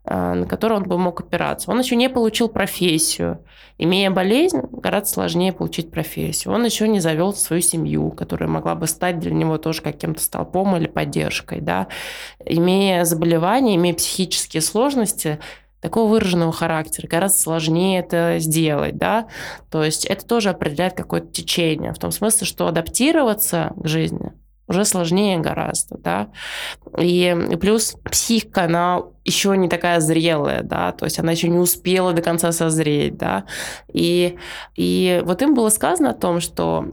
на 0.05 0.46
который 0.46 0.78
он 0.78 0.82
бы 0.84 0.98
мог 0.98 1.20
опираться. 1.20 1.70
Он 1.70 1.78
еще 1.78 1.94
не 1.94 2.09
получил 2.09 2.48
профессию. 2.48 3.44
Имея 3.78 4.11
болезнь, 4.11 4.61
гораздо 4.72 5.09
сложнее 5.09 5.53
получить 5.53 5.90
профессию. 5.90 6.53
Он 6.53 6.64
еще 6.64 6.88
не 6.88 7.00
завел 7.00 7.32
свою 7.32 7.62
семью, 7.62 8.11
которая 8.11 8.48
могла 8.48 8.74
бы 8.74 8.86
стать 8.86 9.20
для 9.20 9.32
него 9.32 9.59
тоже 9.59 9.80
каким-то 9.80 10.20
столпом 10.20 10.76
или 10.76 10.86
поддержкой. 10.86 11.61
Да? 11.61 11.86
Имея 12.44 13.05
заболевание, 13.05 13.76
имея 13.76 13.94
психические 13.94 14.61
сложности, 14.61 15.38
такого 15.80 16.11
выраженного 16.11 16.53
характера, 16.53 17.09
гораздо 17.09 17.38
сложнее 17.40 17.98
это 17.98 18.36
сделать, 18.38 18.96
да, 18.96 19.26
то 19.68 19.82
есть 19.82 20.05
это 20.05 20.24
тоже 20.24 20.50
определяет 20.50 20.94
какое-то 20.94 21.32
течение, 21.32 21.92
в 21.92 21.98
том 21.98 22.12
смысле, 22.12 22.46
что 22.46 22.68
адаптироваться 22.68 23.72
к 23.74 23.88
жизни 23.88 24.32
уже 24.69 24.85
сложнее 24.85 25.39
гораздо, 25.39 25.99
да. 25.99 26.29
И, 26.99 27.37
плюс 27.61 27.97
психика, 28.05 28.65
она 28.65 29.03
еще 29.25 29.57
не 29.57 29.69
такая 29.69 30.01
зрелая, 30.01 30.63
да, 30.63 30.93
то 30.93 31.05
есть 31.05 31.19
она 31.19 31.33
еще 31.33 31.49
не 31.49 31.59
успела 31.59 32.13
до 32.13 32.23
конца 32.23 32.53
созреть, 32.53 33.17
да. 33.17 33.45
И, 33.93 34.37
и 34.75 35.23
вот 35.25 35.43
им 35.43 35.55
было 35.55 35.69
сказано 35.69 36.11
о 36.11 36.15
том, 36.15 36.41
что 36.41 36.87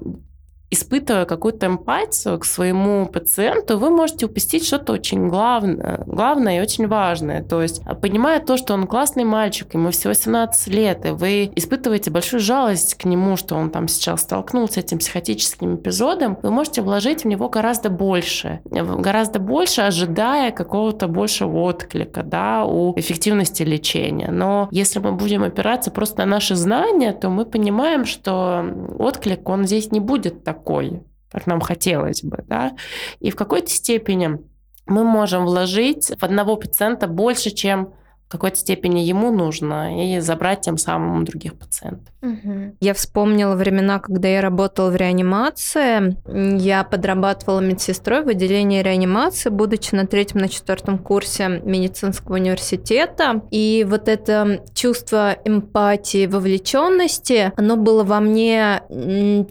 испытывая 0.72 1.26
какую-то 1.26 1.66
эмпатию 1.68 2.38
к 2.40 2.46
своему 2.46 3.08
пациенту, 3.08 3.78
вы 3.78 3.90
можете 3.90 4.28
упустить 4.28 4.66
что-то 4.66 4.94
очень 4.94 5.28
главное, 5.28 6.04
главное 6.06 6.58
и 6.58 6.62
очень 6.62 6.88
важное. 6.88 7.44
То 7.44 7.62
есть, 7.62 7.82
понимая 8.02 8.40
то, 8.40 8.58
что 8.58 8.74
он 8.74 8.86
классный 8.86 9.24
мальчик, 9.24 9.74
ему 9.74 9.92
всего 9.92 10.14
17 10.14 10.68
лет, 10.68 11.06
и 11.06 11.10
вы 11.10 11.52
испытываете 11.56 12.12
большую 12.12 12.40
жалость 12.40 12.96
к 12.96 13.06
нему, 13.06 13.36
что 13.36 13.56
он 13.56 13.72
там 13.72 13.88
сейчас 13.88 14.22
столкнулся 14.22 14.76
с 14.76 14.78
этим 14.78 15.00
психотическим 15.00 15.76
эпизодом, 15.76 16.38
вы 16.44 16.52
можете 16.52 16.82
вложить 16.82 17.24
в 17.24 17.28
него 17.28 17.50
гораздо 17.50 17.90
больше, 17.90 18.62
гораздо 18.66 19.40
больше, 19.40 19.82
ожидая 19.82 20.52
какого-то 20.52 21.08
большего 21.08 21.62
отклика, 21.62 22.22
да, 22.24 22.66
у 22.66 22.94
эффективности 23.00 23.64
лечения. 23.64 24.30
Но 24.30 24.68
если 24.72 25.00
мы 25.00 25.14
будем 25.14 25.44
опираться 25.44 25.90
просто 25.90 26.20
на 26.20 26.26
наши 26.26 26.56
знания, 26.56 27.12
то 27.14 27.30
мы 27.30 27.46
понимаем, 27.46 28.06
что 28.06 28.64
отклик, 28.98 29.48
он 29.50 29.66
здесь 29.66 29.92
не 29.92 30.00
будет 30.00 30.44
так 30.44 30.59
такой, 30.60 31.02
как 31.32 31.48
нам 31.48 31.62
хотелось 31.62 32.24
бы, 32.24 32.44
да, 32.48 32.76
и 33.20 33.32
в 33.32 33.36
какой-то 33.36 33.70
степени 33.70 34.40
мы 34.86 35.04
можем 35.04 35.46
вложить 35.46 36.12
в 36.20 36.24
одного 36.24 36.56
пациента 36.58 37.08
больше, 37.08 37.52
чем 37.52 37.94
какой-то 38.30 38.58
степени 38.58 39.00
ему 39.00 39.32
нужно, 39.32 40.16
и 40.16 40.20
забрать 40.20 40.62
тем 40.62 40.78
самым 40.78 41.26
других 41.26 41.56
пациентов. 41.56 42.14
Угу. 42.22 42.76
Я 42.80 42.94
вспомнила 42.94 43.56
времена, 43.56 44.00
когда 44.00 44.28
я 44.28 44.42
работала 44.42 44.92
в 44.92 44.96
реанимации. 44.96 46.16
Я 46.60 46.84
подрабатывала 46.84 47.60
медсестрой 47.60 48.24
в 48.24 48.28
отделении 48.28 48.82
реанимации, 48.82 49.50
будучи 49.50 49.96
на 49.96 50.06
третьем, 50.06 50.42
на 50.42 50.50
четвертом 50.50 51.00
курсе 51.00 51.62
медицинского 51.64 52.36
университета. 52.36 53.42
И 53.52 53.86
вот 53.90 54.08
это 54.08 54.64
чувство 54.74 55.36
эмпатии, 55.44 56.28
вовлеченности, 56.28 57.52
оно 57.56 57.78
было 57.78 58.04
во 58.04 58.20
мне 58.20 58.84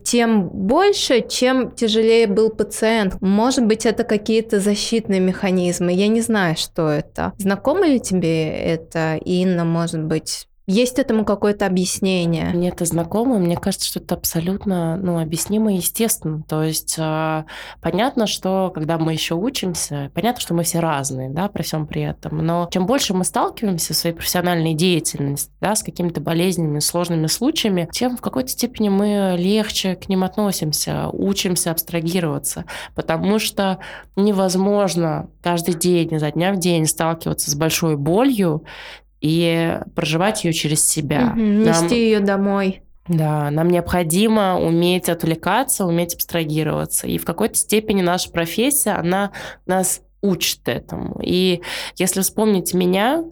тем 0.05 0.49
больше, 0.49 1.27
чем 1.29 1.73
тяжелее 1.73 2.27
был 2.27 2.51
пациент. 2.51 3.21
Может 3.21 3.67
быть, 3.67 3.87
это 3.87 4.05
какие-то 4.05 4.61
защитные 4.61 5.21
механизмы. 5.21 5.93
Я 5.93 6.09
не 6.09 6.21
знаю, 6.21 6.57
что 6.57 6.89
это. 6.89 7.33
Знакомо 7.39 7.87
ли 7.87 7.99
тебе 7.99 8.68
это, 8.69 9.17
Инна, 9.25 9.65
может 9.65 10.05
быть, 10.05 10.48
есть 10.69 10.99
этому 10.99 11.25
какое-то 11.25 11.65
объяснение? 11.65 12.51
Мне 12.51 12.69
это 12.69 12.85
знакомо, 12.85 13.39
мне 13.39 13.57
кажется, 13.57 13.87
что 13.87 14.01
это 14.01 14.17
абсолютно 14.17 14.99
ну, 14.99 15.19
объяснимо 15.19 15.73
и 15.73 15.77
естественно. 15.77 16.43
То 16.47 16.63
есть 16.63 16.97
э, 16.99 17.45
понятно, 17.81 18.27
что 18.27 18.71
когда 18.75 18.99
мы 18.99 19.15
еще 19.15 19.35
учимся, 19.35 20.11
понятно, 20.13 20.43
что 20.43 20.53
мы 20.53 20.65
все 20.65 20.81
разные, 20.81 21.31
да, 21.31 21.49
при 21.49 21.63
всем 21.63 21.87
при 21.87 22.03
этом. 22.03 22.45
Но 22.45 22.69
чем 22.71 22.85
больше 22.85 23.15
мы 23.15 23.25
сталкиваемся 23.25 23.95
в 23.95 23.97
своей 23.97 24.15
профессиональной 24.15 24.75
деятельности, 24.75 25.51
да, 25.63 25.75
с 25.75 25.83
какими-то 25.83 26.21
болезнями, 26.21 26.81
сложными 26.81 27.29
случаями, 27.29 27.89
тем 27.91 28.19
в 28.19 28.21
какой-то 28.21 28.51
степени 28.51 28.91
мы 28.91 29.37
легче 29.39 29.97
к 29.97 30.11
ним 30.11 30.23
относимся, 30.23 31.09
учимся 31.09 31.71
абстрагироваться. 31.71 32.67
Потому 32.95 33.39
что 33.39 33.79
невозможно 34.17 35.31
каждый 35.43 35.73
день, 35.73 36.13
изо 36.13 36.31
дня 36.31 36.53
в 36.53 36.59
день 36.59 36.85
сталкиваться 36.85 37.51
с 37.51 37.55
большой 37.55 37.97
болью, 37.97 38.65
и 39.21 39.79
проживать 39.95 40.45
ее 40.45 40.53
через 40.53 40.87
себя. 40.87 41.33
Угу, 41.33 41.41
нести 41.41 41.83
нам, 41.83 41.93
ее 41.93 42.21
домой. 42.21 42.83
Да, 43.09 43.51
нам 43.51 43.69
необходимо 43.69 44.61
уметь 44.61 45.09
отвлекаться, 45.09 45.87
уметь 45.87 46.15
абстрагироваться. 46.15 47.07
И 47.07 47.19
в 47.19 47.25
какой-то 47.25 47.55
степени 47.55 48.03
наша 48.03 48.31
профессия, 48.31 48.93
она 48.93 49.33
нас 49.67 50.03
учит 50.21 50.69
этому. 50.69 51.21
И 51.23 51.63
если 51.97 52.21
вспомнить 52.21 52.75
меня, 52.75 53.25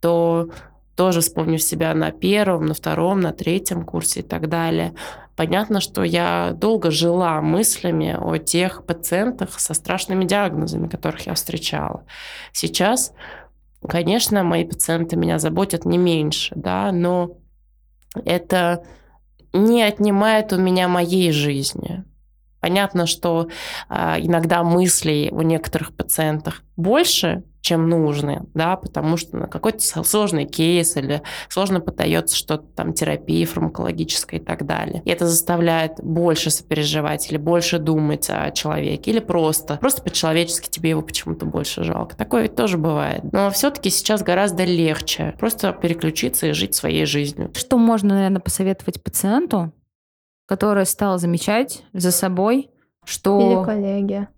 то 0.00 0.50
тоже 0.94 1.20
вспомню 1.20 1.58
себя 1.58 1.94
на 1.94 2.12
первом, 2.12 2.66
на 2.66 2.74
втором, 2.74 3.20
на 3.20 3.32
третьем 3.32 3.84
курсе 3.84 4.20
и 4.20 4.22
так 4.22 4.48
далее. 4.48 4.94
Понятно, 5.36 5.80
что 5.80 6.04
я 6.04 6.52
долго 6.54 6.90
жила 6.92 7.40
мыслями 7.40 8.16
о 8.18 8.36
тех 8.38 8.84
пациентах 8.86 9.58
со 9.58 9.74
страшными 9.74 10.24
диагнозами, 10.24 10.86
которых 10.86 11.26
я 11.26 11.34
встречала. 11.34 12.04
Сейчас 12.52 13.12
Конечно, 13.88 14.42
мои 14.42 14.64
пациенты 14.64 15.16
меня 15.16 15.38
заботят 15.38 15.84
не 15.84 15.98
меньше, 15.98 16.54
да, 16.56 16.90
но 16.92 17.36
это 18.24 18.84
не 19.52 19.82
отнимает 19.82 20.52
у 20.52 20.56
меня 20.56 20.88
моей 20.88 21.32
жизни. 21.32 22.04
Понятно, 22.60 23.06
что 23.06 23.48
э, 23.90 24.14
иногда 24.20 24.62
мыслей 24.62 25.28
у 25.30 25.42
некоторых 25.42 25.94
пациентов 25.94 26.62
больше, 26.76 27.44
чем 27.64 27.88
нужны, 27.88 28.42
да, 28.52 28.76
потому 28.76 29.16
что 29.16 29.38
на 29.38 29.46
какой-то 29.46 29.80
сложный 30.04 30.44
кейс 30.44 30.98
или 30.98 31.22
сложно 31.48 31.80
поддается 31.80 32.36
что-то 32.36 32.64
там 32.76 32.92
терапии 32.92 33.42
фармакологической 33.46 34.38
и 34.38 34.42
так 34.42 34.66
далее. 34.66 35.00
И 35.06 35.10
это 35.10 35.26
заставляет 35.26 35.94
больше 36.02 36.50
сопереживать 36.50 37.30
или 37.30 37.38
больше 37.38 37.78
думать 37.78 38.28
о 38.28 38.50
человеке, 38.50 39.12
или 39.12 39.18
просто, 39.18 39.78
просто 39.78 40.02
по-человечески 40.02 40.68
тебе 40.68 40.90
его 40.90 41.00
почему-то 41.00 41.46
больше 41.46 41.84
жалко. 41.84 42.14
Такое 42.14 42.42
ведь 42.42 42.54
тоже 42.54 42.76
бывает. 42.76 43.22
Но 43.32 43.50
все-таки 43.50 43.88
сейчас 43.88 44.22
гораздо 44.22 44.64
легче 44.64 45.34
просто 45.38 45.72
переключиться 45.72 46.48
и 46.48 46.52
жить 46.52 46.74
своей 46.74 47.06
жизнью. 47.06 47.50
Что 47.54 47.78
можно, 47.78 48.14
наверное, 48.14 48.42
посоветовать 48.42 49.02
пациенту, 49.02 49.72
который 50.46 50.84
стал 50.84 51.18
замечать 51.18 51.82
за 51.94 52.10
собой, 52.10 52.68
что... 53.06 53.40
Или 53.40 53.64
коллеги. 53.64 54.28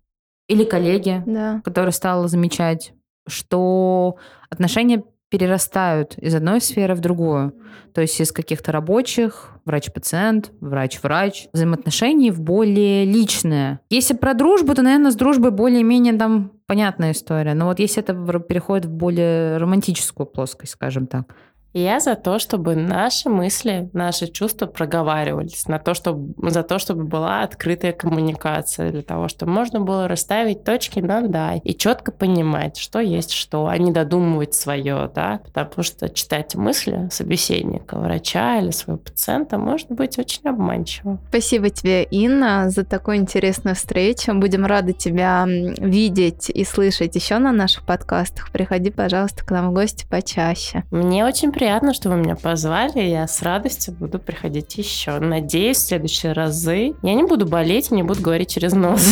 Или 0.47 0.63
коллеги, 0.63 1.25
Да. 1.27 1.61
который 1.65 1.93
стал 1.93 2.29
замечать, 2.29 2.93
что 3.27 4.17
отношения 4.51 5.03
перерастают 5.29 6.17
из 6.19 6.35
одной 6.35 6.61
сферы 6.61 6.95
в 6.95 7.01
другую. 7.01 7.53
То 7.93 8.01
есть 8.01 8.21
из 8.21 8.31
каких-то 8.31 8.73
рабочих, 8.73 9.51
врач-пациент, 9.65 10.53
врач-врач, 10.61 11.49
взаимоотношений 11.53 12.31
в 12.31 12.41
более 12.41 13.05
личное. 13.05 13.81
Если 13.91 14.15
про 14.15 14.35
дружбу, 14.35 14.75
то, 14.75 14.83
наверное, 14.83 15.11
с 15.11 15.17
дружбой 15.17 15.51
более-менее 15.51 16.15
там 16.15 16.53
понятная 16.67 17.13
история. 17.13 17.55
Но 17.55 17.67
вот 17.67 17.81
если 17.81 18.03
это 18.03 18.15
переходит 18.39 18.87
в 18.87 18.91
более 18.91 19.57
романтическую 19.57 20.27
плоскость, 20.27 20.73
скажем 20.73 21.07
так. 21.07 21.35
Я 21.79 22.01
за 22.01 22.15
то, 22.15 22.39
чтобы 22.39 22.75
наши 22.75 23.29
мысли, 23.29 23.91
наши 23.93 24.29
чувства 24.29 24.65
проговаривались, 24.65 25.69
на 25.69 25.79
то, 25.79 25.93
чтобы, 25.93 26.33
за 26.51 26.63
то, 26.63 26.79
чтобы 26.79 27.05
была 27.05 27.43
открытая 27.43 27.93
коммуникация, 27.93 28.91
для 28.91 29.03
того, 29.03 29.29
чтобы 29.29 29.53
можно 29.53 29.79
было 29.79 30.09
расставить 30.09 30.65
точки 30.65 31.01
над 31.01 31.31
«да» 31.31 31.57
и 31.57 31.75
четко 31.75 32.13
понимать, 32.13 32.79
что 32.79 32.99
есть 32.99 33.33
что, 33.33 33.67
а 33.67 33.77
не 33.77 33.93
додумывать 33.93 34.55
свое, 34.55 35.11
да, 35.15 35.43
потому 35.45 35.83
что 35.83 36.09
читать 36.09 36.55
мысли 36.55 37.11
собеседника, 37.13 37.99
врача 37.99 38.59
или 38.59 38.71
своего 38.71 38.99
пациента 38.99 39.59
может 39.59 39.91
быть 39.91 40.19
очень 40.19 40.49
обманчиво. 40.49 41.19
Спасибо 41.29 41.69
тебе, 41.69 42.05
Инна, 42.05 42.71
за 42.71 42.85
такую 42.85 43.19
интересную 43.19 43.77
встречу. 43.77 44.33
Будем 44.33 44.65
рады 44.65 44.95
тебя 44.95 45.45
видеть 45.47 46.49
и 46.49 46.65
слышать 46.65 47.15
еще 47.17 47.37
на 47.37 47.53
наших 47.53 47.85
подкастах. 47.85 48.51
Приходи, 48.51 48.91
пожалуйста, 48.91 49.45
к 49.45 49.51
нам 49.51 49.69
в 49.69 49.75
гости 49.75 50.07
почаще. 50.09 50.85
Мне 50.91 51.27
очень 51.27 51.53
приятно, 51.67 51.95
что 51.95 52.11
вы 52.11 52.17
меня 52.19 52.37
позвали, 52.37 53.01
я 53.01 53.27
с 53.27 53.43
радостью 53.43 53.93
буду 53.93 54.21
приходить 54.21 54.79
еще. 54.79 55.19
Надеюсь, 55.19 55.79
в 55.79 55.81
следующие 55.81 56.33
разы 56.33 56.95
я 57.03 57.15
не 57.15 57.25
буду 57.25 57.45
болеть 57.45 57.91
и 57.91 57.95
не 57.97 58.05
буду 58.05 58.23
говорить 58.23 58.51
через 58.51 58.73
нос. 58.73 59.05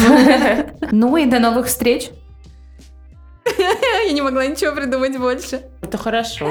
Ну 0.93 1.17
и 1.17 1.27
до 1.27 1.41
новых 1.41 1.67
встреч. 1.67 2.11
Я 4.07 4.13
не 4.13 4.23
могла 4.23 4.47
ничего 4.47 4.73
придумать 4.73 5.19
больше. 5.19 5.63
Это 5.83 5.99
хорошо. 5.99 6.49